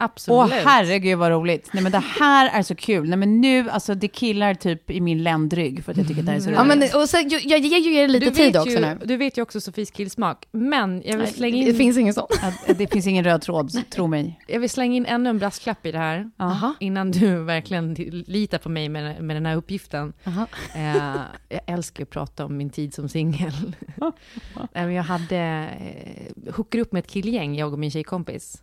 Absolut. 0.00 0.52
Åh 0.52 0.58
herregud 0.64 1.18
vad 1.18 1.30
roligt. 1.30 1.70
Nej 1.72 1.82
men 1.82 1.92
det 1.92 2.02
här 2.20 2.58
är 2.58 2.62
så 2.62 2.74
kul. 2.74 3.08
Nej 3.08 3.18
men 3.18 3.40
nu, 3.40 3.70
alltså 3.70 3.94
det 3.94 4.08
killar 4.08 4.54
typ 4.54 4.90
i 4.90 5.00
min 5.00 5.22
ländrygg 5.22 5.84
för 5.84 5.92
att 5.92 5.98
jag 5.98 6.08
tycker 6.08 6.20
att 6.20 6.26
det 6.26 6.32
här 6.32 6.38
är 6.38 6.42
så 6.42 6.48
roligt. 6.48 6.58
Ja, 6.58 6.64
men, 6.64 7.02
och 7.02 7.08
så, 7.08 7.16
jag, 7.16 7.44
jag 7.44 7.60
ger 7.60 7.78
ju 7.78 7.94
er 7.94 8.08
lite 8.08 8.24
du 8.26 8.30
tid 8.30 8.46
vet 8.46 8.56
också 8.56 8.70
ju, 8.70 8.80
nu. 8.80 8.98
Du 9.04 9.16
vet 9.16 9.38
ju 9.38 9.42
också 9.42 9.60
Sofies 9.60 9.90
killsmak. 9.90 10.46
Men 10.52 11.02
jag 11.04 11.12
vill 11.12 11.18
Nej, 11.18 11.32
slänga 11.32 11.64
Det 11.64 11.70
in, 11.70 11.76
finns 11.76 11.98
ingen 11.98 12.14
sån. 12.14 12.26
Att 12.42 12.78
det 12.78 12.86
finns 12.92 13.06
ingen 13.06 13.24
röd 13.24 13.42
tråd, 13.42 13.70
tro 13.90 14.06
mig. 14.06 14.40
jag 14.46 14.60
vill 14.60 14.70
slänga 14.70 14.96
in 14.96 15.06
ännu 15.06 15.30
en 15.30 15.38
brasklapp 15.38 15.86
i 15.86 15.92
det 15.92 15.98
här. 15.98 16.30
Aha. 16.36 16.74
Innan 16.80 17.10
du 17.10 17.42
verkligen 17.44 17.94
litar 18.26 18.58
på 18.58 18.68
mig 18.68 18.88
med, 18.88 19.22
med 19.22 19.36
den 19.36 19.46
här 19.46 19.56
uppgiften. 19.56 20.12
Aha. 20.26 20.46
Eh, 20.74 21.20
jag 21.48 21.60
älskar 21.66 22.02
att 22.02 22.10
prata 22.10 22.44
om 22.44 22.56
min 22.56 22.70
tid 22.70 22.94
som 22.94 23.08
singel. 23.08 23.52
Jag 24.72 25.02
hade 25.02 25.68
eh, 25.80 26.54
hookade 26.54 26.82
upp 26.82 26.92
med 26.92 27.00
ett 27.00 27.10
killgäng, 27.10 27.56
jag 27.56 27.72
och 27.72 27.78
min 27.78 27.90
tjejkompis. 27.90 28.62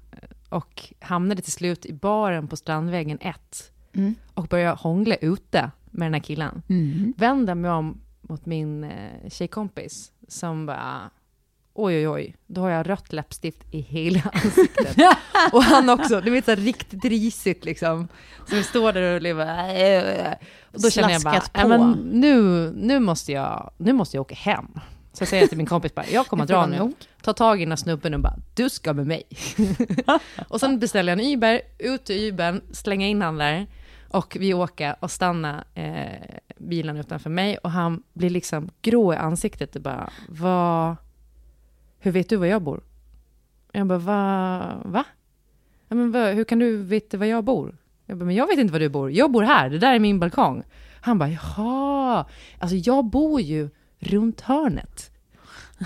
och 0.51 0.93
hamnade 0.99 1.41
till 1.41 1.51
slut 1.51 1.85
i 1.85 1.93
baren 1.93 2.47
på 2.47 2.55
Strandvägen 2.55 3.17
1 3.21 3.37
Mm. 3.93 4.15
och 4.33 4.47
började 4.47 4.75
hångla 4.79 5.15
ute 5.15 5.71
med 5.85 6.05
den 6.05 6.13
här 6.13 6.21
killen. 6.21 6.61
Mm. 6.69 7.13
Vänder 7.17 7.55
mig 7.55 7.71
om 7.71 8.01
mot 8.21 8.45
min 8.45 8.83
eh, 8.83 9.29
tjejkompis 9.29 10.11
som 10.27 10.65
bara 10.65 11.09
oj 11.73 11.95
oj 11.95 12.07
oj, 12.09 12.35
då 12.47 12.61
har 12.61 12.69
jag 12.69 12.89
rött 12.89 13.13
läppstift 13.13 13.73
i 13.73 13.81
hela 13.81 14.21
ansiktet. 14.33 14.97
och 15.53 15.63
han 15.63 15.89
också, 15.89 16.21
du 16.21 16.31
vet 16.31 16.45
så 16.45 16.51
här 16.51 16.55
riktigt 16.57 17.05
risigt 17.05 17.65
liksom. 17.65 18.07
Så 18.49 18.55
vi 18.55 18.63
står 18.63 18.93
där 18.93 19.15
och 19.15 19.21
lever, 19.21 19.75
äh, 20.27 20.33
och 20.73 20.81
då 20.81 20.89
känner 20.89 21.09
jag 21.09 21.21
bara, 21.21 21.31
Slaskat 21.33 21.51
"Ja, 21.53 21.61
på." 21.61 21.67
men 21.67 21.91
nu, 21.91 22.71
nu, 22.75 22.99
måste 22.99 23.31
jag, 23.31 23.71
nu 23.77 23.93
måste 23.93 24.17
jag 24.17 24.21
åka 24.21 24.35
hem. 24.35 24.67
Så 25.13 25.21
jag 25.21 25.27
säger 25.27 25.47
till 25.47 25.57
min 25.57 25.65
kompis 25.65 25.95
bara, 25.95 26.05
jag 26.05 26.27
kommer 26.27 26.43
att 26.43 26.49
dra 26.49 26.65
nu. 26.65 26.93
Ta 27.21 27.33
tag 27.33 27.61
i 27.61 27.65
den 27.65 27.71
här 27.71 27.75
snubben 27.75 28.13
och 28.13 28.19
bara, 28.19 28.35
du 28.55 28.69
ska 28.69 28.93
med 28.93 29.07
mig. 29.07 29.23
och 30.47 30.59
sen 30.59 30.79
beställer 30.79 31.11
jag 31.11 31.25
en 31.25 31.33
Uber, 31.33 31.61
ut 31.77 32.05
till 32.05 32.29
Ubern, 32.29 32.61
slänga 32.71 33.07
in 33.07 33.21
han 33.21 33.37
där. 33.37 33.67
Och 34.09 34.37
vi 34.39 34.53
åker 34.53 34.95
och 34.99 35.11
stannar 35.11 35.63
eh, 35.73 36.35
bilen 36.57 36.97
utanför 36.97 37.29
mig 37.29 37.57
och 37.57 37.71
han 37.71 38.03
blir 38.13 38.29
liksom 38.29 38.69
grå 38.81 39.13
i 39.13 39.17
ansiktet 39.17 39.75
och 39.75 39.81
bara, 39.81 40.09
vad, 40.27 40.95
hur 41.99 42.11
vet 42.11 42.29
du 42.29 42.35
var 42.35 42.45
jag 42.45 42.61
bor? 42.61 42.83
Jag 43.71 43.87
bara, 43.87 43.97
va? 43.97 44.81
va? 44.85 45.03
Ja, 45.87 45.95
men 45.95 46.11
va? 46.11 46.31
Hur 46.31 46.43
kan 46.43 46.59
du 46.59 46.77
veta 46.77 47.17
var 47.17 47.25
jag 47.25 47.43
bor? 47.43 47.77
Jag 48.05 48.17
bara, 48.17 48.25
men 48.25 48.35
jag 48.35 48.47
vet 48.47 48.59
inte 48.59 48.73
var 48.73 48.79
du 48.79 48.89
bor. 48.89 49.11
Jag 49.11 49.31
bor 49.31 49.43
här, 49.43 49.69
det 49.69 49.77
där 49.77 49.95
är 49.95 49.99
min 49.99 50.19
balkong. 50.19 50.63
Han 51.01 51.17
bara, 51.17 51.29
jaha. 51.29 52.25
Alltså 52.59 52.75
jag 52.75 53.05
bor 53.05 53.41
ju 53.41 53.69
runt 54.01 54.41
hörnet. 54.41 55.11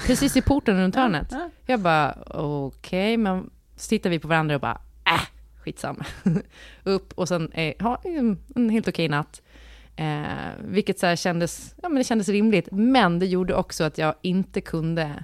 Precis 0.06 0.38
i 0.38 0.42
porten 0.42 0.78
runt 0.78 0.96
hörnet. 0.96 1.34
Jag 1.66 1.80
bara, 1.80 2.18
okej, 2.26 3.14
okay, 3.14 3.18
men 3.18 3.50
så 3.76 3.90
tittar 3.90 4.10
vi 4.10 4.20
på 4.20 4.28
varandra 4.28 4.56
och 4.56 4.62
bara, 4.62 4.82
äh, 5.06 5.28
skitsamma. 5.64 6.06
Upp 6.84 7.14
och 7.14 7.28
sen, 7.28 7.52
eh, 7.52 7.74
ha 7.80 8.02
en 8.56 8.70
helt 8.70 8.88
okej 8.88 9.08
natt. 9.08 9.42
Eh, 9.96 10.26
vilket 10.60 11.00
så 11.00 11.16
kändes, 11.16 11.76
ja 11.82 11.90
men 11.90 11.98
det 11.98 12.04
kändes 12.04 12.30
rimligt. 12.30 12.68
Men 12.72 13.20
det 13.20 13.26
gjorde 13.26 13.56
också 13.56 13.84
att 13.84 13.98
jag 13.98 14.16
inte 14.22 14.62
kunde 14.62 15.24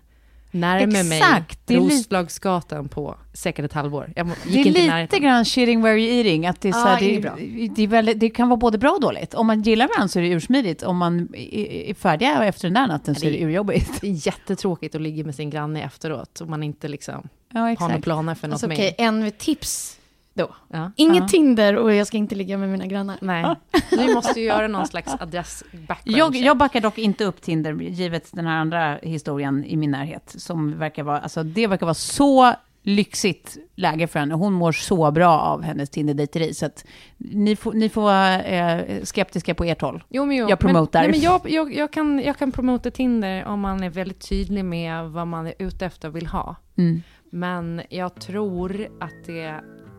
närma 0.51 0.99
Exakt, 0.99 1.69
mig 1.69 1.77
Roslagsgatan 1.77 2.87
på 2.87 3.15
säkert 3.33 3.65
ett 3.65 3.73
halvår. 3.73 4.13
Jag 4.15 4.27
gick 4.47 4.73
det 4.73 4.79
är 4.79 4.83
inte 4.83 5.01
lite 5.01 5.19
grann 5.19 5.45
shitting 5.45 5.81
where 5.81 5.97
you're 5.97 6.17
eating. 6.17 6.47
Att 6.47 6.61
det, 6.61 6.69
är 6.69 6.73
så 6.73 6.79
här, 6.79 7.01
Ja, 7.01 7.31
det 7.37 7.65
är 7.65 7.69
det, 7.75 7.83
är 7.83 7.87
väldigt, 7.87 8.19
det 8.19 8.29
kan 8.29 8.49
vara 8.49 8.57
både 8.57 8.77
bra 8.77 8.91
och 8.91 9.01
dåligt. 9.01 9.33
Om 9.33 9.47
man 9.47 9.61
gillar 9.61 9.87
varandra 9.87 10.07
så 10.07 10.19
är 10.19 10.23
det 10.23 10.29
ursmidigt. 10.29 10.83
Om 10.83 10.97
man 10.97 11.35
är 11.35 11.89
är 11.89 11.93
färdiga 11.93 12.45
efter 12.45 12.67
den 12.67 12.73
där 12.73 12.87
natten 12.87 13.15
så 13.15 13.25
är 13.25 13.31
det 13.31 13.43
urjobbigt. 13.43 14.01
Det 14.01 14.07
är 14.07 14.27
jättetråkigt 14.27 14.95
att 14.95 15.01
ligga 15.01 15.25
med 15.25 15.35
sin 15.35 15.49
granne 15.49 15.83
efteråt, 15.83 16.41
om 16.41 16.49
man 16.49 16.63
inte 16.63 16.87
liksom 16.87 17.27
Ja, 17.53 17.59
har 17.59 17.87
några 17.89 18.01
planer 18.01 18.35
för 18.35 18.47
något 18.47 18.53
Alltså, 18.53 18.67
mer. 18.67 18.75
okej, 18.75 18.95
en 18.97 19.31
tips 19.31 19.97
då. 20.41 20.56
Ja. 20.67 20.91
Inget 20.95 21.21
Ja. 21.21 21.27
Tinder 21.27 21.75
och 21.75 21.93
jag 21.93 22.08
ska 22.08 22.17
inte 22.17 22.36
ligga 22.36 22.58
med 22.58 22.69
mina 22.69 22.86
grannar. 22.86 23.17
Nej, 23.21 23.56
vi 23.91 24.13
måste 24.13 24.39
ju 24.39 24.45
göra 24.45 24.67
någon 24.67 24.88
slags 24.88 25.13
adress 25.19 25.63
Jag, 26.04 26.36
jag 26.36 26.58
backar 26.58 26.82
dock 26.82 26.97
inte 26.97 27.25
upp 27.25 27.41
Tinder, 27.41 27.73
givet 27.73 28.30
den 28.32 28.47
här 28.47 28.58
andra 28.58 28.95
historien 29.01 29.65
i 29.65 29.77
min 29.77 29.91
närhet. 29.91 30.36
Som 30.38 30.77
verkar 30.80 31.04
vara, 31.04 31.19
alltså 31.19 31.43
det 31.43 31.67
verkar 31.67 31.86
vara 31.86 31.93
så 31.93 32.54
lyxigt 32.84 33.58
läge 33.75 34.08
för 34.08 34.19
henne. 34.19 34.34
Hon 34.34 34.54
mår 34.54 34.71
så 34.71 35.12
bra 35.12 35.39
av 35.39 35.62
hennes 35.62 35.89
Tinder-dejteri. 35.89 36.54
Så 36.54 36.65
att 36.65 36.86
ni 37.17 37.56
får, 37.56 37.73
ni 37.73 37.89
får 37.89 38.01
vara 38.01 38.43
eh, 38.43 39.04
skeptiska 39.04 39.56
på 39.56 39.63
ert 39.63 39.82
håll. 39.82 40.04
Jo, 40.10 40.25
men 40.25 40.38
jo. 40.38 40.49
Jag 40.49 40.60
promotar. 40.60 41.01
Men, 41.01 41.12
nej, 41.12 41.19
men 41.19 41.32
jag, 41.32 41.41
jag, 41.49 41.75
jag, 41.75 41.93
kan, 41.93 42.19
jag 42.19 42.38
kan 42.38 42.51
promota 42.51 42.91
Tinder 42.91 43.45
om 43.45 43.60
man 43.60 43.84
är 43.84 43.89
väldigt 43.89 44.30
tydlig 44.30 44.65
med 44.65 45.10
vad 45.10 45.27
man 45.27 45.47
är 45.47 45.54
ute 45.60 45.86
efter 45.86 46.08
och 46.08 46.15
vill 46.15 46.27
ha. 46.27 46.56
Mm. 46.77 47.01
Men 47.32 47.82
jag 47.89 48.15
tror 48.15 48.88
att 48.99 49.25
det 49.25 49.56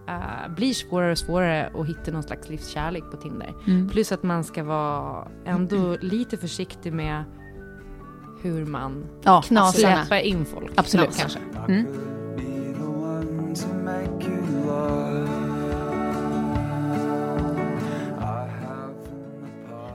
eh, 0.09 0.55
blir 0.55 0.75
svårare 0.75 1.13
och 1.13 1.19
svårare 1.19 1.71
att 1.75 1.87
hitta 1.87 2.11
någon 2.11 2.23
slags 2.23 2.49
livskärlek 2.49 3.05
på 3.11 3.17
Tinder. 3.17 3.55
Mm. 3.67 3.89
Plus 3.89 4.13
att 4.13 4.23
man 4.23 4.45
ska 4.45 4.65
vara 4.65 5.29
ändå 5.45 5.97
lite 6.01 6.37
försiktig 6.37 6.93
med 6.93 7.25
hur 8.43 8.67
man 8.67 9.05
Ja, 9.23 9.43
Knasarna. 9.43 10.05
släpper 10.05 10.25
in 10.25 10.45
folk. 10.45 10.73
Absolut. 10.77 11.17
Kanske. 11.19 11.39
Mm. 11.69 11.87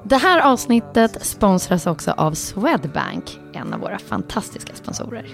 Det 0.03 0.15
här 0.17 0.41
avsnittet 0.41 1.25
sponsras 1.25 1.87
också 1.87 2.11
av 2.11 2.33
Swedbank, 2.33 3.39
en 3.53 3.73
av 3.73 3.79
våra 3.79 3.99
fantastiska 3.99 4.75
sponsorer. 4.75 5.27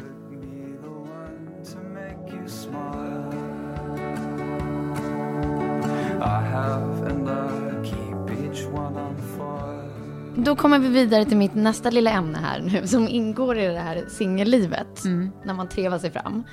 Då 10.36 10.55
kommer 10.55 10.79
vi 10.79 10.88
vidare 10.88 11.25
till 11.25 11.38
mitt 11.38 11.55
nästa 11.55 11.89
lilla 11.89 12.12
ämne 12.12 12.38
här 12.38 12.59
nu, 12.59 12.88
som 12.88 13.07
ingår 13.07 13.57
i 13.57 13.67
det 13.67 13.79
här 13.79 14.05
singellivet, 14.09 15.03
när 15.45 15.53
man 15.53 15.69
trevar 15.69 15.99
sig 15.99 16.12
fram. 16.12 16.43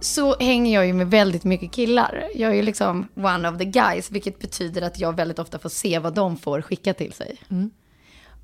Så 0.00 0.36
hänger 0.38 0.74
jag 0.74 0.86
ju 0.86 0.92
med 0.92 1.10
väldigt 1.10 1.44
mycket 1.44 1.72
killar. 1.72 2.24
Jag 2.34 2.50
är 2.50 2.54
ju 2.54 2.62
liksom 2.62 3.08
one 3.14 3.48
of 3.48 3.58
the 3.58 3.64
guys, 3.64 4.10
vilket 4.10 4.38
betyder 4.38 4.82
att 4.82 5.00
jag 5.00 5.16
väldigt 5.16 5.38
ofta 5.38 5.58
får 5.58 5.68
se 5.68 5.98
vad 5.98 6.14
de 6.14 6.36
får 6.36 6.62
skicka 6.62 6.94
till 6.94 7.12
sig. 7.12 7.38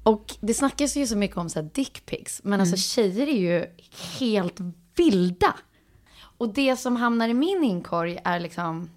Och 0.03 0.35
det 0.41 0.55
snackas 0.55 0.97
ju 0.97 1.07
så 1.07 1.17
mycket 1.17 1.37
om 1.37 1.49
så 1.49 1.63
här 1.63 1.71
dickpics, 1.75 2.41
men 2.45 2.61
alltså 2.61 2.77
tjejer 2.77 3.27
är 3.27 3.39
ju 3.39 3.67
helt 4.19 4.57
vilda. 4.97 5.55
Och 6.39 6.55
det 6.55 6.77
som 6.77 6.97
hamnar 6.97 7.29
i 7.29 7.35
min 7.35 7.65
inkorg 7.65 8.19
är 8.25 8.41
liksom 8.41 8.91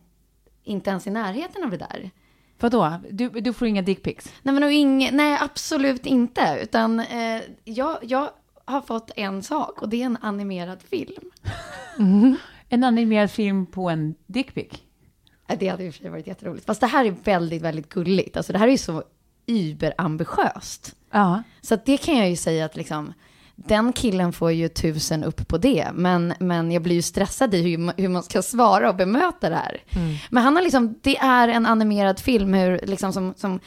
inte 0.63 0.89
ens 0.89 1.08
i 1.08 1.10
närheten 1.10 1.63
av 1.63 1.69
det 1.69 1.78
där. 1.78 2.12
Vadå? 2.60 2.99
Du, 3.10 3.30
du 3.30 3.54
får 3.54 3.67
inga 3.67 3.82
dickpics? 3.82 4.34
Nej, 4.41 4.56
men 4.56 4.71
inge, 4.71 5.12
nej 5.12 5.38
absolut 5.41 6.06
inte. 6.06 6.60
Utan 6.63 6.99
eh, 6.99 7.41
jag, 7.63 7.97
jag 8.02 8.30
har 8.65 8.82
fått 8.82 9.12
en 9.15 9.43
sak 9.43 9.82
och 9.82 9.89
det 9.89 10.02
är 10.02 10.06
en 10.06 10.17
animerad 10.21 10.82
film. 10.82 11.32
En 12.69 12.84
animerad 12.84 13.32
film 13.32 13.65
på 13.65 13.89
en 13.89 14.15
dickpic? 14.26 14.71
Det 15.60 15.67
hade 15.67 15.84
i 15.84 15.89
och 15.89 15.93
för 15.93 16.02
sig 16.02 16.10
varit 16.10 16.28
jätteroligt. 16.28 16.65
Fast 16.65 16.82
det 16.82 16.88
här 16.88 17.06
är 17.06 17.15
väldigt, 17.23 17.62
väldigt 17.62 17.89
gulligt. 17.89 18.38
Alltså 18.38 18.54
det 18.54 18.60
här 18.60 18.67
är 18.67 18.71
ju 18.71 18.78
så 18.78 19.04
überambitiöst. 19.45 20.95
Ja. 21.12 21.43
Så 21.62 21.78
det 21.86 21.97
kan 21.97 22.17
jag 22.17 22.30
ju 22.30 22.36
säga 22.36 22.65
att 22.65 22.76
liksom, 22.76 23.13
den 23.56 23.94
killen 23.94 24.34
får 24.34 24.52
ju 24.52 24.68
tusen 24.70 25.24
upp 25.24 25.48
på 25.48 25.58
det. 25.58 25.88
Men, 25.94 26.34
men 26.39 26.72
jag 26.72 26.82
blir 26.84 26.96
ju 26.96 27.02
stressad 27.02 27.54
i 27.54 27.62
hur, 27.62 28.02
hur 28.02 28.10
man 28.10 28.24
ska 28.24 28.42
svara 28.42 28.89
och 28.89 28.96
bemöta 28.96 29.50
det 29.50 29.56
här. 29.56 29.84
Men 30.30 30.44
han 30.44 30.56
har 30.56 30.63
liksom, 30.63 30.96
det 31.02 31.18
är 31.18 31.48
en 31.48 31.66
animerad 31.66 32.20
film 32.20 32.54
hur, 32.54 32.80
liksom 32.84 33.13
som, 33.13 33.34
som, 33.38 33.60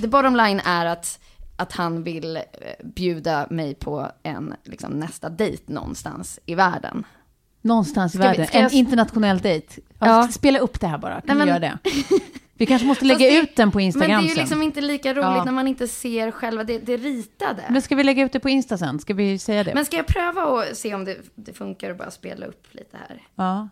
the 0.00 0.06
bottom 0.08 0.36
line 0.36 0.60
är 0.64 0.86
att, 0.86 1.18
att 1.56 1.72
han 1.72 2.02
vill 2.02 2.36
eh, 2.36 2.42
bjuda 2.84 3.46
mig 3.50 3.74
på 3.74 4.10
en 4.22 4.54
liksom, 4.64 4.92
nästa 4.92 5.28
dejt 5.28 5.72
någonstans 5.72 6.38
i 6.46 6.54
världen. 6.54 7.04
Någonstans 7.62 8.14
i 8.14 8.18
Ska 8.18 8.30
vi- 8.30 8.38
världen. 8.38 8.46
jag- 8.52 8.62
En 8.62 8.70
internationell 8.72 9.38
dejt. 9.38 9.66
Ja. 9.98 10.06
Ja. 10.06 10.28
Spela 10.28 10.58
upp 10.58 10.80
det 10.80 10.86
här 10.86 10.98
bara. 10.98 11.20
Kan 11.20 11.36
Nej, 11.38 11.46
vi 11.46 11.52
men- 11.52 11.62
göra 11.62 11.78
det? 11.82 11.90
Vi 12.56 12.66
kanske 12.66 12.86
måste 12.86 13.04
lägga 13.04 13.18
det- 13.18 13.36
ut 13.38 13.56
den 13.56 13.70
på 13.70 13.78
Men 13.78 13.84
Instagram 13.86 14.10
det 14.22 14.26
är 14.26 14.28
ju 14.28 14.34
sen. 14.34 14.42
liksom 14.42 14.62
inte 14.62 14.80
lika 14.80 15.14
roligt 15.14 15.24
Ja. 15.24 15.44
när 15.44 15.52
man 15.52 15.68
inte 15.68 15.88
ser 15.88 16.30
själva 16.30 16.64
det, 16.64 16.78
det 16.78 16.96
ritade. 16.96 17.64
Men 17.70 17.82
ska 17.82 17.94
vi 17.96 18.04
lägga 18.04 18.24
ut 18.24 18.32
det 18.32 18.40
på 18.40 18.48
Insta 18.48 18.78
sen? 18.78 18.98
Ska 19.00 19.14
vi 19.14 19.38
säga 19.38 19.64
det? 19.64 19.74
Men 19.74 19.84
ska 19.84 19.96
jag 19.96 20.06
pröva 20.06 20.44
och 20.44 20.64
se 20.76 20.94
om 20.94 21.04
det, 21.04 21.18
det 21.34 21.52
funkar 21.52 21.90
och 21.90 21.96
bara 21.96 22.10
spela 22.10 22.46
upp 22.46 22.66
lite 22.70 22.96
här? 22.96 23.22
Ja. 23.34 23.68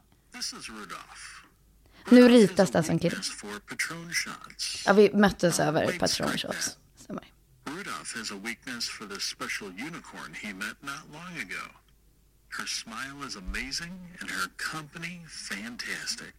Nu 2.11 2.29
ritas 2.29 2.71
det 2.71 2.83
som 2.83 2.99
kille. 2.99 3.17
Ja, 4.87 4.93
vi 4.93 5.11
möttes 5.15 5.61
över 5.61 5.99
patronshots. 5.99 6.79
Rudolph 7.67 8.19
has 8.19 8.31
a 8.33 8.35
weakness 8.45 8.89
for 8.89 9.07
the 9.07 9.21
special 9.21 9.69
unicorn 9.71 10.35
he 10.35 10.53
met 10.55 10.77
not 10.83 11.05
long 11.13 11.33
ago. 11.47 11.65
Her 12.59 12.67
smile 12.67 13.27
is 13.29 13.37
amazing 13.37 13.93
and 14.21 14.31
her 14.31 14.49
company 14.73 15.27
fantastic. 15.29 16.35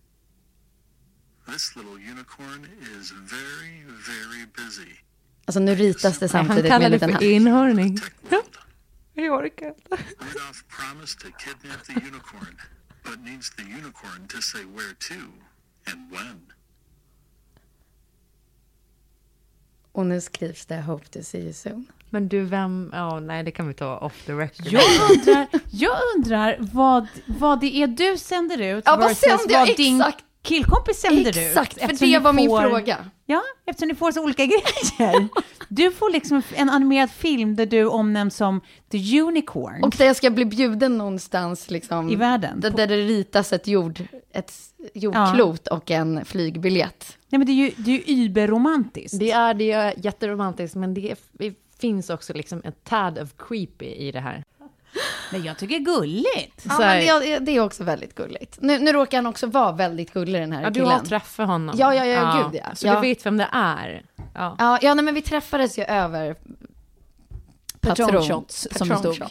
This 1.51 1.75
little 1.75 1.91
unicorn 2.11 2.67
is 2.99 3.11
very, 3.11 3.83
very 4.09 4.45
busy. 4.57 4.91
Alltså 5.45 5.59
nu 5.59 5.75
ritas 5.75 6.19
det 6.19 6.31
Han 6.31 6.45
samtidigt 6.45 6.63
med 6.63 6.71
kallar 6.71 6.85
en 6.85 6.91
det 6.91 6.95
liten 6.95 7.09
för 7.09 7.13
hand. 7.13 7.23
inhörning. 7.23 7.97
Tech 7.97 8.13
world. 8.29 8.43
Jag 9.13 9.33
orkar 9.33 9.67
inte. 9.67 9.89
Rudolph 10.19 10.61
promised 10.77 11.19
to 11.19 11.27
kidnap 11.37 11.83
the 11.85 11.93
unicorn, 11.93 12.57
but 13.03 13.19
needs 13.19 13.49
the 13.55 13.61
unicorn 13.63 14.27
to 14.27 14.41
say 14.41 14.61
where 14.63 14.93
to 15.09 15.13
and 15.91 16.11
when. 16.11 16.39
Och 19.91 20.05
nu 20.05 20.21
skrivs 20.21 20.65
det 20.65 20.81
Hope 20.81 21.05
to 21.07 21.19
see 21.23 21.39
you 21.41 21.53
soon. 21.53 21.85
Men 22.09 22.27
du, 22.27 22.41
vem... 22.41 22.89
Ja, 22.93 23.19
nej, 23.19 23.43
det 23.43 23.51
kan 23.51 23.67
vi 23.67 23.73
ta 23.73 23.97
off 23.97 24.25
the 24.25 24.33
record. 24.33 24.67
Jag 24.67 24.83
undrar, 25.11 25.47
jag 25.71 25.97
undrar 26.15 26.57
vad, 26.59 27.07
vad 27.27 27.59
det 27.61 27.75
är 27.75 27.87
du 27.87 28.17
sänder 28.17 28.57
ut 28.61 28.83
Ja, 28.87 28.95
vad 28.95 29.07
versus 29.07 29.19
sänder 29.21 29.53
jag? 29.55 29.67
vad 29.67 29.77
din 29.77 30.01
Exakt. 30.01 30.25
Killkompis 30.43 30.99
sänder 31.01 31.29
ut. 31.29 31.37
Exakt, 31.37 31.79
för 31.81 32.05
det 32.05 32.19
var 32.19 32.33
min 32.33 32.49
får- 32.49 32.61
fråga. 32.61 33.05
Ja, 33.25 33.41
eftersom 33.65 33.87
ni 33.87 33.95
får 33.95 34.11
så 34.11 34.23
olika 34.23 34.45
grejer. 34.99 35.27
Du 35.69 35.91
får 35.91 36.11
liksom 36.11 36.41
en 36.53 36.69
animerad 36.69 37.11
film 37.11 37.55
där 37.55 37.65
du 37.65 37.85
omnämns 37.87 38.35
som 38.35 38.61
The 38.91 39.21
Unicorn. 39.21 39.83
Och 39.83 39.95
där 39.97 40.05
jag 40.05 40.15
ska 40.15 40.29
bli 40.29 40.45
bjuden 40.45 40.97
någonstans 40.97 41.71
liksom. 41.71 42.09
I 42.09 42.15
världen. 42.15 42.59
Där, 42.59 42.69
där 42.69 42.87
det 42.87 42.97
ritas 42.97 43.53
ett, 43.53 43.67
jord, 43.67 44.01
ett 44.33 44.53
jordklot 44.93 45.67
och 45.67 45.91
en 45.91 46.25
flygbiljett. 46.25 47.17
Nej, 47.29 47.37
men 47.39 47.45
det 47.47 47.51
är 47.53 47.55
ju, 47.55 47.71
det 47.77 47.91
är 47.91 48.13
ju 48.13 48.25
überromantiskt. 48.25 49.19
Det 49.19 49.31
är, 49.31 49.53
det 49.53 49.71
är 49.71 49.93
jätteromantiskt, 49.97 50.75
men 50.75 50.93
det, 50.93 51.11
är, 51.11 51.17
det 51.31 51.53
finns 51.79 52.09
också 52.09 52.33
liksom 52.33 52.61
en 52.65 52.73
tad 52.83 53.19
of 53.19 53.29
creepy 53.37 53.85
i 53.85 54.11
det 54.11 54.19
här. 54.19 54.43
Men 55.31 55.43
jag 55.43 55.57
tycker 55.57 55.79
det 55.79 55.81
är 55.81 55.95
gulligt. 55.99 56.61
Ja, 56.63 56.71
Så 56.71 56.81
men 56.81 56.99
det, 57.21 57.39
det 57.39 57.51
är 57.51 57.59
också 57.59 57.83
väldigt 57.83 58.15
gulligt. 58.15 58.57
Nu, 58.61 58.79
nu 58.79 58.91
råkar 58.93 59.17
han 59.17 59.25
också 59.25 59.47
vara 59.47 59.71
väldigt 59.71 60.13
gullig 60.13 60.41
den 60.41 60.51
här 60.51 60.61
Ja, 60.61 60.69
du 60.69 60.73
killen. 60.73 60.89
har 60.91 60.99
träffat 60.99 61.47
honom. 61.47 61.75
Ja, 61.79 61.95
ja, 61.95 62.05
ja, 62.05 62.43
gud, 62.51 62.61
ja. 62.63 62.75
Så 62.75 62.87
Ja. 62.87 62.95
du 62.95 63.01
vet 63.01 63.25
vem 63.25 63.37
det 63.37 63.47
är. 63.51 64.03
Ja. 64.33 64.55
Ja, 64.59 64.79
ja 64.81 64.93
nej, 64.93 65.05
men 65.05 65.13
vi 65.15 65.21
träffades 65.21 65.79
ju 65.79 65.83
över 65.83 66.35
Patronshots, 67.79 68.67
som 68.71 68.89
det 68.89 68.97
stod. 68.97 69.23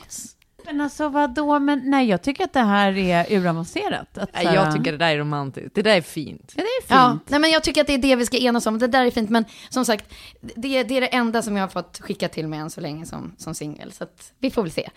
Men 0.65 0.81
alltså 0.81 1.09
vadå? 1.09 1.59
Men 1.59 1.83
nej, 1.85 2.09
jag 2.09 2.23
tycker 2.23 2.45
att 2.45 2.53
det 2.53 2.61
här 2.61 2.97
är 2.99 3.33
uravancerat. 3.33 4.19
Att, 4.19 4.31
Nej, 4.35 4.45
jag 4.45 4.77
tycker 4.77 4.93
det 4.93 4.99
där 4.99 5.11
är 5.15 5.19
romantiskt. 5.19 5.75
Det 5.75 5.83
där 5.83 5.97
är 5.97 6.01
fint. 6.01 6.53
Ja, 6.57 6.63
det 6.63 6.69
är 6.69 6.81
fint. 6.81 6.91
Ja, 6.91 7.19
nej 7.27 7.41
men 7.41 7.51
jag 7.51 7.63
tycker 7.63 7.81
att 7.81 7.87
det 7.87 7.95
är 7.95 7.99
det 7.99 8.17
vi 8.17 8.27
ska 8.27 8.37
enas 8.37 8.67
om. 8.67 8.79
Det 8.79 8.87
där 8.87 9.07
är 9.07 9.11
fint, 9.11 9.31
men 9.31 9.45
som 9.69 9.85
sagt, 9.85 10.13
det, 10.41 10.83
det 10.83 10.97
är 10.97 11.01
det 11.01 11.07
enda 11.15 11.43
som 11.43 11.57
jag 11.57 11.63
har 11.63 11.69
fått 11.69 12.01
skicka 12.01 12.29
till 12.29 12.49
mig 12.49 12.59
än 12.59 12.71
så 12.71 12.81
länge 12.81 13.07
som, 13.07 13.35
som 13.39 13.55
singel. 13.55 13.93
Så 13.93 14.05
att 14.05 14.33
vi 14.39 14.51
får 14.51 14.63
väl 14.63 14.73
se. 14.73 14.91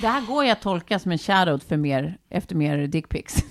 Det 0.00 0.06
här 0.08 0.26
går 0.26 0.44
ju 0.44 0.50
att 0.50 0.60
tolka 0.60 0.98
som 0.98 1.12
en 1.12 1.18
shoutout 1.18 1.64
för 1.64 1.76
mer, 1.76 2.18
efter 2.30 2.54
mer 2.54 2.86
dickpics. 2.86 3.36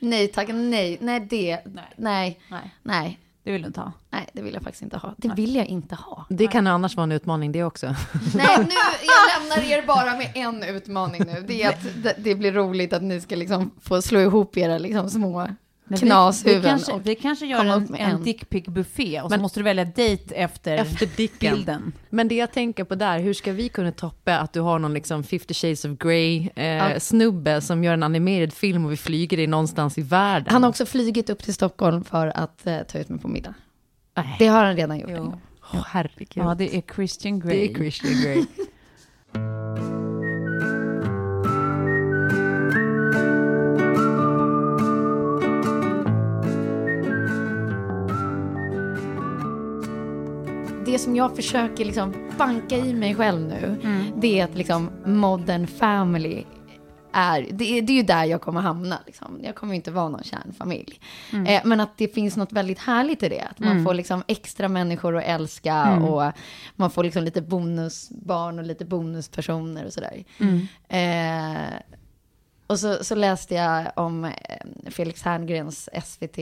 Nej 0.00 0.28
tack, 0.28 0.48
nej, 0.48 0.98
nej 1.00 1.20
det, 1.20 1.58
nej, 1.64 1.84
nej, 1.96 2.40
Nej. 2.50 2.74
nej, 2.82 3.18
Det 3.44 3.52
vill 3.52 3.62
du 3.62 3.66
inte 3.66 3.80
ha. 3.80 3.92
det 4.32 4.42
vill 4.42 4.54
jag 4.54 4.62
faktiskt 4.62 4.82
inte 4.82 4.96
ha. 4.96 5.14
Det 5.16 5.28
vill 5.28 5.54
jag 5.56 5.66
inte 5.66 5.94
ha. 5.94 6.26
Det 6.28 6.46
kan 6.46 6.66
annars 6.66 6.96
vara 6.96 7.04
en 7.04 7.12
utmaning 7.12 7.52
det 7.52 7.64
också. 7.64 7.86
Nej, 8.34 8.56
nu, 8.58 8.74
jag 9.02 9.40
lämnar 9.40 9.70
er 9.70 9.86
bara 9.86 10.16
med 10.16 10.30
en 10.34 10.62
utmaning 10.62 11.22
nu. 11.26 11.44
Det 11.48 11.62
är 11.62 11.68
att 11.68 11.82
det, 12.02 12.14
det 12.18 12.34
blir 12.34 12.52
roligt 12.52 12.92
att 12.92 13.02
ni 13.02 13.20
ska 13.20 13.36
liksom 13.36 13.70
få 13.80 14.02
slå 14.02 14.20
ihop 14.20 14.56
era 14.56 14.78
liksom 14.78 15.10
små 15.10 15.48
Nej, 15.88 16.00
vi, 16.00 16.06
knashuvuden. 16.06 16.62
vi, 16.62 16.68
kanske, 16.68 16.98
vi 17.04 17.14
kanske 17.14 17.46
gör 17.46 17.64
en, 17.64 17.70
en 17.70 17.94
en. 17.94 18.22
dickpic-buffé 18.24 19.20
och 19.22 19.30
så 19.30 19.34
Men- 19.34 19.42
måste 19.42 19.60
du 19.60 19.64
välja 19.64 19.84
dejt 19.84 20.34
efter, 20.34 20.76
Efter 20.76 21.08
dicken. 21.16 21.54
bilden. 21.54 21.92
Men 22.10 22.28
det 22.28 22.34
jag 22.34 22.52
tänker 22.52 22.84
på 22.84 22.94
där, 22.94 23.18
hur 23.18 23.34
ska 23.34 23.52
vi 23.52 23.68
kunna 23.68 23.92
toppa 23.92 24.38
att 24.38 24.52
du 24.52 24.60
har 24.60 24.78
någon 24.78 24.94
liksom 24.94 25.22
50 25.24 25.54
shades 25.54 25.84
of 25.84 25.98
Grey 25.98 26.48
eh, 26.56 26.66
Ja. 26.66 27.00
snubbe 27.00 27.60
som 27.60 27.84
gör 27.84 27.92
en 27.92 28.02
animerad 28.02 28.52
film 28.52 28.84
och 28.84 28.92
vi 28.92 28.96
flyger 28.96 29.36
dig 29.36 29.46
någonstans 29.46 29.98
i 29.98 30.02
världen? 30.02 30.48
Han 30.52 30.62
har 30.62 30.70
också 30.70 30.86
flygit 30.86 31.30
upp 31.30 31.42
till 31.42 31.54
Stockholm 31.54 32.04
för 32.04 32.26
att 32.26 32.66
eh, 32.66 32.78
ta 32.82 32.98
ut 32.98 33.08
mig 33.08 33.18
på 33.20 33.28
middag. 33.28 33.54
Nej. 34.16 34.36
Det 34.38 34.46
har 34.46 34.64
han 34.64 34.76
redan 34.76 34.98
gjort. 34.98 35.10
Jo. 35.12 35.40
Åh, 35.74 35.84
herregud. 35.86 36.28
Ja, 36.34 36.54
det 36.54 36.76
är 36.76 36.82
Christian 36.94 37.40
Grey. 37.40 37.56
det 37.66 37.72
är 37.72 37.74
Christian 37.74 38.12
Grey. 38.22 38.44
Det 50.88 50.98
som 50.98 51.16
jag 51.16 51.36
försöker 51.36 51.84
liksom 51.84 52.30
banka 52.38 52.76
i 52.76 52.94
mig 52.94 53.14
själv 53.14 53.40
nu, 53.40 53.76
det 54.16 54.40
är 54.40 54.44
att 54.44 54.54
liksom 54.54 54.90
modern 55.04 55.66
family 55.66 56.44
är, 57.12 57.46
det 57.52 57.78
är, 57.78 57.82
det 57.82 57.92
är 57.92 57.96
ju 57.96 58.02
där 58.02 58.24
jag 58.24 58.40
kommer 58.40 58.60
hamna. 58.60 58.98
Liksom. 59.06 59.40
Jag 59.42 59.54
kommer 59.54 59.72
ju 59.72 59.76
inte 59.76 59.90
vara 59.90 60.08
någon 60.08 60.22
kärnfamilj. 60.22 61.00
Eh, 61.46 61.60
men 61.64 61.80
att 61.80 61.96
det 61.96 62.08
finns 62.08 62.36
något 62.36 62.52
väldigt 62.52 62.78
härligt 62.78 63.22
i 63.22 63.28
det. 63.28 63.40
Att 63.40 63.58
man 63.58 63.84
får 63.84 63.94
liksom 63.94 64.22
extra 64.26 64.68
människor 64.68 65.16
att 65.16 65.24
älska 65.24 65.92
och 65.92 66.32
man 66.76 66.90
får 66.90 67.04
liksom 67.04 67.24
lite 67.24 67.42
bonusbarn 67.42 68.58
och 68.58 68.64
lite 68.64 68.84
bonuspersoner 68.84 69.84
och 69.86 69.92
sådär. 69.92 70.24
Eh, 70.88 71.80
och 72.66 72.78
så, 72.78 73.04
så 73.04 73.14
läste 73.14 73.54
jag 73.54 73.92
om 73.96 74.24
eh, 74.24 74.30
Felix 74.90 75.22
Herngrens 75.22 75.88
SVT 76.04 76.38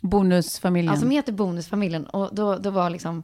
Bonusfamiljen. 0.00 0.94
Ja, 0.94 1.00
som 1.00 1.10
heter 1.10 1.32
Bonusfamiljen. 1.32 2.06
Och 2.06 2.34
då, 2.34 2.56
då 2.56 2.70
var 2.70 2.90
liksom 2.90 3.22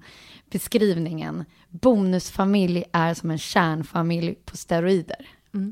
beskrivningen, 0.51 1.45
bonusfamilj 1.69 2.85
är 2.93 3.15
som 3.15 3.31
en 3.31 3.39
kärnfamilj 3.39 4.35
på 4.35 4.57
steroider. 4.57 5.29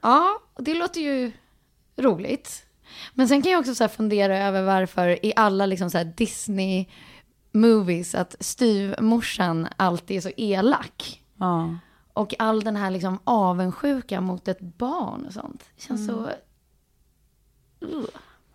ja, 0.00 0.40
och 0.54 0.64
det 0.64 0.74
låter 0.74 1.00
ju 1.00 1.32
roligt. 1.96 2.66
Men 3.14 3.28
sen 3.28 3.42
kan 3.42 3.52
jag 3.52 3.60
också 3.60 3.74
så 3.74 3.88
fundera 3.88 4.38
över 4.38 4.62
varför 4.62 5.26
i 5.26 5.32
alla 5.36 5.66
liksom 5.66 5.90
så 5.90 6.04
Disney 6.04 6.86
movies 7.52 8.14
att 8.14 8.36
styvmorsan 8.40 9.68
alltid 9.76 10.16
är 10.16 10.20
så 10.20 10.30
elak. 10.36 11.22
ja. 11.38 11.78
Och 12.12 12.34
all 12.38 12.64
den 12.64 12.76
här 12.76 12.90
liksom 12.90 13.18
avundsjuka 13.24 14.20
mot 14.20 14.48
ett 14.48 14.60
barn 14.60 15.26
och 15.26 15.32
sånt. 15.32 15.64
Det 15.76 15.82
känns 15.82 16.06
så... 16.06 16.30
Ugh. 17.80 18.06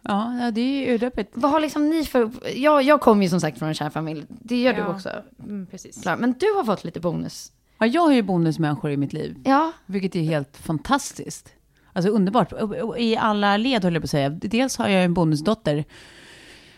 Ja, 0.01 0.37
ja, 0.41 0.51
det 0.51 0.61
är 0.61 0.91
ju 0.91 0.97
deppigt. 0.97 1.31
Vad 1.33 1.51
har 1.51 1.59
liksom 1.59 1.89
ni 1.89 2.05
för... 2.05 2.31
Jag, 2.55 2.83
jag 2.83 3.01
kommer 3.01 3.23
ju 3.23 3.29
som 3.29 3.41
sagt 3.41 3.59
från 3.59 3.67
en 3.69 3.73
kär 3.75 3.89
familj. 3.89 4.25
Det 4.29 4.61
gör 4.61 4.73
du 4.73 4.79
Ja. 4.79 4.87
också. 4.87 5.09
Mm, 5.43 5.67
precis. 5.71 6.01
Klar. 6.01 6.17
Men 6.17 6.33
du 6.39 6.45
har 6.55 6.63
fått 6.63 6.83
lite 6.83 6.99
bonus. 6.99 7.51
Ja, 7.79 7.85
jag 7.85 8.01
har 8.01 8.13
ju 8.13 8.21
bonusmänniskor 8.21 8.91
i 8.91 8.97
mitt 8.97 9.13
liv, 9.13 9.35
Ja. 9.45 9.71
vilket 9.85 10.15
är 10.15 10.21
helt 10.21 10.57
fantastiskt. 10.57 11.49
Alltså 11.93 12.11
underbart. 12.11 12.53
I 12.97 13.17
alla 13.17 13.57
led 13.57 13.83
höll 13.83 13.93
jag 13.93 14.01
på 14.03 14.05
att 14.05 14.09
säga. 14.09 14.29
Dels 14.29 14.77
har 14.77 14.87
jag 14.87 15.03
en 15.03 15.13
bonusdotter, 15.13 15.85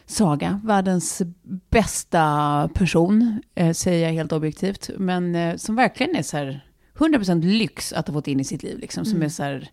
Saga, 0.06 0.62
världens 0.64 1.22
bästa 1.70 2.70
person, 2.74 3.42
eh, 3.56 3.72
säger 3.74 4.06
jag 4.08 4.14
helt 4.14 4.32
objektivt. 4.32 4.90
Men 4.98 5.36
eh, 5.36 5.56
som 5.56 5.76
verkligen 5.76 6.16
är 6.16 6.24
så 6.24 6.38
här 6.38 6.66
100% 6.98 7.44
lyx 7.44 7.94
att 7.94 8.08
ha 8.08 8.14
fått 8.14 8.28
in 8.28 8.40
i 8.40 8.44
sitt 8.44 8.64
liv. 8.64 8.80
Liksom, 8.80 9.06
som 9.06 9.22
är 9.24 9.30
så 9.30 9.44
här, 9.44 9.70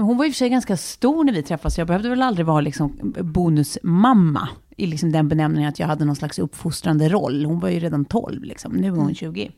hon 0.00 0.16
var 0.16 0.24
i 0.24 0.28
och 0.28 0.32
för 0.32 0.38
sig 0.38 0.48
ganska 0.48 0.76
stor 0.76 1.24
när 1.24 1.32
vi 1.32 1.42
träffades. 1.42 1.78
Jag 1.78 1.86
behövde 1.86 2.08
väl 2.08 2.22
aldrig 2.22 2.46
vara 2.46 2.60
liksom, 2.60 3.14
bonusmamma 3.20 4.48
i 4.76 4.86
liksom 4.86 5.12
den 5.12 5.28
benämningen 5.28 5.68
att 5.68 5.78
jag 5.78 5.86
hade 5.86 6.04
någon 6.04 6.16
slags 6.16 6.38
uppfostrande 6.38 7.08
roll. 7.08 7.44
Hon 7.44 7.60
var 7.60 7.68
ju 7.68 7.78
redan 7.78 8.04
12, 8.04 8.44
liksom. 8.44 8.72
nu 8.72 8.86
är 8.86 8.90
hon 8.90 9.14
20. 9.14 9.50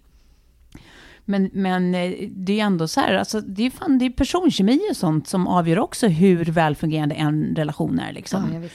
Men, 1.25 1.51
men 1.53 1.95
eh, 1.95 2.13
det 2.31 2.61
är 2.61 2.65
ändå 2.65 2.89
så 2.89 3.01
här, 3.01 3.15
alltså, 3.15 3.41
det 3.41 3.67
är, 3.67 3.71
fan, 3.71 3.99
det 3.99 4.05
är 4.05 4.11
personkemi 4.11 4.81
och 4.91 4.97
sånt 4.97 5.29
som 5.29 5.47
avgör 5.47 5.79
också 5.79 6.09
hur 6.09 6.45
välfungerande 6.45 7.15
en 7.15 7.57
relation 7.57 7.99
är. 7.99 8.13
Liksom. 8.13 8.69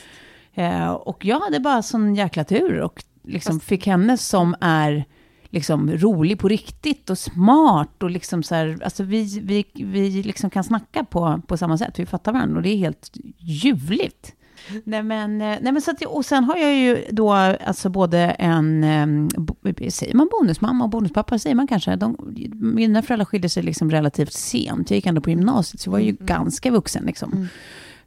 ja. 0.53 0.64
Eh, 0.64 0.91
och 0.91 1.26
jag 1.26 1.39
hade 1.39 1.59
bara 1.59 1.82
sån 1.82 2.16
jäkla 2.16 2.43
tur 2.43 2.80
och 2.80 3.03
liksom 3.24 3.59
fick 3.59 3.88
henne 3.88 4.18
som 4.18 4.55
är 4.62 5.05
liksom 5.52 5.91
rolig 5.91 6.39
på 6.39 6.47
riktigt 6.47 7.10
och 7.10 7.18
smart 7.18 8.04
och 8.04 8.10
liksom 8.10 8.43
så 8.43 8.56
här, 8.56 8.78
alltså 8.84 9.04
vi, 9.04 9.39
vi, 9.43 9.66
vi 9.86 10.24
liksom 10.24 10.49
kan 10.49 10.64
snacka 10.64 11.04
på, 11.04 11.41
på 11.47 11.58
samma 11.58 11.78
sätt, 11.78 11.99
vi 11.99 12.06
fattar 12.06 12.34
varandra 12.34 12.58
och 12.58 12.64
det 12.64 12.70
är 12.70 12.78
helt 12.78 13.12
ljuvligt. 13.38 14.34
Nej 14.84 15.04
men, 15.04 15.41
eh, 15.41 15.58
nej 15.62 15.72
men 15.72 15.82
så 15.82 15.91
att, 15.91 16.02
och 16.06 16.26
sen 16.26 16.43
har 16.43 16.58
jag 16.58 16.76
ju 16.76 17.06
då 17.12 17.32
alltså 17.32 17.89
både 17.89 18.18
en, 18.20 18.84
eh, 18.84 19.41
bo- 19.41 19.56
säger 19.89 20.16
man 20.16 20.30
bonusmamma 20.32 20.84
och 20.84 20.89
bonuspappa, 20.89 21.39
säger 21.39 21.56
man 21.56 21.68
kanske. 21.68 21.95
De, 21.95 22.18
mina 22.54 23.02
föräldrar 23.02 23.26
skilde 23.26 23.49
sig 23.49 23.64
liksom 23.64 23.91
relativt 23.91 24.34
sent, 24.34 24.91
jag 24.91 24.95
gick 24.95 25.06
ändå 25.06 25.22
på 25.22 25.30
gymnasiet, 25.30 25.82
så 25.82 25.88
jag 25.88 25.91
var 25.91 25.99
ju 25.99 26.12
ganska 26.20 26.72
vuxen 26.72 27.04
liksom. 27.06 27.47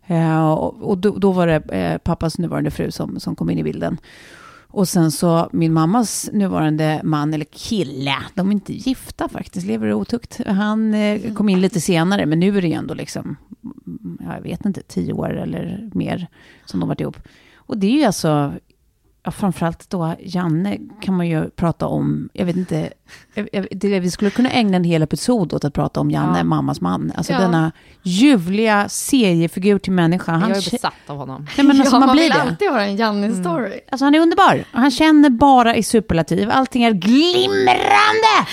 Eh, 0.06 0.50
och 0.52 0.82
och 0.82 0.98
då, 0.98 1.10
då 1.18 1.32
var 1.32 1.46
det 1.46 1.56
eh, 1.56 1.98
pappas 1.98 2.38
nuvarande 2.38 2.70
fru 2.70 2.90
som, 2.90 3.20
som 3.20 3.36
kom 3.36 3.50
in 3.50 3.58
i 3.58 3.62
bilden. 3.62 3.98
Och 4.74 4.88
sen 4.88 5.10
så 5.10 5.48
min 5.52 5.72
mammas 5.72 6.30
nuvarande 6.32 7.00
man 7.04 7.34
eller 7.34 7.44
kille, 7.44 8.16
de 8.34 8.48
är 8.48 8.52
inte 8.52 8.72
gifta 8.72 9.28
faktiskt, 9.28 9.66
lever 9.66 9.88
i 9.88 9.92
otukt. 9.92 10.40
Han 10.46 10.94
eh, 10.94 11.34
kom 11.34 11.48
in 11.48 11.60
lite 11.60 11.80
senare, 11.80 12.26
men 12.26 12.40
nu 12.40 12.58
är 12.58 12.62
det 12.62 12.68
ju 12.68 12.74
ändå 12.74 12.94
liksom, 12.94 13.36
mm, 13.86 14.18
jag 14.34 14.40
vet 14.40 14.66
inte, 14.66 14.82
tio 14.82 15.12
år 15.12 15.36
eller 15.36 15.90
mer 15.94 16.26
som 16.64 16.80
de 16.80 16.88
varit 16.88 17.00
ihop. 17.00 17.18
Och 17.56 17.78
det 17.78 17.86
är 17.86 17.90
ju 17.90 18.04
alltså, 18.04 18.52
ja, 19.24 19.30
framförallt 19.30 19.90
då 19.90 20.14
Janne 20.20 20.78
kan 21.00 21.16
man 21.16 21.28
ju 21.28 21.50
prata 21.50 21.86
om, 21.86 22.28
jag 22.32 22.46
vet 22.46 22.56
inte, 22.56 22.92
jag, 23.34 23.48
jag, 23.52 23.66
det, 23.70 24.00
vi 24.00 24.10
skulle 24.10 24.30
kunna 24.30 24.50
ägna 24.50 24.76
en 24.76 24.84
hel 24.84 25.02
episod 25.02 25.52
åt 25.52 25.64
att 25.64 25.74
prata 25.74 26.00
om 26.00 26.10
Janne, 26.10 26.38
Ja. 26.38 26.44
mammas 26.44 26.80
man. 26.80 27.12
Alltså 27.16 27.32
Ja. 27.32 27.38
denna 27.40 27.72
ljuvliga 28.02 28.88
seriefigur 28.88 29.78
till 29.78 29.92
människa. 29.92 30.32
Han 30.32 30.40
jag 30.48 30.50
är 30.58 30.70
besatt 30.70 30.94
av 31.06 31.16
honom. 31.16 31.46
Nej, 31.56 31.66
men 31.66 31.80
alltså, 31.80 31.96
ja, 31.96 32.00
man, 32.00 32.06
man 32.06 32.16
vill 32.16 32.30
det. 32.32 32.42
alltid 32.42 32.70
ha 32.70 32.80
en 32.80 32.96
Janne-story. 32.96 33.80
Alltså 33.90 34.04
han 34.04 34.14
är 34.14 34.20
underbar. 34.20 34.64
Han 34.72 34.90
känner 34.90 35.30
bara 35.30 35.76
i 35.76 35.82
superlativ. 35.82 36.50
Allting 36.50 36.84
är 36.84 36.92
glimrande! 36.92 38.46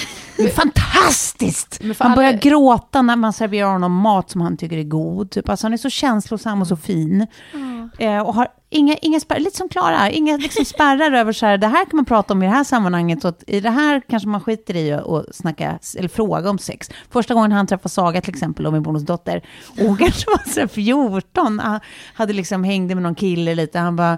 Fantastiskt! 0.56 1.80
Men 1.84 1.96
för 1.96 2.04
Han 2.06 2.16
börjar 2.16 2.34
gråta 2.34 3.02
när 3.02 3.16
man 3.16 3.34
serverar 3.34 3.72
honom 3.72 3.92
mat 3.94 4.30
som 4.32 4.42
han 4.42 4.58
tycker 4.58 4.78
är 4.78 4.84
god. 4.84 5.32
Typ. 5.32 5.50
Alltså 5.50 5.66
han 5.66 5.74
är 5.74 5.78
så 5.78 5.90
känslosam 5.90 6.62
och 6.62 6.68
så 6.68 6.76
fin. 6.78 7.28
Eh, 8.00 8.20
och 8.20 8.34
har 8.36 8.48
inga, 8.72 8.96
inga 9.02 9.20
spärrar, 9.20 9.40
lite 9.40 9.58
som 9.58 9.70
Klara, 9.70 10.10
inga 10.10 10.38
liksom 10.38 10.66
spärrar 10.66 11.12
över 11.12 11.34
så 11.34 11.46
här, 11.46 11.58
det 11.58 11.68
här 11.68 11.86
kan 11.86 11.96
man 11.96 12.06
prata 12.06 12.34
om 12.34 12.44
i 12.44 12.46
det 12.46 12.52
här 12.52 12.64
sammanhanget. 12.64 13.26
Att 13.26 13.44
I 13.48 13.60
det 13.60 13.70
här 13.70 14.02
kanske 14.10 14.30
man 14.30 14.42
skiter 14.42 14.76
i 14.76 14.92
att 14.92 15.36
snacka, 15.36 15.80
eller 15.98 16.10
fråga 16.10 16.50
om 16.50 16.60
sex. 16.60 16.90
Första 17.10 17.34
gången 17.34 17.52
han 17.52 17.68
träffade 17.68 17.90
Saga 17.90 18.22
till 18.22 18.34
exempel, 18.34 18.68
och 18.68 18.74
min 18.74 18.84
bonusdotter, 18.84 19.46
och 19.68 19.86
hon 19.86 19.98
kanske 20.00 20.30
var 20.30 20.54
så 20.54 20.60
här 20.60 20.68
14, 20.68 21.60
ah, 21.60 21.80
hade 22.14 22.34
liksom 22.34 22.64
hängde 22.64 22.96
med 22.96 23.04
någon 23.04 23.16
kille 23.16 23.56
lite, 23.56 23.80
han 23.80 23.96
bara, 23.96 24.18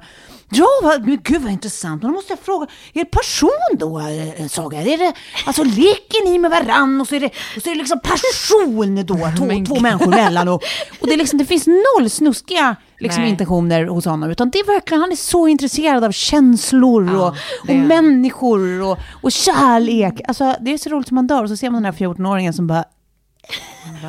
ja, 0.49 0.68
vad, 0.84 1.08
men 1.08 1.20
gud 1.24 1.41
vad 1.41 1.51
intressant, 1.51 2.01
då 2.01 2.08
måste 2.08 2.34
jag 2.34 2.39
fråga, 2.39 2.68
är 2.93 2.99
det 2.99 3.06
passion 3.06 3.78
då, 3.80 3.99
eh, 3.99 4.47
Saga? 4.47 4.82
Är 4.82 4.97
det, 4.97 5.14
alltså 5.45 5.64
leker 5.64 6.26
ni 6.26 6.39
med 6.39 6.51
varann 6.51 7.01
och 7.01 7.08
så 7.08 7.16
är 7.16 7.20
det, 7.20 7.32
och 7.56 7.62
så 7.64 7.70
är 7.70 7.74
det 7.74 7.80
liksom 7.80 7.99
passion 7.99 9.06
då, 9.06 9.16
två, 9.38 9.74
två 9.76 9.80
människor 9.80 10.14
emellan 10.14 10.47
och, 10.47 10.64
och 10.99 11.08
det, 11.08 11.14
är 11.14 11.18
liksom, 11.18 11.39
det 11.39 11.45
finns 11.45 11.68
noll 11.68 12.10
snuskiga 12.10 12.76
liksom, 13.00 13.22
Nej. 13.22 13.32
intentioner 13.32 13.86
hos 13.86 14.06
honom, 14.06 14.30
utan 14.30 14.50
det 14.50 14.60
är 14.60 14.66
verkligen, 14.66 15.02
han 15.02 15.12
är 15.12 15.16
så 15.16 15.48
intresserad 15.48 16.04
av 16.04 16.12
känslor 16.12 17.16
och, 17.16 17.28
och 17.28 17.36
det 17.68 17.74
han. 17.74 17.88
människor 17.88 18.82
och, 18.82 18.98
och 19.22 19.32
kärlek. 19.32 20.22
Alltså, 20.28 20.56
det 20.62 20.74
är 20.74 20.78
så 20.78 20.89
roligt 20.89 21.08
som 21.08 21.16
man 21.16 21.28
dör 21.28 21.44
och 21.44 21.50
så 21.50 21.58
ser 21.58 21.70
man 21.70 21.84
den 21.84 21.94
här 21.94 22.00
14-åringen 22.00 22.52
som 22.54 22.68
bara 22.68 22.86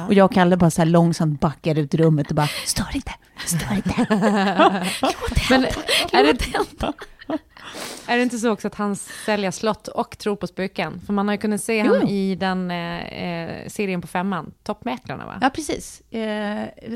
och 0.09 0.15
jag 0.15 0.25
och 0.25 0.33
Kalle 0.33 0.57
bara 0.57 0.71
så 0.71 0.81
här 0.81 0.87
långsamt 0.87 1.41
backar 1.41 1.79
ut 1.79 1.95
i 1.95 1.97
rummet 1.97 2.31
och 2.31 2.37
bara, 2.37 2.49
stör 2.67 2.87
inte, 2.95 3.13
stör 3.47 3.75
inte. 3.77 4.07
Men 5.51 5.65
är 6.13 6.25
det, 6.25 6.39
Är 8.07 8.17
det 8.17 8.23
inte 8.23 8.39
så 8.39 8.51
också 8.51 8.69
att 8.69 8.75
han 8.75 8.97
säljer 8.97 9.51
slott 9.51 9.89
och 9.89 10.19
tror 10.19 10.37
på 10.37 10.47
spöken? 10.47 11.01
För 11.07 11.13
man 11.13 11.29
har 11.29 11.35
ju 11.35 11.39
kunnat 11.39 11.61
se 11.61 11.79
Jo, 11.79 11.93
han 11.93 12.01
jo. 12.03 12.09
i 12.09 12.35
den 12.35 12.71
eh, 12.71 13.25
eh, 13.25 13.69
serien 13.69 14.01
på 14.01 14.07
femman, 14.07 14.53
Toppmäklarna 14.63 15.27
va? 15.27 15.39
Ja, 15.41 15.51
precis. 15.51 16.01
Eh, 16.11 16.21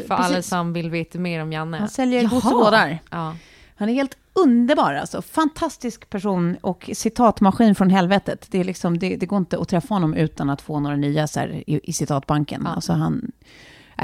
För 0.07 0.15
alla 0.15 0.29
precis. 0.29 0.51
som 0.51 0.73
vill 0.73 0.91
veta 0.91 1.19
mer 1.19 1.43
om 1.43 1.53
Janne. 1.53 1.79
Han 1.79 1.89
säljer 1.89 2.23
Jaha. 2.23 2.31
gods 2.31 2.47
och 2.47 2.53
gårdar. 2.53 2.99
Ja. 3.11 3.37
Han 3.77 3.89
är 3.89 3.93
helt 3.95 4.17
underbar 4.33 4.95
alltså. 4.95 5.23
Fantastisk 5.23 6.11
person 6.11 6.57
och 6.61 6.91
citatmaskin 6.95 7.75
från 7.75 7.91
helvetet. 7.91 8.47
Det, 8.51 8.61
är 8.61 8.65
liksom, 8.65 8.99
det, 8.99 9.17
det 9.17 9.27
går 9.27 9.39
inte 9.39 9.59
att 9.59 9.69
träffa 9.69 9.95
honom 9.95 10.15
utan 10.15 10.51
att 10.51 10.63
få 10.63 10.81
några 10.81 10.97
nya 10.97 11.27
så 11.27 11.41
här, 11.41 11.63
i, 11.67 11.81
i 11.83 11.93
citatbanken. 11.93 12.67
Alltså 12.67 12.93
han, 12.93 13.13
nej, 13.13 13.33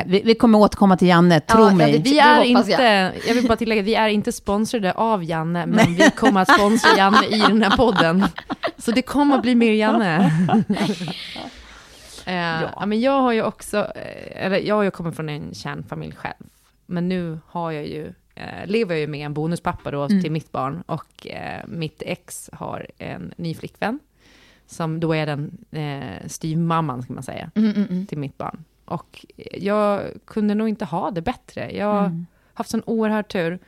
vi, 0.06 0.22
vi 0.24 0.34
kommer 0.34 0.58
återkomma 0.58 0.96
till 0.96 1.08
Janne, 1.08 1.40
tro 1.40 1.60
Ja, 1.60 1.68
ja, 1.70 1.74
mig. 1.74 1.92
det- 1.92 1.98
Vi 2.10 2.18
är 2.18 2.36
hoppas 2.48 2.68
inte, 2.68 2.82
jag. 2.82 3.12
jag. 3.28 3.34
vill 3.34 3.48
bara 3.48 3.56
tillägga, 3.56 3.82
vi 3.82 3.94
är 3.94 4.08
inte 4.08 4.32
sponsrade 4.32 4.92
av 4.92 5.24
Janne, 5.24 5.66
men 5.66 5.94
vi 5.94 6.10
kommer 6.10 6.40
att 6.42 6.52
sponsra 6.54 6.90
Janne 6.96 7.26
i 7.26 7.38
den 7.38 7.62
här 7.62 7.76
podden. 7.76 8.24
Så 8.78 8.90
det 8.92 9.02
kommer 9.02 9.36
att 9.36 9.42
bli 9.42 9.54
mer 9.54 9.72
Janne. 9.72 10.32
Eh, 12.26 12.34
ja. 12.76 12.86
men 12.86 13.00
jag 13.00 13.20
har 13.20 13.32
ju 13.32 13.42
också, 13.42 13.76
eh, 13.78 14.44
eller 14.46 14.58
jag 14.58 14.74
har 14.74 14.82
ju 14.82 14.90
kommit 14.90 15.16
från 15.16 15.28
en 15.28 15.54
kärnfamilj 15.54 16.12
själv, 16.14 16.44
men 16.86 17.08
nu 17.08 17.38
har 17.46 17.70
jag 17.72 17.86
ju, 17.86 18.12
eh, 18.34 18.66
lever 18.66 18.94
jag 18.94 19.00
ju 19.00 19.06
med 19.06 19.26
en 19.26 19.34
bonuspappa 19.34 19.90
då 19.90 20.02
Mm. 20.02 20.22
till 20.22 20.32
mitt 20.32 20.52
barn 20.52 20.82
och 20.86 21.26
eh, 21.26 21.60
mitt 21.68 22.02
ex 22.06 22.50
har 22.52 22.86
en 22.98 23.32
ny 23.36 23.54
flickvän 23.54 23.98
som 24.66 25.00
då 25.00 25.14
är 25.14 25.26
den 25.26 25.58
eh, 25.70 26.26
styvmamman, 26.28 27.02
ska 27.02 27.12
man 27.12 27.22
säga, 27.22 27.50
Mm, 27.54 27.70
mm, 27.72 27.86
mm. 27.90 28.06
till 28.06 28.18
mitt 28.18 28.38
barn. 28.38 28.64
Och 28.84 29.26
jag 29.52 30.02
kunde 30.24 30.54
nog 30.54 30.68
inte 30.68 30.84
ha 30.84 31.10
det 31.10 31.22
bättre. 31.22 31.70
Jag 31.76 31.86
har 31.86 32.06
Mm. 32.06 32.26
haft 32.54 32.70
sån 32.70 32.82
oerhörd 32.86 33.28
tur. 33.28 33.58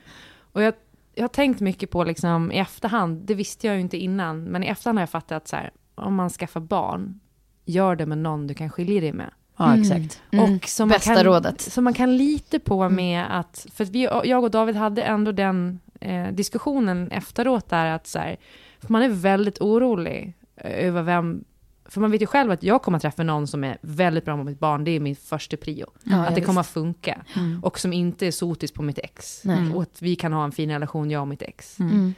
Och 0.53 0.63
jag, 0.63 0.75
jag 1.15 1.23
har 1.23 1.29
tänkt 1.29 1.61
mycket 1.61 1.91
på, 1.91 2.05
liksom, 2.05 2.53
i 2.53 2.59
efterhand, 2.59 3.21
det 3.27 3.35
visste 3.35 3.67
jag 3.67 3.77
ju 3.77 3.81
inte 3.81 3.97
innan, 3.97 4.45
men 4.45 4.65
i 4.65 4.67
efterhand 4.67 4.99
har 4.99 5.03
jag 5.03 5.11
fattat 5.11 5.37
att 5.37 5.49
så 5.49 5.57
här, 5.57 5.71
om 5.95 6.15
man 6.15 6.31
skaffar 6.31 6.61
barn, 6.61 7.21
gör 7.65 7.97
det 7.97 8.07
med 8.07 8.19
någon 8.19 8.47
du 8.47 8.55
kan 8.55 8.71
skilja 8.71 9.01
dig 9.01 9.13
med. 9.13 9.31
Ja, 9.59 9.77
exakt. 9.79 10.23
Mm. 10.33 10.55
Och 10.55 10.65
som 10.69 10.89
Bästa 10.89 11.11
man 11.11 11.17
kan, 11.17 11.25
rådet. 11.25 11.61
Som 11.61 11.85
man 11.85 11.95
kan 11.95 12.17
lita 12.17 12.59
på 12.59 12.89
med 12.89 13.25
att, 13.39 13.67
för 13.75 13.85
att 13.85 13.91
vi, 13.91 14.03
jag 14.25 14.45
och 14.45 14.51
David 14.51 14.77
hade 14.77 15.03
ändå 15.03 15.33
den 15.33 15.81
eh, 16.01 16.29
diskussionen 16.33 17.11
efteråt 17.11 17.69
där 17.69 17.87
att 17.87 18.07
så 18.07 18.19
här, 18.19 18.37
för 18.81 18.93
man 18.93 19.03
är 19.03 19.09
väldigt 19.09 19.61
orolig 19.61 20.35
över 20.57 21.03
vem, 21.03 21.45
för 21.89 22.01
man 22.01 22.11
vet 22.11 22.23
ju 22.23 22.27
själv 22.27 22.51
att 22.51 22.63
jag 22.63 22.83
kommer 22.83 22.97
att 22.97 23.03
träffa 23.03 23.23
någon 23.23 23.47
som 23.47 23.65
är 23.65 23.79
väldigt 23.81 24.25
bra 24.25 24.37
med 24.37 24.47
mitt 24.47 24.59
barn, 24.59 24.85
det 24.85 24.91
är 24.91 25.01
min 25.01 25.17
första 25.17 25.57
prio. 25.57 25.87
Ja, 26.03 26.27
att 26.27 26.35
det 26.35 26.41
kommer 26.41 26.61
att 26.61 26.67
funka. 26.67 27.25
Och 27.63 27.79
som 27.79 27.93
inte 27.93 28.27
är 28.27 28.31
sotis 28.31 28.73
på 28.73 28.83
mitt 28.83 28.99
ex. 28.99 29.45
Nej. 29.45 29.73
Och 29.75 29.83
att 29.83 30.03
vi 30.03 30.17
kan 30.17 30.33
ha 30.33 30.45
en 30.45 30.53
fin 30.53 30.71
relation, 30.71 31.11
jag 31.11 31.21
och 31.21 31.29
mitt 31.29 31.43
ex. 31.43 31.79
Mm. 31.81 32.15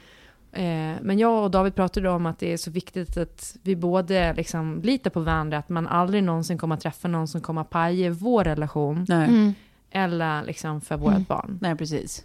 Eh, 0.52 0.96
men 1.02 1.18
jag 1.18 1.44
och 1.44 1.50
David 1.50 1.74
pratade 1.74 2.10
om 2.10 2.26
att 2.26 2.38
det 2.38 2.52
är 2.52 2.56
så 2.56 2.70
viktigt 2.70 3.16
att 3.16 3.56
vi 3.62 3.76
både 3.76 4.34
liksom 4.34 4.80
litar 4.82 5.10
på 5.10 5.20
varandra, 5.20 5.58
att 5.58 5.68
man 5.68 5.86
aldrig 5.86 6.22
någonsin 6.24 6.58
kommer 6.58 6.74
att 6.74 6.80
träffa 6.80 7.08
någon 7.08 7.28
som 7.28 7.40
kommer 7.40 7.60
att 7.60 7.70
paja 7.70 8.10
vår 8.10 8.44
relation, 8.44 9.06
Nej. 9.08 9.28
Mm. 9.28 9.54
eller 9.90 10.42
liksom 10.42 10.80
för 10.80 10.96
vårt 10.96 11.10
Mm. 11.10 11.24
barn. 11.28 11.58
Nej, 11.62 11.76
precis. 11.76 12.24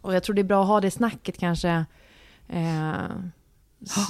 Och 0.00 0.14
jag 0.14 0.22
tror 0.22 0.34
det 0.34 0.42
är 0.42 0.44
bra 0.44 0.62
att 0.62 0.68
ha 0.68 0.80
det 0.80 0.90
snacket 0.90 1.38
kanske, 1.38 1.84
eh, 2.48 2.92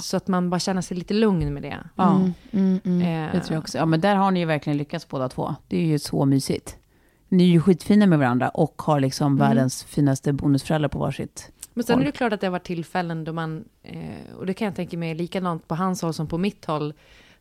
så 0.01 0.17
att 0.17 0.27
man 0.27 0.49
bara 0.49 0.59
känner 0.59 0.81
sig 0.81 0.97
lite 0.97 1.13
lugn 1.13 1.53
med 1.53 1.63
det. 1.63 1.77
Ja, 1.95 2.15
Mm, 2.15 2.33
mm, 2.51 2.79
mm. 2.85 3.01
Eh, 3.27 3.31
det 3.33 3.39
tror 3.39 3.53
jag 3.55 3.61
också. 3.61 3.77
Ja, 3.77 3.85
men 3.85 4.01
där 4.01 4.15
har 4.15 4.31
ni 4.31 4.39
ju 4.39 4.45
verkligen 4.45 4.77
lyckats 4.77 5.07
båda 5.07 5.29
två. 5.29 5.55
Det 5.67 5.77
är 5.77 5.85
ju 5.85 5.99
så 5.99 6.25
mysigt. 6.25 6.77
Ni 7.29 7.43
är 7.43 7.47
ju 7.47 7.61
skitfina 7.61 8.05
med 8.05 8.19
varandra 8.19 8.49
och 8.49 8.81
har 8.81 8.99
liksom 8.99 9.27
Mm. 9.27 9.37
världens 9.47 9.83
finaste 9.83 10.33
bonusföräldrar 10.33 10.89
på 10.89 10.99
varsitt. 10.99 11.51
Men 11.73 11.83
sen 11.83 12.01
är 12.01 12.05
det 12.05 12.11
klart 12.11 12.33
att 12.33 12.41
det 12.41 12.47
har 12.47 12.51
varit 12.51 12.63
tillfällen 12.63 13.23
då 13.23 13.33
man, 13.33 13.65
eh, 13.83 13.99
och 14.37 14.45
det 14.45 14.53
kan 14.53 14.65
jag 14.65 14.75
tänka 14.75 14.97
mig 14.97 15.15
likadant 15.15 15.67
på 15.67 15.75
hans 15.75 16.01
håll 16.01 16.13
som 16.13 16.27
på 16.27 16.37
mitt 16.37 16.65
håll, 16.65 16.93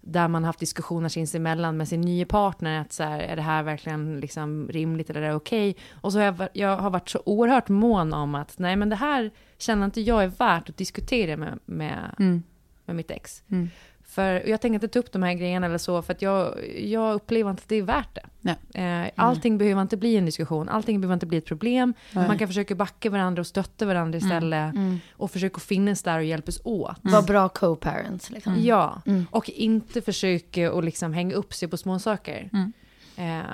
där 0.08 0.28
man 0.28 0.44
haft 0.44 0.58
diskussioner 0.58 1.08
sinsemellan 1.08 1.76
med 1.76 1.88
sin 1.88 2.00
nya 2.00 2.26
partner, 2.26 2.80
att 2.80 2.92
så 2.92 3.02
här, 3.02 3.18
är 3.20 3.36
det 3.36 3.42
här 3.42 3.62
verkligen 3.62 4.20
liksom 4.20 4.68
rimligt 4.68 5.10
eller 5.10 5.22
är 5.22 5.28
det 5.28 5.34
okej? 5.34 5.76
Och 6.00 6.12
så 6.12 6.18
har 6.18 6.24
jag, 6.24 6.48
jag 6.52 6.76
har 6.76 6.90
varit 6.90 7.08
så 7.08 7.22
oerhört 7.26 7.68
mån 7.68 8.12
om 8.12 8.34
att, 8.34 8.58
nej 8.58 8.76
men 8.76 8.88
det 8.88 8.96
här 8.96 9.30
känner 9.58 9.84
inte 9.84 10.00
jag 10.00 10.22
är 10.24 10.28
värt 10.28 10.68
att 10.70 10.76
diskutera 10.76 11.36
med, 11.36 11.58
med, 11.64 12.14
Mm. 12.18 12.42
med 12.84 12.96
mitt 12.96 13.10
ex. 13.10 13.42
Mm. 13.48 13.68
För 14.16 14.48
jag 14.48 14.60
tänker 14.60 14.74
inte 14.74 14.88
ta 14.88 14.98
upp 14.98 15.12
de 15.12 15.22
här 15.22 15.34
grejerna 15.34 15.66
eller 15.66 15.78
så, 15.78 16.02
för 16.02 16.12
att 16.12 16.22
jag, 16.22 16.54
jag 16.78 17.14
upplever 17.14 17.50
inte 17.50 17.60
att 17.62 17.68
det 17.68 17.76
är 17.76 17.82
värt 17.82 18.14
det. 18.14 18.26
Nej. 18.40 19.04
Eh, 19.04 19.10
allting 19.16 19.58
behöver 19.58 19.82
inte 19.82 19.96
bli 19.96 20.16
en 20.16 20.24
diskussion, 20.26 20.68
allting 20.68 21.00
behöver 21.00 21.14
inte 21.14 21.26
bli 21.26 21.38
ett 21.38 21.44
problem. 21.46 21.94
Nej. 22.12 22.28
Man 22.28 22.38
kan 22.38 22.48
försöka 22.48 22.74
backa 22.74 23.10
varandra 23.10 23.40
och 23.40 23.46
stötta 23.46 23.86
varandra 23.86 24.18
istället. 24.18 24.74
Mm. 24.74 24.98
Och 25.12 25.30
försöka 25.30 25.60
finnas 25.60 26.02
där 26.02 26.18
och 26.18 26.24
hjälpas 26.24 26.60
åt. 26.64 26.96
Var 27.02 27.22
bra 27.22 27.48
co-parents 27.48 28.30
liksom. 28.30 28.56
Ja, 28.62 29.02
Mm. 29.06 29.26
och 29.30 29.50
inte 29.50 30.02
försöka 30.02 30.72
att 30.72 30.84
liksom 30.84 31.12
hänga 31.12 31.34
upp 31.34 31.54
sig 31.54 31.68
på 31.68 31.76
små 31.76 31.98
saker. 31.98 32.50
Mm. 32.52 32.72
Eh, 33.16 33.46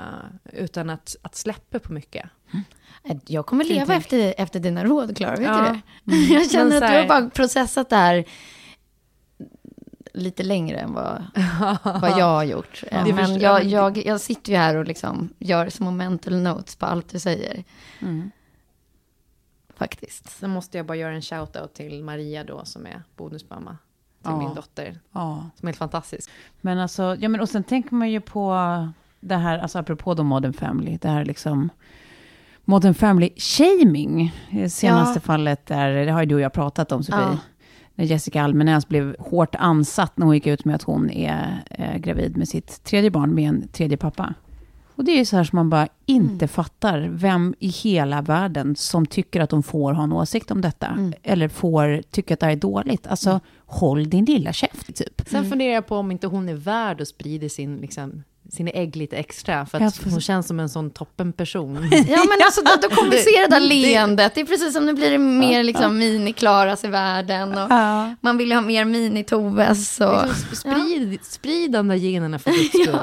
utan 0.53 0.91
att, 0.91 1.17
att 1.23 1.35
släppa 1.35 1.79
på 1.79 1.93
mycket. 1.93 2.27
Eh, 3.05 3.17
Jag 3.27 3.47
kommer 3.47 3.65
leva 3.65 3.95
efter, 3.95 4.35
efter 4.39 4.61
dina 4.61 4.85
råd, 4.85 5.17
Klara. 5.17 5.37
Vet 5.37 5.47
Ja. 5.47 5.77
du 6.05 6.13
det? 6.13 6.17
Jag 6.35 6.51
känner 6.51 6.65
Men 6.65 6.75
att 6.77 6.81
du 6.81 6.87
har 6.87 7.03
här- 7.03 7.09
bara 7.09 7.31
processat 7.31 7.91
det 7.91 7.97
här 7.97 8.25
lite 10.15 10.43
längre 10.43 10.77
än 10.79 10.93
vad, 10.95 11.25
vad 11.85 12.11
jag 12.19 12.25
har 12.27 12.45
gjort. 12.45 12.85
Det 12.91 13.15
Men 13.15 13.41
jag, 13.41 13.65
jag, 13.65 14.07
jag 14.07 14.21
sitter 14.21 14.53
ju 14.53 14.59
här 14.59 14.77
och 14.77 14.85
liksom 14.87 15.29
gör 15.39 15.69
små 15.69 15.91
mental 15.91 16.41
notes 16.43 16.77
på 16.77 16.87
allt 16.87 17.09
du 17.09 17.19
säger. 17.19 17.65
Mm. 18.01 18.31
Faktiskt. 19.75 20.31
Sen 20.31 20.51
måste 20.51 20.77
jag 20.77 20.87
bara 20.87 20.97
göra 20.97 21.15
en 21.15 21.21
shout-out 21.21 21.69
till 21.75 22.03
Maria 22.05 22.45
då, 22.45 22.65
som 22.65 22.87
är 22.87 23.03
bonusmamma 23.17 23.71
till 24.23 24.31
Ja. 24.33 24.39
min 24.39 24.55
dotter. 24.55 25.01
Ja. 25.13 25.51
Som 25.57 25.67
är 25.67 25.73
helt 25.73 25.79
fantastisk. 25.79 26.31
Men 26.61 26.79
alltså, 26.79 27.17
ja 27.21 27.29
men 27.29 27.41
och 27.41 27.49
sen 27.49 27.65
tänker 27.65 27.95
man 27.95 28.11
ju 28.11 28.21
på 28.21 28.53
det 29.21 29.37
här, 29.37 29.59
alltså 29.59 29.79
apropå 29.79 30.15
då 30.15 30.23
Modern 30.23 30.53
Family, 30.53 30.97
det 30.97 31.09
här 31.09 31.25
liksom 31.25 31.69
Modern 32.65 32.95
Family 32.95 33.31
shaming. 33.37 34.33
Senaste 34.71 35.17
Ja. 35.17 35.21
fallet 35.21 35.67
där, 35.67 35.91
det 36.07 36.13
har 36.13 36.21
ju 36.21 36.27
du 36.27 36.35
och 36.35 36.41
jag 36.41 36.53
pratat 36.53 36.93
om 36.93 37.03
Sofie. 37.03 37.39
När 37.95 38.05
Jessica 38.05 38.43
Almenäs 38.43 38.89
blev 38.89 39.17
hårt 39.19 39.55
ansatt 39.55 40.17
när 40.17 40.27
hon 40.27 40.35
gick 40.35 40.47
ut 40.47 40.65
med 40.65 40.75
att 40.75 40.83
hon 40.83 41.11
är 41.11 41.65
eh, 41.71 41.97
gravid 41.97 42.37
med 42.37 42.49
sitt 42.49 42.85
tredje 42.85 43.11
barn 43.11 43.35
med 43.35 43.49
en 43.49 43.69
tredje 43.69 43.97
pappa. 43.97 44.35
Och 44.95 45.05
det 45.05 45.13
är 45.13 45.17
ju 45.17 45.25
så 45.25 45.37
här 45.37 45.45
som 45.45 45.57
man 45.57 45.71
bara 45.71 45.89
inte 46.07 46.49
fattar 46.49 47.09
vem 47.13 47.55
i 47.59 47.69
hela 47.69 48.23
världen 48.23 48.77
som 48.77 49.07
tycker 49.07 49.41
att 49.41 49.51
de 49.51 49.63
får 49.63 49.93
ha 49.93 50.05
en 50.05 50.13
åsikt 50.13 50.51
om 50.51 50.61
detta. 50.61 51.13
Eller 51.23 51.49
får 51.49 52.03
tycka 52.11 52.35
att 52.35 52.41
det 52.41 52.47
här 52.47 52.53
är 52.53 52.57
dåligt. 52.57 53.07
Alltså, 53.07 53.41
håll 53.67 54.11
din 54.11 54.25
lilla 54.25 54.53
käft 54.53 54.97
typ. 54.97 55.23
Sen 55.27 55.45
funderar 55.45 55.75
jag 55.75 55.87
på 55.87 55.97
om 55.97 56.11
inte 56.11 56.27
hon 56.27 56.49
är 56.49 56.55
värd 56.55 57.01
att 57.01 57.09
sprida 57.09 57.49
sin, 57.49 57.77
liksom, 57.77 58.23
sina 58.51 58.71
ägg 58.71 58.97
lite 58.97 59.17
extra. 59.17 59.67
För 59.67 59.81
Ja, 59.81 59.87
att 59.87 60.03
hon 60.05 60.21
känns 60.21 60.47
som 60.47 60.61
en 60.61 60.69
sån 60.69 60.91
toppen-person. 60.91 61.89
Ja, 61.93 62.25
men 62.29 62.39
alltså 62.45 62.61
då, 62.63 62.71
då 62.83 62.89
kommer 62.95 63.11
vi 63.11 63.19
se 63.19 63.31
det 63.41 63.47
där 63.47 63.61
Det- 63.61 63.67
leendet. 63.67 64.35
Det 64.35 64.41
är 64.41 64.45
precis 64.45 64.73
som 64.73 64.87
nu 64.87 64.93
blir 64.93 65.11
det 65.11 65.19
mer 65.19 65.63
liksom 65.65 65.99
mini-Klaras 66.03 66.85
i 66.85 66.89
världen. 66.89 67.53
Och 67.59 67.71
Ja. 67.71 68.15
Man 68.21 68.39
vill 68.39 68.49
ju 68.49 68.55
ha 68.55 68.63
mer 68.63 68.85
mini-Toves. 68.85 70.01
Och... 70.07 70.29
Liksom 70.29 70.73
sprid, 70.73 71.19
sprid 71.23 71.73
de 71.73 71.89
där 71.89 71.97
generna 71.97 72.39
för 72.39 72.51
guds 72.51 72.69
skull. 72.83 72.99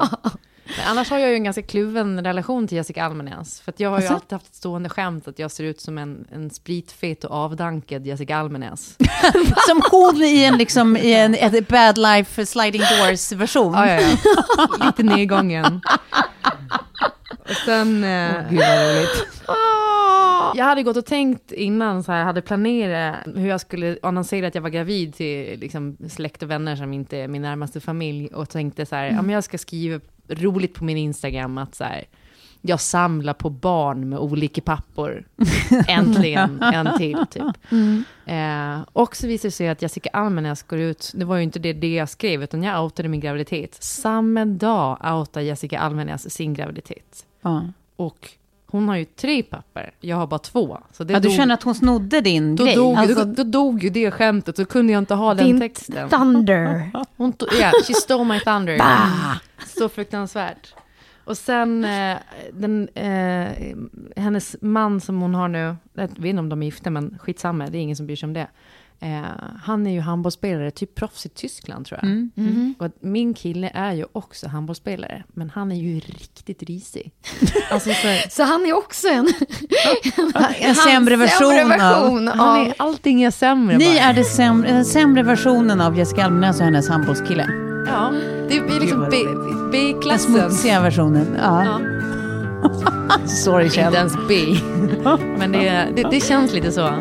Men 0.78 0.88
annars 0.88 1.10
har 1.10 1.18
jag 1.18 1.30
ju 1.30 1.36
en 1.36 1.44
ganska 1.44 1.62
kluven 1.62 2.24
relation 2.24 2.68
till 2.68 2.76
Jessica 2.76 3.04
Almenäs. 3.04 3.62
För 3.62 3.74
jag 3.78 3.90
har 3.90 4.00
ju 4.00 4.06
Asså? 4.06 4.14
alltid 4.14 4.32
haft 4.34 4.48
ett 4.48 4.56
stående 4.56 4.90
skämt 4.90 5.28
att 5.28 5.40
jag 5.40 5.52
ser 5.52 5.64
ut 5.64 5.82
som 5.82 5.98
en, 5.98 6.28
en 6.32 6.50
spritfet 6.50 7.24
och 7.24 7.36
avdankad 7.36 8.08
Jessica 8.08 8.38
Almenäs. 8.38 8.98
Som 9.68 9.82
hon 9.92 10.24
i 10.24 10.44
en, 10.44 10.58
liksom, 10.58 10.98
i 10.98 11.14
en 11.14 11.36
ett 11.36 11.68
bad 11.68 11.98
life 11.98 12.46
sliding 12.46 12.82
doors 12.82 13.32
version. 13.32 13.74
Ja, 13.74 13.88
ja, 13.88 14.02
ja. 14.58 14.68
Lite 14.86 15.04
nedgången. 15.04 15.82
Och 17.50 17.56
sen... 17.66 18.04
Eh, 18.04 18.50
Gud 18.50 18.60
vad 18.60 18.98
roligt. 18.98 19.28
Jag 20.56 20.66
hade 20.66 20.84
gått 20.84 20.98
och 20.98 21.06
tänkt 21.06 21.52
innan, 21.52 22.04
så 22.04 22.12
här, 22.12 22.24
hade 22.24 22.42
planerat 22.42 23.16
hur 23.26 23.48
jag 23.48 23.62
skulle 23.62 23.98
annonsera 24.04 24.48
att 24.48 24.56
jag 24.56 24.62
var 24.62 24.70
gravid 24.70 25.16
till 25.16 25.60
liksom, 25.60 25.98
släkt 26.10 26.44
och 26.44 26.52
vänner 26.52 26.76
som 26.76 26.94
inte 26.94 27.18
är 27.18 27.28
min 27.28 27.42
närmaste 27.42 27.80
familj. 27.80 28.28
Och 28.28 28.50
tänkte 28.50 28.86
så 28.86 28.96
här, 28.96 29.06
ja, 29.06 29.22
men 29.22 29.30
jag 29.30 29.44
ska 29.44 29.58
skriva 29.58 30.00
roligt 30.30 30.74
på 30.74 30.84
min 30.84 30.98
Instagram 30.98 31.58
att 31.58 31.76
så 31.76 31.84
här, 31.84 32.06
jag 32.62 32.80
samlar 32.82 33.34
på 33.34 33.50
barn 33.50 34.10
med 34.10 34.20
olika 34.20 34.62
pappor. 34.62 35.28
Äntligen 35.88 36.62
en 36.62 36.98
till, 36.98 37.26
typ. 37.30 37.44
Eh, 38.26 38.82
och 38.94 39.16
så 39.16 39.28
visade 39.28 39.48
det 39.48 39.52
sig 39.52 39.70
att 39.70 39.82
Jessica 39.82 40.10
Almenäs 40.14 40.64
går 40.64 40.80
ut, 40.80 41.12
det 41.16 41.26
var 41.26 41.38
ju 41.38 41.44
inte 41.44 41.60
det, 41.60 41.74
det 41.74 41.94
jag 41.94 42.10
skrev, 42.10 42.44
utan 42.44 42.64
jag 42.64 42.84
outade 42.84 43.10
min 43.10 43.20
graviditet. 43.20 43.84
Samma 43.84 44.46
dag 44.46 44.98
outar 45.20 45.42
Jessica 45.42 45.80
Almenäs 45.80 46.34
sin 46.34 46.54
graviditet. 46.54 47.26
Ja. 47.42 47.68
Och 47.96 48.30
hon 48.72 48.88
har 48.90 48.96
ju 48.96 49.06
tre 49.06 49.44
pappor, 49.44 49.90
jag 50.00 50.16
har 50.18 50.28
bara 50.28 50.40
två. 50.40 50.78
Så 50.92 51.04
det 51.04 51.14
Ja, 51.14 51.20
du 51.20 51.28
dog- 51.28 51.38
känner 51.38 51.54
att 51.54 51.64
hon 51.64 51.76
snodde 51.76 52.22
din 52.22 52.56
då 52.56 52.64
grej? 52.64 52.76
dog, 52.76 52.96
Alltså- 52.98 53.26
då, 53.26 53.34
då 53.34 53.44
dog 53.44 53.84
ju 53.84 53.90
det 53.90 54.12
skämtet, 54.12 54.56
så 54.56 54.66
kunde 54.66 54.94
jag 54.94 55.00
inte 55.02 55.14
ha 55.14 55.34
den 55.34 55.46
Din 55.48 55.60
texten. 55.60 56.10
thunder. 56.10 56.92
Hon 57.18 57.34
tog, 57.34 57.50
ja, 57.62 57.72
she 57.88 57.94
stole 57.94 58.24
my 58.24 58.40
thunder. 58.40 58.78
Bah! 58.78 59.36
Så 59.78 59.90
fruktansvärt. 59.90 60.74
Och 61.24 61.38
sen 61.38 61.84
eh, 61.86 62.18
den, 62.54 62.88
eh, 62.96 63.52
hennes 64.16 64.56
man 64.62 65.02
som 65.02 65.22
hon 65.22 65.36
har 65.36 65.48
nu, 65.48 65.76
jag 65.94 66.08
vet 66.08 66.26
inte 66.26 66.40
om 66.40 66.50
de 66.50 66.62
är 66.62 66.66
gifta 66.66 66.90
men 66.90 67.18
skitsamma, 67.22 67.68
det 67.68 67.78
är 67.78 67.82
ingen 67.82 67.96
som 67.96 68.06
bryr 68.06 68.16
sig 68.16 68.28
om 68.28 68.34
det. 68.34 68.48
Eh, 69.02 69.22
han 69.64 69.88
är 69.88 69.92
ju 69.92 70.00
handbollsspelare, 70.00 70.72
typ 70.72 70.96
proffs 70.96 71.26
i 71.26 71.30
Tyskland 71.30 71.86
tror 71.86 72.00
jag. 72.02 72.10
Mm. 72.12 72.32
Mhm. 72.36 72.76
Och 72.80 72.86
att 72.86 72.96
min 73.04 73.34
kille 73.34 73.72
är 73.74 73.94
ju 73.94 74.06
också 74.12 74.48
handbollsspelare, 74.48 75.24
men 75.34 75.50
han 75.50 75.72
är 75.72 75.76
ju 75.76 76.00
riktigt 76.00 76.64
risig. 76.64 77.12
alltså, 77.72 77.90
så, 77.90 78.30
Så 78.30 78.44
han 78.44 78.66
är 78.66 78.74
också 78.78 79.08
en... 79.08 79.28
En 80.60 80.76
sämre 80.76 81.16
version 81.16 81.50
sämre 81.50 81.64
av- 81.64 81.70
version 81.80 82.28
han 82.28 82.60
av... 82.62 82.68
är, 82.68 82.74
allting 82.78 83.24
är 83.24 83.32
sämre 83.32 83.78
Ni 83.78 83.86
bara. 83.86 84.00
är 84.04 84.14
det 84.14 84.24
sämre, 84.24 84.72
den 84.72 84.86
sämre 84.86 85.24
versionen 85.24 85.82
av 85.82 85.98
Jessica 85.98 86.26
Almenäs 86.26 86.58
och 86.60 86.66
hennes 86.66 86.90
handbollskille. 86.90 87.48
Ja, 87.88 88.12
det 88.50 88.58
är 88.58 88.80
liksom 88.80 89.00
Gud, 89.02 89.10
B- 89.12 89.18
Den 89.26 89.72
B-klassen. 89.72 90.32
smutsiga 90.34 90.82
versionen. 90.82 91.38
Ja. 91.42 91.66
Ja. 91.66 91.80
Sorry 93.28 93.64
Inte 93.64 93.76
Kjell. 93.76 93.94
ens 93.96 94.14
B. 94.28 94.36
Men 95.38 95.52
det, 95.52 95.88
det, 95.96 96.04
det 96.12 96.20
känns 96.24 96.54
lite 96.54 96.72
så. 96.72 96.94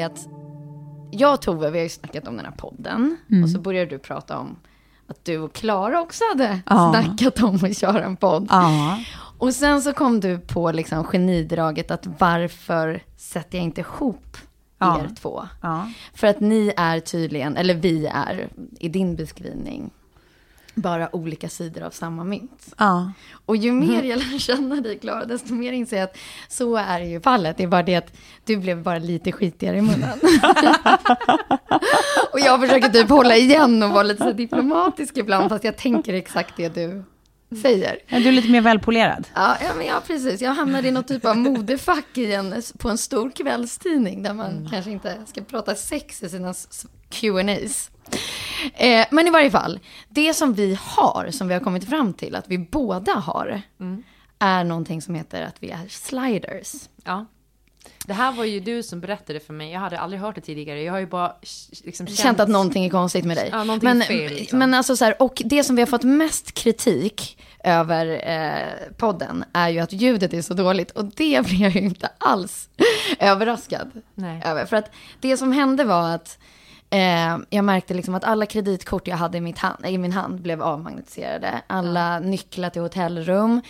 Är 0.00 0.06
att 0.06 0.28
jag 1.10 1.34
och 1.34 1.42
Tove, 1.42 1.70
vi 1.70 1.78
har 1.78 1.82
ju 1.82 1.88
snackat 1.88 2.28
om 2.28 2.36
den 2.36 2.44
här 2.46 2.52
podden. 2.52 3.16
Mm. 3.30 3.42
Och 3.44 3.50
så 3.50 3.60
började 3.60 3.90
du 3.90 3.98
prata 3.98 4.38
om 4.38 4.56
att 5.06 5.24
du 5.24 5.38
och 5.38 5.52
Klara 5.52 6.00
också 6.00 6.24
hade 6.32 6.60
Ja. 6.66 6.92
snackat 6.94 7.42
om 7.42 7.54
att 7.64 7.78
köra 7.78 8.04
en 8.04 8.16
podd. 8.16 8.46
Ja. 8.50 8.98
Och 9.38 9.54
sen 9.54 9.82
så 9.82 9.92
kom 9.92 10.20
du 10.20 10.38
på 10.38 10.72
liksom 10.72 11.04
genidraget 11.04 11.90
att 11.90 12.06
varför 12.18 13.02
sätter 13.16 13.58
jag 13.58 13.64
inte 13.64 13.80
ihop 13.80 14.36
Ja. 14.78 14.98
er 15.00 15.10
två? 15.20 15.42
Ja. 15.62 15.90
För 16.14 16.26
att 16.26 16.40
ni 16.40 16.72
är 16.76 17.00
tydligen, 17.00 17.56
eller 17.56 17.74
vi 17.74 18.06
är, 18.06 18.48
i 18.80 18.88
din 18.88 19.16
beskrivning, 19.16 19.90
bara 20.74 21.16
olika 21.16 21.48
sidor 21.48 21.82
av 21.82 21.90
samma 21.90 22.24
mynt. 22.24 22.74
Ja. 22.78 23.12
Och 23.46 23.56
ju 23.56 23.72
mer 23.72 24.02
jag 24.02 24.18
lär 24.18 24.38
känna 24.38 24.80
dig, 24.80 24.98
Klara, 24.98 25.24
desto 25.24 25.54
mer 25.54 25.72
inser 25.72 25.96
jag 25.96 26.04
att 26.04 26.16
så 26.48 26.76
är 26.76 27.00
ju 27.00 27.20
fallet. 27.20 27.56
Det 27.56 27.62
är 27.62 27.68
bara 27.68 27.82
det 27.82 27.94
att 27.94 28.12
du 28.44 28.56
blev 28.56 28.82
bara 28.82 28.98
lite 28.98 29.32
skitigare 29.32 29.78
i 29.78 29.82
munnen. 29.82 30.18
och 32.32 32.40
jag 32.40 32.60
försöker 32.60 32.88
typ 32.88 33.08
hålla 33.08 33.36
igen 33.36 33.82
och 33.82 33.90
vara 33.90 34.02
lite 34.02 34.24
så 34.24 34.32
diplomatisk 34.32 35.16
ibland, 35.16 35.48
fast 35.48 35.64
jag 35.64 35.76
tänker 35.76 36.14
exakt 36.14 36.56
det 36.56 36.74
du 36.74 37.04
säger. 37.62 37.98
Du 38.08 38.28
är 38.28 38.32
lite 38.32 38.50
mer 38.50 38.60
välpolerad. 38.60 39.26
Ja, 39.34 39.56
ja, 39.60 39.74
men 39.76 39.86
ja, 39.86 40.02
precis. 40.06 40.40
Jag 40.40 40.50
hamnade 40.50 40.88
i 40.88 40.90
något 40.90 41.08
typ 41.08 41.24
av 41.24 41.36
modefack 41.36 42.18
en, 42.18 42.62
på 42.78 42.88
en 42.88 42.98
stor 42.98 43.30
kvällstidning 43.30 44.22
där 44.22 44.34
man 44.34 44.68
kanske 44.70 44.90
inte 44.90 45.16
ska 45.26 45.40
prata 45.40 45.74
sex 45.74 46.22
i 46.22 46.28
sina 46.28 46.54
Q&As. 47.10 47.90
Eh, 48.74 49.06
men 49.10 49.26
i 49.26 49.30
varje 49.30 49.50
fall, 49.50 49.80
det 50.08 50.34
som 50.34 50.54
vi 50.54 50.78
har, 50.80 51.30
som 51.30 51.48
vi 51.48 51.54
har 51.54 51.60
kommit 51.60 51.88
fram 51.88 52.12
till 52.12 52.34
att 52.34 52.48
vi 52.48 52.58
båda 52.58 53.12
har, 53.12 53.62
är 54.38 54.64
någonting 54.64 55.02
som 55.02 55.14
heter 55.14 55.42
att 55.42 55.56
vi 55.60 55.70
är 55.70 55.88
sliders. 55.88 56.74
Ja. 57.04 57.26
Det 58.06 58.12
här 58.12 58.32
var 58.32 58.44
ju 58.44 58.60
du 58.60 58.82
som 58.82 59.00
berättade 59.00 59.40
för 59.40 59.52
mig. 59.52 59.72
Jag 59.72 59.80
hade 59.80 59.98
aldrig 59.98 60.20
hört 60.20 60.34
det 60.34 60.40
tidigare. 60.40 60.82
Jag 60.82 60.92
har 60.92 61.00
ju 61.00 61.06
bara 61.06 61.34
liksom 61.84 62.06
känt, 62.06 62.18
Känt 62.18 62.40
att 62.40 62.48
någonting 62.48 62.84
är 62.84 62.90
konstigt 62.90 63.24
med 63.24 63.36
dig. 63.36 63.48
Ja, 63.52 63.64
men, 63.64 64.02
fel, 64.02 64.32
liksom. 64.32 64.58
men 64.58 64.74
alltså 64.74 64.96
så 64.96 65.04
här, 65.04 65.22
och 65.22 65.42
det 65.44 65.64
som 65.64 65.76
vi 65.76 65.82
har 65.82 65.86
fått 65.86 66.02
mest 66.02 66.52
kritik 66.52 67.38
över 67.64 68.30
eh, 68.30 68.92
podden 68.96 69.44
är 69.52 69.68
ju 69.68 69.78
att 69.78 69.92
ljudet 69.92 70.34
är 70.34 70.42
så 70.42 70.54
dåligt. 70.54 70.90
Och 70.90 71.04
det 71.04 71.46
blir 71.46 71.62
jag 71.62 71.72
ju 71.72 71.80
inte 71.80 72.10
alls 72.18 72.68
överraskad 73.18 73.90
Nej. 74.14 74.42
över. 74.44 74.66
För 74.66 74.76
att 74.76 74.90
det 75.20 75.36
som 75.36 75.52
hände 75.52 75.84
var 75.84 76.14
att 76.14 76.38
eh, 76.90 77.36
jag 77.50 77.64
märkte 77.64 77.94
liksom 77.94 78.14
att 78.14 78.24
alla 78.24 78.46
kreditkort 78.46 79.08
jag 79.08 79.16
hade 79.16 79.38
i, 79.38 79.40
mitt 79.40 79.58
hand, 79.58 79.86
i 79.86 79.98
min 79.98 80.12
hand 80.12 80.40
blev 80.40 80.62
avmagnetiserade. 80.62 81.62
Alla 81.66 82.18
nycklar 82.20 82.70
till 82.70 82.82
hotellrum. 82.82 83.60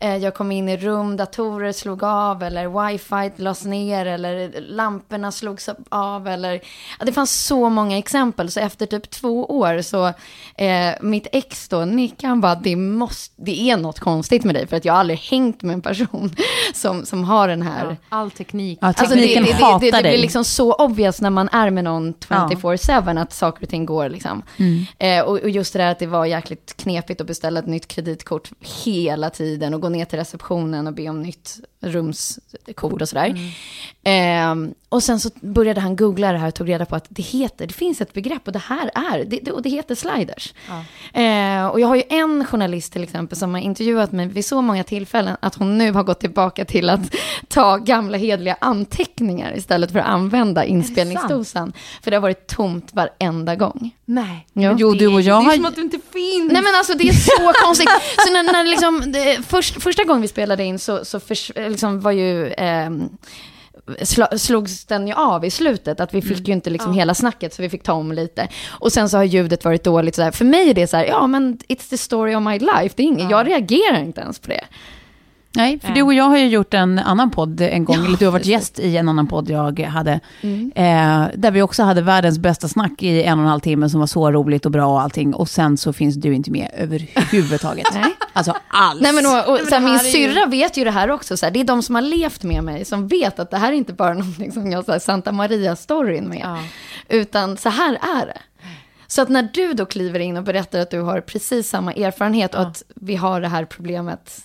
Eh, 0.00 0.16
jag 0.16 0.34
kom 0.34 0.52
in 0.52 0.68
i 0.68 0.76
rum, 0.76 1.16
datorer 1.16 1.72
slog 1.72 2.04
av 2.04 2.42
eller 2.42 2.88
wifi 2.88 3.42
lades 3.42 3.64
ner 3.64 4.06
eller 4.06 4.60
lamporna 4.60 5.32
slogs 5.32 5.68
av 5.88 6.28
eller... 6.28 6.60
Det 7.04 7.12
fanns 7.12 7.44
så 7.46 7.68
många 7.68 7.98
exempel 7.98 8.50
så 8.50 8.60
efter 8.60 8.86
typ 8.86 9.10
två 9.10 9.44
år 9.44 9.82
så 9.82 10.06
eh, 10.56 10.94
mitt 11.00 11.26
ex 11.32 11.68
då, 11.68 11.84
Nick, 11.84 12.22
han 12.22 12.40
bara 12.40 12.54
det, 12.54 12.76
måste, 12.76 13.34
det 13.36 13.70
är 13.70 13.76
något 13.76 14.00
konstigt 14.00 14.44
med 14.44 14.54
dig 14.54 14.66
för 14.66 14.76
att 14.76 14.84
jag 14.84 14.92
har 14.92 15.00
aldrig 15.00 15.18
hängt 15.18 15.62
med 15.62 15.74
en 15.74 15.82
person 15.82 16.34
som, 16.74 17.06
som 17.06 17.24
har 17.24 17.48
den 17.48 17.62
här... 17.62 17.86
Ja, 17.90 17.96
all 18.08 18.30
teknik. 18.30 18.78
Ja, 18.82 18.86
Alltså 18.86 19.04
det, 19.04 19.20
tekniken 19.20 19.42
det, 19.42 19.50
det, 19.50 19.64
hatar 19.64 19.80
det, 19.80 19.90
det 19.90 20.02
dig. 20.02 20.12
blir 20.12 20.22
liksom 20.22 20.44
så 20.44 20.72
obvious 20.74 21.20
när 21.20 21.30
man 21.30 21.48
är 21.48 21.70
med 21.70 21.84
någon 21.84 22.12
24-7 22.76 23.22
att 23.22 23.32
saker 23.32 23.62
och 23.62 23.68
ting 23.68 23.86
går 23.86 24.08
liksom. 24.08 24.42
Mm. 24.56 24.84
Eh, 24.98 25.24
och, 25.24 25.38
och 25.38 25.50
just 25.50 25.72
det 25.72 25.78
där 25.78 25.90
att 25.90 25.98
det 25.98 26.06
var 26.06 26.26
jäkligt 26.26 26.76
knepigt 26.76 27.20
att 27.20 27.26
beställa 27.26 27.60
ett 27.60 27.66
nytt 27.66 27.88
kreditkort 27.88 28.50
hela 28.84 29.30
tiden 29.30 29.74
och 29.74 29.80
gå 29.80 29.88
ner 29.88 30.04
till 30.04 30.18
receptionen 30.18 30.86
och 30.86 30.94
be 30.94 31.08
om 31.08 31.22
nytt 31.22 31.60
rumskort 31.80 33.02
och 33.02 33.08
sådär. 33.08 33.34
Mm. 34.04 34.64
Eh, 34.64 34.72
och 34.88 35.02
sen 35.02 35.20
så 35.20 35.30
började 35.40 35.80
han 35.80 35.96
googla 35.96 36.32
det 36.32 36.38
här 36.38 36.48
och 36.48 36.54
tog 36.54 36.68
reda 36.68 36.86
på 36.86 36.96
att 36.96 37.06
det 37.08 37.22
heter, 37.22 37.66
det 37.66 37.74
finns 37.74 38.00
ett 38.00 38.12
begrepp 38.12 38.46
och 38.46 38.52
det 38.52 38.58
här 38.58 38.90
är, 38.94 39.24
det, 39.24 39.38
det, 39.42 39.52
och 39.52 39.62
det 39.62 39.70
heter 39.70 39.94
sliders. 39.94 40.54
Eh, 41.12 41.66
och 41.66 41.80
jag 41.80 41.88
har 41.88 41.96
ju 41.96 42.02
en 42.08 42.44
journalist 42.44 42.92
till 42.92 43.02
exempel 43.02 43.38
som 43.38 43.54
har 43.54 43.60
intervjuat 43.60 44.12
mig 44.12 44.26
vid 44.26 44.44
så 44.44 44.62
många 44.62 44.84
tillfällen 44.84 45.36
att 45.40 45.54
hon 45.54 45.78
nu 45.78 45.92
har 45.92 46.02
gått 46.02 46.20
tillbaka 46.20 46.64
till 46.64 46.90
att 46.90 47.14
ta 47.48 47.76
gamla 47.76 48.18
hedliga 48.18 48.56
anteckningar 48.60 49.56
istället 49.56 49.92
för 49.92 49.98
att 49.98 50.06
använda 50.06 50.64
inspelningsdosan. 50.64 51.72
För 52.02 52.10
det 52.10 52.16
har 52.16 52.22
varit 52.22 52.46
tomt 52.46 52.90
varenda 52.92 53.56
gång. 53.56 53.90
Nej. 54.04 54.46
Ja. 54.52 54.76
Jo, 54.78 54.92
du 54.94 55.06
och 55.06 55.20
jag 55.20 55.42
Det 55.42 55.44
är 55.44 55.46
har... 55.46 55.54
som 55.54 55.64
att 55.64 55.74
du 55.74 55.82
inte 55.82 56.00
finns. 56.12 56.52
Nej 56.52 56.62
men 56.62 56.74
alltså 56.74 56.94
det 56.94 57.08
är 57.08 57.12
så 57.12 57.52
konstigt. 57.64 57.88
Så 58.26 58.32
när, 58.32 58.42
när 58.42 58.64
liksom, 58.64 59.12
det, 59.12 59.38
först, 59.48 59.82
första 59.82 60.04
gången 60.04 60.22
vi 60.22 60.28
spelade 60.28 60.64
in 60.64 60.78
så, 60.78 61.04
så 61.04 61.20
förs, 61.20 61.50
liksom 61.70 62.00
var 62.00 62.12
ju, 62.12 62.54
sla, 64.02 64.38
slogs 64.38 64.84
den 64.84 65.08
ju 65.08 65.14
av 65.14 65.44
i 65.44 65.50
slutet. 65.50 66.00
Att 66.00 66.14
vi 66.14 66.22
fick 66.22 66.48
ju 66.48 66.54
inte 66.54 66.70
liksom 66.70 66.92
hela 66.92 67.14
snacket 67.14 67.54
så 67.54 67.62
vi 67.62 67.70
fick 67.70 67.82
ta 67.82 67.92
om 67.92 68.12
lite. 68.12 68.48
Och 68.68 68.92
sen 68.92 69.08
så 69.08 69.16
har 69.16 69.24
ljudet 69.24 69.64
varit 69.64 69.84
dåligt. 69.84 70.14
Så 70.14 70.22
här. 70.22 70.30
För 70.30 70.44
mig 70.44 70.70
är 70.70 70.74
det 70.74 70.86
så 70.86 70.96
här, 70.96 71.04
ja 71.04 71.26
men 71.26 71.58
it's 71.68 71.90
the 71.90 71.98
story 71.98 72.34
of 72.34 72.42
my 72.42 72.58
life. 72.58 72.94
Det 72.96 73.02
är 73.02 73.06
inget, 73.06 73.30
Jag 73.30 73.46
reagerar 73.46 73.98
inte 73.98 74.20
ens 74.20 74.38
på 74.38 74.48
det. 74.48 74.64
Nej, 75.54 75.80
för 75.80 75.92
du 75.92 76.02
och 76.02 76.14
jag 76.14 76.24
har 76.24 76.38
ju 76.38 76.48
gjort 76.48 76.74
en 76.74 76.98
annan 76.98 77.30
podd 77.30 77.60
en 77.60 77.84
gång, 77.84 77.96
eller 78.06 78.16
du 78.18 78.24
har 78.24 78.32
varit 78.32 78.46
gäst 78.46 78.78
i 78.78 78.96
en 78.96 79.08
annan 79.08 79.26
podd 79.26 79.50
jag 79.50 79.80
hade, 79.80 80.12
eh, 80.74 81.24
där 81.34 81.50
vi 81.50 81.62
också 81.62 81.82
hade 81.82 82.02
världens 82.02 82.38
bästa 82.38 82.68
snack 82.68 83.02
i 83.02 83.22
en 83.22 83.38
och 83.38 83.44
en 83.44 83.50
halv 83.50 83.60
timme 83.60 83.88
som 83.90 84.00
var 84.00 84.06
så 84.06 84.30
roligt 84.30 84.66
och 84.66 84.72
bra 84.72 84.86
och 84.86 85.00
allting, 85.00 85.34
och 85.34 85.48
sen 85.48 85.76
så 85.76 85.92
finns 85.92 86.14
du 86.16 86.34
inte 86.34 86.50
med 86.50 86.68
överhuvudtaget. 86.76 87.86
Nej. 87.94 88.14
Alltså 88.32 88.54
alls. 88.68 89.00
Nej, 89.00 89.12
men, 89.12 89.26
och, 89.26 89.48
och, 89.48 89.60
men 89.70 89.70
det 89.70 89.80
min 89.80 89.98
är 89.98 90.04
ju- 90.04 90.10
syrra 90.10 90.46
vet 90.46 90.76
ju 90.76 90.84
det 90.84 90.90
här 90.90 91.10
också. 91.10 91.36
Så 91.36 91.46
här, 91.46 91.50
det 91.50 91.60
är 91.60 91.64
de 91.64 91.82
som 91.82 91.94
har 91.94 92.02
levt 92.02 92.42
med 92.42 92.64
mig 92.64 92.84
som 92.84 93.08
vet 93.08 93.38
att 93.38 93.50
det 93.50 93.56
här 93.56 93.72
är 93.72 93.76
inte 93.76 93.92
bara 93.92 94.14
någonting 94.14 94.52
som 94.52 94.70
jag, 94.70 94.84
så 94.84 94.92
här, 94.92 94.98
Santa 94.98 95.32
Maria-storyn 95.32 96.28
med. 96.28 96.40
Ja. 96.42 96.58
Utan 97.08 97.56
så 97.56 97.68
här 97.68 97.92
är 98.20 98.26
det. 98.26 98.38
Så 99.06 99.22
att 99.22 99.28
när 99.28 99.48
du 99.54 99.72
då 99.72 99.86
kliver 99.86 100.18
in 100.20 100.36
och 100.36 100.42
berättar 100.44 100.78
att 100.78 100.90
du 100.90 101.00
har 101.00 101.20
precis 101.20 101.68
samma 101.68 101.92
erfarenhet 101.92 102.54
och 102.54 102.62
att 102.62 102.82
vi 102.96 103.16
har 103.16 103.40
det 103.40 103.48
här 103.48 103.64
problemet. 103.64 104.40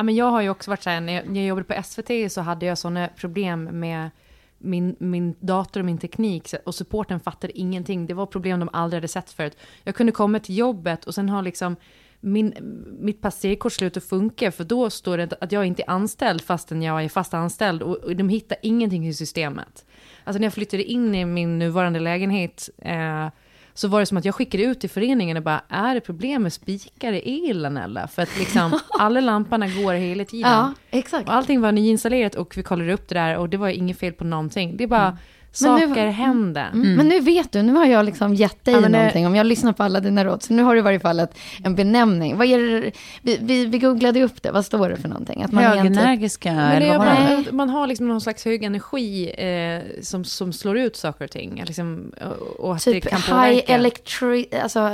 Ja, 0.00 0.04
men 0.04 0.14
jag 0.14 0.30
har 0.30 0.40
ju 0.40 0.50
också 0.50 0.70
varit 0.70 0.82
så 0.82 0.90
här, 0.90 1.00
när 1.00 1.12
jag, 1.12 1.28
när 1.28 1.40
jag 1.40 1.48
jobbade 1.48 1.74
på 1.74 1.82
SVT 1.82 2.32
så 2.32 2.40
hade 2.40 2.66
jag 2.66 2.78
sådana 2.78 3.08
problem 3.16 3.64
med 3.64 4.10
min, 4.58 4.96
min 4.98 5.34
dator 5.40 5.80
och 5.80 5.86
min 5.86 5.98
teknik 5.98 6.54
och 6.64 6.74
supporten 6.74 7.20
fattade 7.20 7.58
ingenting. 7.58 8.06
Det 8.06 8.14
var 8.14 8.26
problem 8.26 8.60
de 8.60 8.68
aldrig 8.72 8.96
hade 8.96 9.08
sett 9.08 9.30
förut. 9.30 9.56
Jag 9.84 9.94
kunde 9.94 10.12
komma 10.12 10.38
till 10.38 10.56
jobbet 10.56 11.04
och 11.04 11.14
sen 11.14 11.28
har 11.28 11.42
liksom 11.42 11.76
min, 12.20 12.54
mitt 13.00 13.20
passerkort 13.20 13.72
slutat 13.72 14.04
funka 14.04 14.52
för 14.52 14.64
då 14.64 14.90
står 14.90 15.18
det 15.18 15.32
att 15.40 15.52
jag 15.52 15.66
inte 15.66 15.82
är 15.82 15.90
anställd 15.90 16.40
fastän 16.40 16.82
jag 16.82 17.04
är 17.04 17.08
fast 17.08 17.34
anställd 17.34 17.82
och, 17.82 17.96
och 17.96 18.16
de 18.16 18.28
hittar 18.28 18.58
ingenting 18.62 19.08
i 19.08 19.14
systemet. 19.14 19.86
Alltså 20.24 20.38
när 20.40 20.46
jag 20.46 20.54
flyttade 20.54 20.82
in 20.84 21.14
i 21.14 21.24
min 21.24 21.58
nuvarande 21.58 22.00
lägenhet 22.00 22.70
eh, 22.78 23.28
så 23.74 23.88
var 23.88 24.00
det 24.00 24.06
som 24.06 24.16
att 24.18 24.24
jag 24.24 24.34
skickade 24.34 24.64
ut 24.64 24.80
till 24.80 24.90
föreningen 24.90 25.36
och 25.36 25.42
bara, 25.42 25.60
är 25.68 25.94
det 25.94 26.00
problem 26.00 26.42
med 26.42 26.52
spikar 26.52 27.12
i 27.12 27.50
elen 27.50 27.76
eller? 27.76 28.06
För 28.06 28.22
att 28.22 28.38
liksom 28.38 28.78
alla 28.98 29.20
lamporna 29.20 29.66
går 29.68 29.94
hela 29.94 30.24
tiden. 30.24 30.50
Ja, 30.50 30.74
exakt. 30.90 31.28
Och 31.28 31.34
allting 31.34 31.60
var 31.60 31.72
nyinstallerat 31.72 32.34
och 32.34 32.56
vi 32.56 32.62
kollade 32.62 32.92
upp 32.92 33.08
det 33.08 33.14
där 33.14 33.36
och 33.36 33.48
det 33.48 33.56
var 33.56 33.68
inget 33.68 33.98
fel 33.98 34.12
på 34.12 34.24
någonting. 34.24 34.76
Det 34.76 34.84
är 34.84 34.88
bara 34.88 35.18
Men 35.62 35.74
nu- 35.74 35.88
saker 35.88 36.06
händer. 36.06 36.70
Mm. 36.72 36.94
Men 36.94 37.08
nu 37.08 37.20
vet 37.20 37.52
du, 37.52 37.62
nu 37.62 37.72
har 37.72 37.86
jag 37.86 38.04
liksom 38.04 38.34
gett 38.34 38.64
dig 38.64 38.74
Ja, 38.74 38.88
någonting. 38.88 39.26
Om 39.26 39.34
jag 39.36 39.46
lyssnar 39.46 39.72
på 39.72 39.82
alla 39.82 40.00
dina 40.00 40.24
råd. 40.24 40.42
Så 40.42 40.52
nu 40.52 40.62
har 40.62 40.74
du 40.74 40.78
i 40.78 40.82
varje 40.82 41.00
fall 41.00 41.20
ett, 41.20 41.38
en 41.64 41.74
benämning. 41.74 42.36
Vad 42.36 42.46
är 42.46 42.58
det, 42.80 42.90
vi, 43.22 43.38
vi, 43.42 43.66
vi 43.66 43.78
googlade 43.78 44.22
upp 44.22 44.42
det. 44.42 44.50
Vad 44.50 44.64
står 44.64 44.88
det 44.88 44.96
för 44.96 45.08
någonting? 45.08 45.42
Att 45.42 45.52
man 45.52 45.64
typ, 45.64 45.72
Högenergiska, 45.74 46.52
det? 46.52 46.98
bara, 46.98 47.44
man 47.52 47.70
har 47.70 47.86
liksom 47.86 48.08
någon 48.08 48.20
slags 48.20 48.44
hög 48.44 48.62
energi 48.64 49.30
eh, 49.30 50.02
som, 50.02 50.24
som 50.24 50.52
slår 50.52 50.78
ut 50.78 50.96
saker 50.96 51.24
och 51.24 51.30
ting. 51.30 51.62
Liksom, 51.66 52.12
och, 52.20 52.60
och 52.64 52.74
att 52.74 52.82
typ 52.82 53.04
det 53.04 53.10
kan 53.10 53.20
high 53.20 53.30
påverka. 53.30 53.74
electric, 53.74 54.46
alltså 54.62 54.88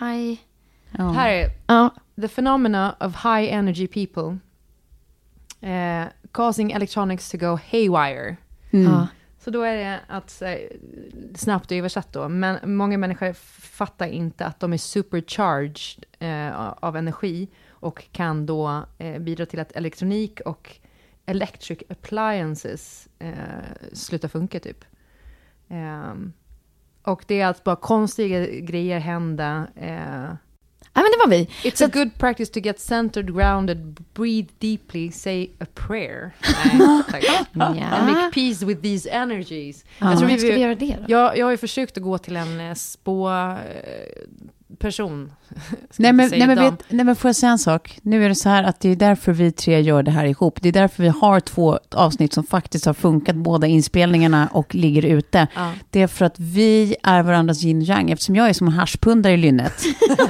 high... 0.00 0.38
Ja. 0.98 1.10
Här 1.10 1.28
är 1.30 1.48
Ja, 1.66 1.90
The 2.20 2.28
phenomena 2.28 2.96
of 3.00 3.24
high 3.24 3.54
energy 3.54 3.86
people. 3.86 4.38
Eh, 5.60 6.04
causing 6.32 6.72
electronics 6.72 7.30
to 7.30 7.38
go 7.38 7.58
haywire. 7.70 8.36
Mm. 8.72 8.92
Ja. 8.92 9.06
Så 9.44 9.50
då 9.50 9.62
är 9.62 9.76
det 9.76 10.00
att, 10.06 10.42
eh, 10.42 10.54
snabbt 11.34 11.72
översatt 11.72 12.12
då, 12.12 12.28
men 12.28 12.76
många 12.76 12.98
människor 12.98 13.32
fattar 13.62 14.06
inte 14.06 14.46
att 14.46 14.60
de 14.60 14.72
är 14.72 14.76
supercharged 14.76 16.04
eh, 16.18 16.58
av 16.58 16.96
energi 16.96 17.48
och 17.68 18.12
kan 18.12 18.46
då 18.46 18.84
eh, 18.98 19.18
bidra 19.18 19.46
till 19.46 19.60
att 19.60 19.72
elektronik 19.72 20.40
och 20.40 20.76
electric 21.26 21.78
appliances 21.88 23.08
eh, 23.18 23.34
slutar 23.92 24.28
funka 24.28 24.60
typ. 24.60 24.84
Ehm, 25.68 26.32
och 27.02 27.24
det 27.26 27.40
är 27.40 27.46
att 27.46 27.64
bara 27.64 27.76
konstiga 27.76 28.46
grejer 28.46 28.98
hända. 28.98 29.66
Eh, 29.76 30.34
men 30.94 31.04
det 31.04 31.18
var 31.18 31.28
vi. 31.28 31.48
It's 31.62 31.76
Så 31.76 31.84
a 31.84 31.90
good 31.92 32.18
practice 32.18 32.52
to 32.52 32.60
get 32.60 32.80
centered, 32.80 33.34
grounded, 33.34 33.96
breathe 34.14 34.48
deeply, 34.58 35.10
say 35.12 35.48
a 35.58 35.66
prayer. 35.74 36.34
Nej. 37.52 37.78
Ja. 37.78 37.86
And 37.86 38.12
make 38.12 38.30
peace 38.32 38.66
with 38.66 38.82
these 38.82 39.10
energies. 39.10 39.84
Ja. 39.98 40.10
Jag, 40.10 40.18
tror 40.18 40.28
vi, 40.28 40.38
ska 40.38 40.48
vi 40.52 40.60
göra 40.60 40.74
det 40.74 40.96
då? 40.98 41.04
Jag, 41.08 41.38
jag 41.38 41.46
har 41.46 41.50
ju 41.50 41.56
försökt 41.56 41.96
att 41.96 42.02
gå 42.02 42.18
till 42.18 42.36
en 42.36 42.60
eh, 42.60 42.74
spå 42.74 43.30
eh, 43.30 43.56
person. 44.78 45.32
Nej 45.96 46.12
men, 46.12 46.30
nej, 46.30 46.46
men 46.46 46.58
vet, 46.58 46.84
nej 46.88 47.04
men 47.04 47.16
får 47.16 47.28
jag 47.28 47.36
säga 47.36 47.52
en 47.52 47.58
sak? 47.58 47.98
Nu 48.02 48.24
är 48.24 48.28
det 48.28 48.34
så 48.34 48.48
här 48.48 48.64
att 48.64 48.80
det 48.80 48.88
är 48.88 48.96
därför 48.96 49.32
vi 49.32 49.52
tre 49.52 49.80
gör 49.80 50.02
det 50.02 50.10
här 50.10 50.24
ihop. 50.24 50.58
Det 50.62 50.68
är 50.68 50.72
därför 50.72 51.02
vi 51.02 51.08
har 51.08 51.40
två 51.40 51.78
avsnitt 51.90 52.32
som 52.32 52.44
faktiskt 52.44 52.86
har 52.86 52.94
funkat, 52.94 53.36
båda 53.36 53.66
inspelningarna 53.66 54.48
och 54.52 54.74
ligger 54.74 55.04
ute. 55.04 55.46
Ja. 55.54 55.72
Det 55.90 56.02
är 56.02 56.06
för 56.06 56.24
att 56.24 56.40
vi 56.40 56.96
är 57.02 57.22
varandras 57.22 57.64
yin 57.64 57.78
och 57.78 57.88
yang. 57.88 58.10
Eftersom 58.10 58.36
jag 58.36 58.48
är 58.48 58.52
som 58.52 58.66
en 58.66 58.72
haschpundare 58.72 59.32
i 59.32 59.36
lynnet 59.36 59.82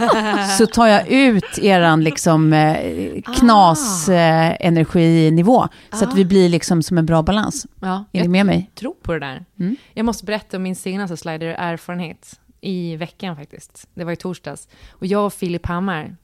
så 0.59 0.67
tar 0.67 0.87
jag 0.87 1.09
ut 1.09 1.59
eran 1.59 2.05
liksom 2.05 2.53
eh, 2.53 3.23
knas 3.23 4.09
eh, 4.09 4.57
energinivå. 4.61 5.69
Så 5.93 6.05
att 6.05 6.15
vi 6.15 6.25
blir 6.25 6.49
liksom 6.49 6.83
som 6.83 6.99
en 6.99 7.07
bra 7.07 7.23
balans. 7.23 7.67
Ja, 7.81 7.89
Är 7.89 8.05
ni 8.13 8.21
jag 8.21 8.31
med 8.31 8.47
mig? 8.47 8.71
tror 8.75 8.95
på 9.03 9.13
det 9.13 9.19
där. 9.19 9.45
Mm. 9.61 9.77
Jag 9.95 10.05
måste 10.07 10.25
berätta 10.25 10.57
om 10.57 10.63
min 10.63 10.77
senaste 10.77 11.17
slider-erfarenhet 11.17 12.41
i 12.63 12.97
veckan 12.97 13.37
faktiskt. 13.37 13.89
Det 13.95 14.05
var 14.05 14.13
i 14.13 14.17
torsdags. 14.17 14.69
Och 14.91 15.07
jag 15.07 15.27
och 15.27 15.33
Filip 15.33 15.67
Hammar, 15.67 16.17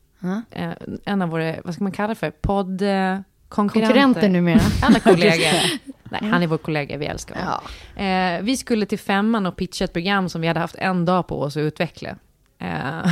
eh, 0.51 0.71
en 1.05 1.23
av 1.23 1.29
våra, 1.29 1.55
vad 1.65 1.75
ska 1.75 1.85
man 1.85 1.93
kalla 1.93 2.09
det 2.09 2.15
för, 2.15 2.31
podd... 2.31 2.83
Eh, 2.83 3.19
konkurrenter. 3.49 3.95
Konkurrenter 3.95 4.29
numera. 4.29 4.61
Han 4.83 4.95
är 4.95 5.01
kollega. 5.01 5.53
Nej, 6.11 6.31
han 6.31 6.43
är 6.43 6.47
vår 6.47 6.59
kollega, 6.59 6.97
vi 6.97 7.07
älskar 7.07 7.35
honom. 7.35 7.61
Ja. 7.95 8.03
Eh, 8.03 8.43
vi 8.43 8.57
skulle 8.57 8.87
till 8.87 8.99
femman 8.99 9.47
och 9.47 9.57
pitcha 9.57 9.85
ett 9.85 9.93
program 9.93 10.29
som 10.29 10.41
vi 10.41 10.47
hade 10.47 10.61
haft 10.61 10.75
en 10.75 11.05
dag 11.05 11.27
på 11.27 11.41
oss 11.41 11.57
att 11.57 11.61
utveckla. 11.61 12.09
Eh, 12.59 13.07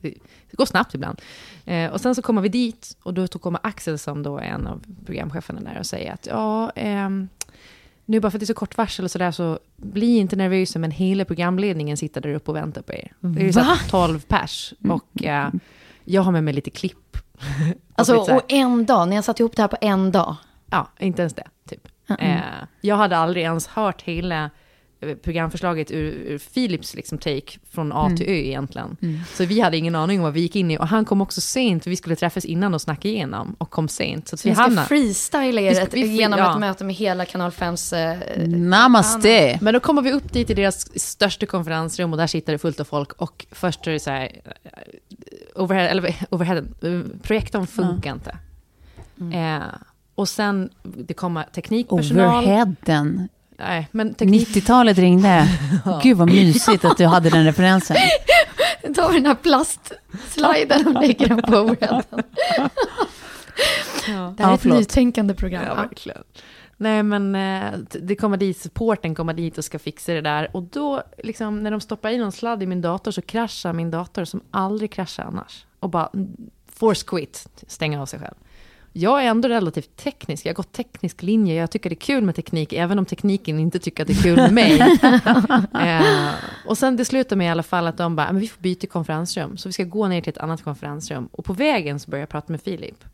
det 0.00 0.56
går 0.56 0.66
snabbt 0.66 0.94
ibland. 0.94 1.20
Eh, 1.64 1.90
och 1.90 2.00
sen 2.00 2.14
så 2.14 2.22
kommer 2.22 2.42
vi 2.42 2.48
dit 2.48 2.96
och 3.02 3.14
då 3.14 3.28
kommer 3.28 3.60
Axel 3.62 3.98
som 3.98 4.22
då 4.22 4.38
är 4.38 4.42
en 4.42 4.66
av 4.66 4.84
programcheferna 5.06 5.60
där 5.60 5.78
och 5.78 5.86
säger 5.86 6.12
att 6.12 6.26
ja, 6.26 6.70
ehm, 6.70 7.28
nu 8.06 8.20
bara 8.20 8.30
för 8.30 8.38
att 8.38 8.40
det 8.40 8.44
är 8.44 8.46
så 8.46 8.54
kort 8.54 8.76
varsel 8.76 9.04
och 9.04 9.10
sådär 9.10 9.30
så 9.30 9.58
bli 9.76 10.16
inte 10.16 10.36
nervösa 10.36 10.78
men 10.78 10.90
hela 10.90 11.24
programledningen 11.24 11.96
sitter 11.96 12.20
där 12.20 12.34
uppe 12.34 12.50
och 12.50 12.56
väntar 12.56 12.82
på 12.82 12.92
er. 12.92 13.12
Det 13.20 13.40
är 13.40 13.44
ju 13.44 13.52
så 13.52 13.60
Va? 13.60 13.64
här 13.64 13.90
12 13.90 14.20
pers 14.20 14.74
och 14.88 15.24
eh, 15.24 15.48
jag 16.04 16.22
har 16.22 16.32
med 16.32 16.44
mig 16.44 16.54
lite 16.54 16.70
klipp. 16.70 17.16
Alltså, 17.98 18.24
här- 18.26 18.36
och 18.36 18.52
en 18.52 18.86
dag, 18.86 19.08
ni 19.08 19.14
har 19.16 19.22
satt 19.22 19.40
ihop 19.40 19.56
det 19.56 19.62
här 19.62 19.68
på 19.68 19.76
en 19.80 20.12
dag. 20.12 20.36
Ja, 20.70 20.88
inte 20.98 21.22
ens 21.22 21.34
det, 21.34 21.46
typ. 21.68 21.88
Mm. 22.08 22.20
Eh, 22.36 22.42
jag 22.80 22.96
hade 22.96 23.16
aldrig 23.16 23.44
ens 23.44 23.66
hört 23.66 24.02
hela 24.02 24.50
programförslaget 25.22 25.90
ur, 25.90 26.12
ur 26.12 26.38
Philips 26.38 26.94
liksom 26.94 27.18
take 27.18 27.58
från 27.70 27.92
A 27.92 28.10
till 28.16 28.26
Ö 28.28 28.32
egentligen. 28.32 28.96
Så 29.34 29.44
vi 29.44 29.60
hade 29.60 29.76
ingen 29.76 29.94
aning 29.94 30.18
om 30.18 30.24
vad 30.24 30.32
vi 30.32 30.40
gick 30.40 30.56
in 30.56 30.70
i. 30.70 30.78
Och 30.78 30.88
han 30.88 31.04
kom 31.04 31.20
också 31.20 31.40
sent, 31.40 31.82
för 31.82 31.90
vi 31.90 31.96
skulle 31.96 32.16
träffas 32.16 32.44
innan 32.44 32.74
och 32.74 32.80
snacka 32.80 33.08
igenom, 33.08 33.56
och 33.58 33.70
kom 33.70 33.88
sent. 33.88 34.28
Så, 34.28 34.34
att 34.34 34.40
Så 34.40 34.48
vi 34.48 34.54
ska 34.54 34.62
hamnade... 34.62 34.88
freestyla 34.88 35.60
er 35.60 35.80
ett, 35.82 35.94
vi 35.94 36.06
genom 36.06 36.38
ja. 36.38 36.52
ett 36.52 36.60
möte 36.60 36.84
med 36.84 36.94
hela 36.94 37.24
Kanal 37.24 37.50
5s... 37.50 37.96
Eh, 37.96 38.48
Namaste! 38.48 39.58
Men 39.62 39.74
då 39.74 39.80
kommer 39.80 40.02
vi 40.02 40.12
upp 40.12 40.32
dit 40.32 40.50
i 40.50 40.54
deras 40.54 41.00
största 41.02 41.46
konferensrum 41.46 42.12
och 42.12 42.18
där 42.18 42.26
sitter 42.26 42.52
det 42.52 42.58
fullt 42.58 42.80
av 42.80 42.84
folk. 42.84 43.12
Och 43.12 43.46
först 43.50 43.86
är 43.86 43.92
det 43.92 44.00
så 44.00 44.10
här, 44.10 44.40
eh, 44.44 45.62
overhead, 45.62 45.88
eller 45.88 46.14
overhead, 46.30 46.62
eh, 46.82 47.00
projektorn 47.22 47.66
funkar 47.66 48.12
inte. 48.12 48.38
Mm. 49.20 49.62
Eh, 49.62 49.68
och 50.14 50.28
sen, 50.28 50.70
det 50.82 51.14
kommer 51.14 51.42
teknikpersonal. 51.42 52.44
Overheaden. 52.44 53.28
Nej, 53.58 53.88
men 53.92 54.14
teknik... 54.14 54.48
90-talet 54.48 54.98
ringde. 54.98 55.48
Gud 56.02 56.16
vad 56.16 56.28
mysigt 56.28 56.84
att 56.84 56.96
du 56.96 57.06
hade 57.06 57.30
den 57.30 57.44
referensen. 57.44 57.96
vi 58.82 58.92
den 59.16 59.26
här 59.26 59.34
plastsliden 59.34 60.86
och 60.86 61.02
lägger 61.02 61.28
den 61.28 61.42
på 61.42 61.56
overheaden. 61.56 62.22
Det 64.06 64.12
här 64.12 64.34
Ja, 64.38 64.50
är 64.50 64.54
ett 64.54 64.64
nytänkande 64.64 65.34
program. 65.34 65.62
Ja, 65.66 65.68
Ja. 65.68 65.74
verkligen. 65.74 66.22
Nej, 66.76 67.02
men 67.02 67.34
eh, 67.34 67.78
det 67.88 68.16
kommer 68.16 68.36
dit, 68.36 68.60
supporten 68.60 69.14
kommer 69.14 69.32
dit 69.32 69.58
och 69.58 69.64
ska 69.64 69.78
fixa 69.78 70.12
det 70.12 70.20
där. 70.20 70.56
Och 70.56 70.62
då, 70.62 71.02
liksom, 71.22 71.62
när 71.62 71.70
de 71.70 71.80
stoppar 71.80 72.10
in 72.10 72.20
någon 72.20 72.32
sladd 72.32 72.62
i 72.62 72.66
min 72.66 72.80
dator 72.80 73.10
så 73.10 73.22
kraschar 73.22 73.72
min 73.72 73.90
dator 73.90 74.24
som 74.24 74.40
aldrig 74.50 74.92
kraschar 74.92 75.24
annars. 75.24 75.66
Och 75.80 75.90
bara 75.90 76.10
mm, 76.14 76.36
force 76.72 77.04
quit, 77.06 77.46
stänga 77.66 78.02
av 78.02 78.06
sig 78.06 78.20
själv. 78.20 78.34
Jag 78.98 79.24
är 79.24 79.26
ändå 79.26 79.48
relativt 79.48 79.96
teknisk, 79.96 80.46
jag 80.46 80.50
har 80.50 80.54
gått 80.54 80.72
teknisk 80.72 81.22
linje, 81.22 81.54
jag 81.54 81.70
tycker 81.70 81.90
det 81.90 81.94
är 81.94 82.00
kul 82.00 82.24
med 82.24 82.34
teknik, 82.34 82.72
även 82.72 82.98
om 82.98 83.06
tekniken 83.06 83.58
inte 83.58 83.78
tycker 83.78 84.02
att 84.02 84.06
det 84.06 84.12
är 84.12 84.22
kul 84.22 84.36
med 84.36 84.52
mig. 84.52 84.80
eh, 86.00 86.34
och 86.66 86.78
sen 86.78 86.96
det 86.96 87.04
slutar 87.04 87.36
med 87.36 87.46
i 87.46 87.50
alla 87.50 87.62
fall 87.62 87.86
att 87.86 87.96
de 87.96 88.16
bara, 88.16 88.32
men 88.32 88.40
vi 88.40 88.48
får 88.48 88.62
byta 88.62 88.86
konferensrum, 88.86 89.56
så 89.56 89.68
vi 89.68 89.72
ska 89.72 89.84
gå 89.84 90.08
ner 90.08 90.20
till 90.20 90.30
ett 90.30 90.38
annat 90.38 90.62
konferensrum. 90.62 91.28
Och 91.32 91.44
på 91.44 91.52
vägen 91.52 92.00
så 92.00 92.10
börjar 92.10 92.22
jag 92.22 92.28
prata 92.28 92.52
med 92.52 92.62
Filip. 92.62 93.04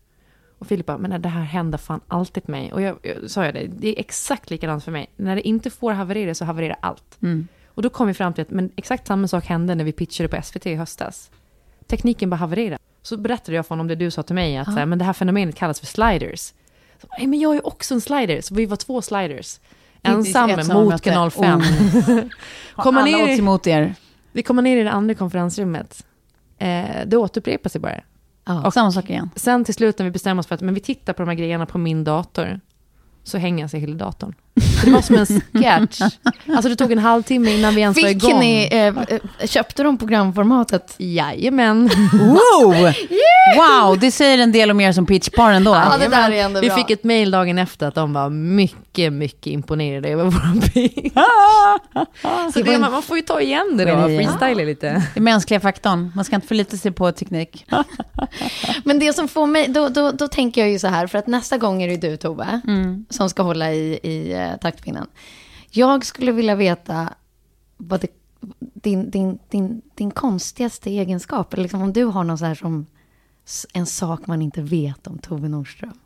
Och 0.59 0.66
Filip 0.66 0.87
bara, 0.87 0.99
men 0.99 1.22
det 1.22 1.28
här 1.28 1.43
händer 1.43 1.78
fan 1.78 2.01
alltid 2.09 2.49
mig. 2.49 2.72
Och 2.72 2.83
jag, 2.83 2.97
jag 3.03 3.30
sa 3.30 3.45
jag 3.45 3.55
det, 3.55 3.66
det 3.66 3.89
är 3.89 4.01
exakt 4.01 4.51
likadant 4.51 4.85
för 4.85 4.93
mig. 4.93 5.11
När 5.16 5.37
det 5.37 5.49
inte 5.49 5.70
får 5.70 5.93
haverera 5.93 6.35
så 6.35 6.45
havererar 6.45 6.76
allt. 6.80 7.22
Mm. 7.22 7.49
Och 7.66 7.83
då 7.83 7.89
kom 7.89 8.07
vi 8.07 8.14
fram 8.14 8.33
till 8.35 8.43
att 8.43 8.51
men 8.51 8.70
exakt 8.76 9.07
samma 9.07 9.28
sak 9.28 9.45
hände 9.45 9.74
när 9.74 9.85
vi 9.85 9.93
pitchade 9.93 10.28
på 10.28 10.43
SVT 10.43 10.66
i 10.66 10.74
höstas. 10.74 11.30
Tekniken 11.87 12.30
bara 12.30 12.37
havererade. 12.37 12.78
Så 13.03 13.16
berättade 13.16 13.57
jag 13.57 13.66
för 13.66 13.70
honom 13.74 13.88
det 13.88 13.94
du 13.94 14.11
sa 14.11 14.22
till 14.22 14.34
mig, 14.34 14.57
att 14.57 14.66
så 14.66 14.72
här, 14.72 14.86
men 14.86 14.98
det 14.98 15.05
här 15.05 15.12
fenomenet 15.12 15.55
kallas 15.55 15.80
för 15.80 15.86
sliders. 15.86 16.53
Så, 17.00 17.07
Nej, 17.18 17.26
men 17.26 17.40
jag 17.40 17.57
är 17.57 17.66
också 17.66 17.94
en 17.94 18.00
slider, 18.00 18.40
så 18.40 18.55
vi 18.55 18.66
var 18.66 18.76
två 18.76 19.03
sliders. 19.03 19.61
Samma 20.32 20.74
mot 20.74 21.00
kanal 21.00 21.30
5. 21.30 21.61
Har 22.74 22.84
Kommer 22.84 23.03
ner 23.03 23.28
i- 23.28 23.38
emot 23.38 23.66
er? 23.66 23.94
Vi 24.32 24.42
kommer 24.42 24.62
ner 24.62 24.76
i 24.76 24.82
det 24.82 24.90
andra 24.92 25.14
konferensrummet. 25.14 26.07
Eh, 26.59 26.84
det 27.07 27.16
återupprepar 27.16 27.70
sig 27.70 27.80
bara. 27.80 28.00
Ja. 28.44 28.66
Och 28.66 28.72
samma 28.72 28.92
sak 28.92 29.11
igen. 29.11 29.30
Sen 29.36 29.64
till 29.64 29.74
slut 29.74 29.98
när 29.98 30.05
vi 30.05 30.11
bestämmer 30.11 30.40
oss 30.40 30.46
för 30.46 30.55
att 30.55 30.61
men 30.61 30.74
vi 30.74 30.80
tittar 30.80 31.12
på 31.12 31.22
de 31.22 31.28
här 31.28 31.34
grejerna 31.36 31.66
på 31.66 31.78
min 31.78 32.05
dator, 32.05 32.61
så 33.24 33.38
hänger 33.38 33.68
sig 33.68 33.80
hela 33.80 33.94
datorn. 33.94 34.34
Det 34.84 34.90
var 34.90 35.00
som 35.03 35.16
en 35.16 35.26
sketch. 35.26 36.00
Alltså 36.55 36.68
det 36.68 36.76
tog 36.76 36.92
en 36.92 36.98
halvtimme 36.98 37.50
innan 37.50 37.74
vi 37.74 37.80
ens 37.80 38.03
var 38.03 38.09
Fick 38.09 38.24
igång. 38.24 38.40
ni, 38.40 38.68
eh, 38.72 38.86
eh, 38.86 39.20
köpte 39.46 39.82
de 39.82 39.98
programformatet? 39.98 40.94
Jajamän. 40.98 41.90
Wow! 42.12 42.92
wow, 43.57 43.98
det 43.98 44.11
säger 44.11 44.38
en 44.38 44.53
del 44.53 44.70
om 44.70 44.80
er 44.80 44.92
som 44.92 45.07
pitchpar 45.07 45.53
ändå. 45.53 45.70
Ja, 45.70 45.98
det 45.98 46.09
där 46.09 46.30
är 46.30 46.44
ändå 46.44 46.61
Vi 46.61 46.66
bra. 46.66 46.76
fick 46.76 46.90
ett 46.90 47.05
mail 47.05 47.30
dagen 47.30 47.59
efter 47.59 47.88
att 47.88 47.94
de 47.94 48.12
var 48.12 48.30
mycket, 48.30 49.12
mycket 49.12 49.46
imponerade 49.46 50.09
över 50.09 50.24
vår 50.24 50.61
pitch. 50.61 51.12
Så 52.55 52.62
det, 52.62 52.78
man, 52.78 52.92
man 52.92 53.03
får 53.03 53.16
ju 53.16 53.22
ta 53.22 53.40
igen 53.40 53.76
det 53.76 53.84
då, 53.84 54.07
det? 54.07 54.18
freestyla 54.18 54.64
lite. 54.64 55.03
Den 55.14 55.24
mänskliga 55.24 55.61
faktorn. 55.61 56.12
Man 56.14 56.24
ska 56.24 56.34
inte 56.34 56.48
förlita 56.48 56.76
sig 56.76 56.92
på 56.92 57.12
teknik. 57.12 57.66
Men 58.84 58.98
det 58.98 59.12
som 59.12 59.28
får 59.28 59.46
mig, 59.46 59.68
då, 59.68 59.88
då, 59.88 60.11
då 60.11 60.28
tänker 60.28 60.61
jag 60.61 60.70
ju 60.70 60.78
så 60.78 60.86
här, 60.88 61.07
för 61.07 61.18
att 61.18 61.26
nästa 61.26 61.59
gång 61.59 61.82
är 61.82 61.88
det 61.88 61.96
du 61.96 62.16
Tove, 62.16 62.61
som 63.11 63.28
ska 63.30 63.42
hålla 63.42 63.72
i, 63.72 64.00
i 64.03 64.34
eh, 64.43 64.57
taktpinnen. 64.57 65.07
Jag 65.70 66.05
skulle 66.05 66.32
vilja 66.32 66.55
veta 66.55 67.14
vad 67.76 68.01
det, 68.01 68.09
din, 68.59 69.11
din, 69.11 69.38
din, 69.49 69.82
din 69.95 70.11
konstigaste 70.11 70.90
egenskap, 70.90 71.53
eller 71.53 71.62
liksom 71.62 71.82
om 71.82 71.93
du 71.93 72.05
har 72.05 72.24
någon 72.24 72.38
så 72.38 72.45
här 72.45 72.55
som 72.55 72.86
en 73.72 73.86
sak 73.86 74.26
man 74.26 74.43
inte 74.43 74.62
vet 74.62 75.07
om 75.07 75.18
Tove 75.18 75.49
Nordström. 75.49 75.99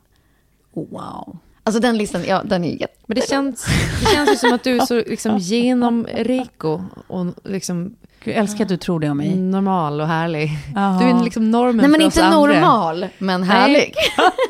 Wow. 0.73 1.37
Alltså 1.63 1.79
den 1.79 1.97
listan, 1.97 2.23
ja 2.27 2.43
den 2.43 2.63
är 2.63 2.69
ju 2.69 2.79
jätte... 2.79 2.93
Men 3.05 3.15
det 3.15 3.29
känns, 3.29 3.65
det 3.99 4.05
känns 4.05 4.31
ju 4.31 4.35
som 4.35 4.53
att 4.53 4.63
du 4.63 4.77
är 4.77 4.85
så 4.85 4.95
liksom 4.95 5.37
genomrik 5.37 6.63
och, 6.63 6.81
och 7.07 7.25
liksom 7.43 7.95
Gud, 8.27 8.35
jag 8.35 8.41
älskar 8.41 8.63
att 8.63 8.69
du 8.69 8.77
tror 8.77 8.99
det 8.99 9.09
om 9.09 9.17
mig. 9.17 9.35
normal 9.35 10.01
och 10.01 10.07
härlig. 10.07 10.49
Jaha. 10.75 10.99
Du 10.99 11.05
är 11.09 11.23
liksom 11.23 11.51
normen 11.51 11.77
Nej 11.77 11.87
men 11.87 11.99
för 11.99 12.07
oss 12.07 12.15
inte 12.15 12.25
andra. 12.25 12.53
normal, 12.53 13.07
men 13.17 13.43
härlig. 13.43 13.93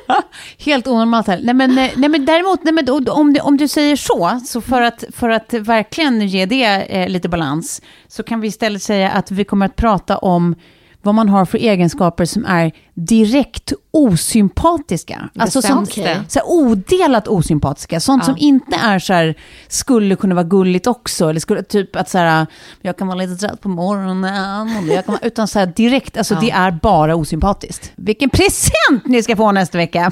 Helt 0.58 0.88
onormalt 0.88 1.28
här. 1.28 1.40
Nej 1.44 1.54
men, 1.54 1.72
eh, 1.78 1.90
nej, 1.96 2.10
men 2.10 2.26
däremot, 2.26 2.64
nej, 2.64 2.74
men, 2.74 2.90
om, 3.10 3.34
du, 3.34 3.40
om 3.40 3.58
du 3.58 3.68
säger 3.68 3.96
så, 3.96 4.40
så 4.46 4.62
för 4.62 4.82
att, 4.82 5.04
för 5.14 5.30
att 5.30 5.54
verkligen 5.54 6.28
ge 6.28 6.46
det 6.46 6.64
eh, 6.64 7.10
lite 7.10 7.30
balans, 7.30 7.82
så 8.08 8.24
kan 8.24 8.42
vi 8.42 8.48
istället 8.48 8.84
säga 8.84 9.10
att 9.12 9.32
vi 9.32 9.44
kommer 9.44 9.66
att 9.66 9.76
prata 9.76 10.18
om 10.18 10.56
vad 11.02 11.16
man 11.16 11.30
har 11.30 11.46
för 11.46 11.58
egenskaper 11.58 12.26
som 12.26 12.46
är 12.46 12.72
direkt 12.94 13.74
osympatiska. 13.92 15.30
Alltså 15.38 15.62
sånt, 15.62 15.94
så 15.94 16.02
här, 16.04 16.22
odelat 16.46 17.28
osympatiska. 17.28 18.00
Sånt 18.00 18.22
Ja. 18.24 18.26
som 18.26 18.36
inte 18.38 18.76
är 18.76 19.00
så 19.00 19.14
här, 19.14 19.36
skulle 19.68 20.16
kunna 20.16 20.36
vara 20.36 20.44
gulligt 20.46 20.88
också. 20.88 21.30
Eller 21.30 21.40
skulle, 21.40 21.64
typ 21.64 21.96
att 21.96 22.10
så 22.10 22.18
här, 22.18 22.48
jag 22.82 22.98
kan 22.98 23.08
vara 23.08 23.18
lite 23.18 23.36
trött 23.36 23.62
på 23.62 23.70
morgonen. 23.70 24.88
Jag 24.92 25.06
kan 25.06 25.14
vara, 25.14 25.26
utan 25.26 25.48
så 25.48 25.60
här 25.60 25.66
direkt, 25.76 26.18
alltså 26.18 26.34
Ja. 26.34 26.40
det 26.40 26.52
är 26.52 26.72
bara 26.72 27.16
osympatiskt. 27.16 27.92
Vilken 27.96 28.30
present 28.30 29.06
ni 29.06 29.24
ska 29.24 29.36
få 29.36 29.52
nästa 29.52 29.78
vecka! 29.78 30.12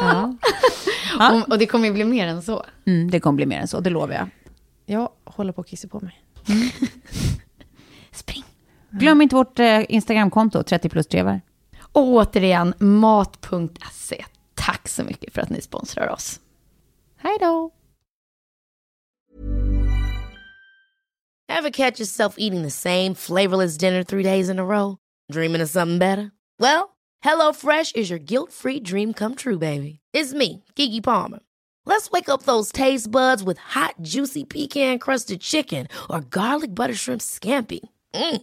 Ja. 0.00 0.34
Och, 1.32 1.48
och 1.52 1.58
det 1.58 1.66
kommer 1.66 1.86
ju 1.88 1.92
bli 1.94 2.04
mer 2.04 2.26
än 2.26 2.42
så. 2.42 2.64
Mm, 2.86 3.10
det 3.10 3.20
kommer 3.20 3.36
bli 3.36 3.46
mer 3.46 3.60
än 3.60 3.68
så, 3.68 3.80
det 3.80 3.90
lovar 3.90 4.14
jag. 4.14 4.28
Jag 4.86 5.08
håller 5.24 5.52
på 5.52 5.60
att 5.60 5.66
kissa 5.68 5.88
på 5.88 6.00
mig. 6.00 6.22
Spring. 6.42 6.72
Glöm 8.92 9.22
inte 9.22 9.36
vårt 9.36 9.58
eh, 9.58 9.80
Instagramkonto, 9.88 10.62
30 10.62 10.88
plus 10.88 11.06
trevar. 11.06 11.40
Och 11.92 12.02
återigen, 12.02 12.74
mat.se. 12.78 14.24
Tack 14.54 14.88
så 14.88 15.04
mycket 15.04 15.34
för 15.34 15.42
att 15.42 15.50
ni 15.50 15.60
sponsrar 15.60 16.08
oss. 16.08 16.40
Hej 17.16 17.36
då! 17.40 17.70
Ever 21.48 21.70
catch 21.70 22.00
yourself 22.00 22.34
eating 22.38 22.62
the 22.62 22.70
same 22.70 23.14
flavorless 23.14 23.78
dinner 23.78 24.04
three 24.04 24.22
days 24.22 24.48
in 24.48 24.58
a 24.58 24.64
row? 24.64 24.96
Dreaming 25.32 25.62
of 25.62 25.70
something 25.70 25.98
better? 25.98 26.32
Well, 26.58 26.96
HelloFresh 27.24 27.96
is 27.96 28.10
your 28.10 28.18
guilt-free 28.18 28.80
dream 28.80 29.12
come 29.12 29.34
true, 29.34 29.58
baby. 29.58 30.00
It's 30.12 30.32
me, 30.34 30.64
Kiki 30.74 31.00
Palmer. 31.00 31.40
Let's 31.86 32.10
wake 32.10 32.28
up 32.28 32.42
those 32.42 32.72
taste 32.72 33.10
buds 33.10 33.42
with 33.42 33.58
hot, 33.58 33.94
juicy 34.02 34.44
pecan-crusted 34.44 35.40
chicken 35.40 35.88
or 36.08 36.20
garlic 36.20 36.74
butter 36.74 36.94
shrimp 36.94 37.20
scampi. 37.20 37.80
Mm. 38.14 38.42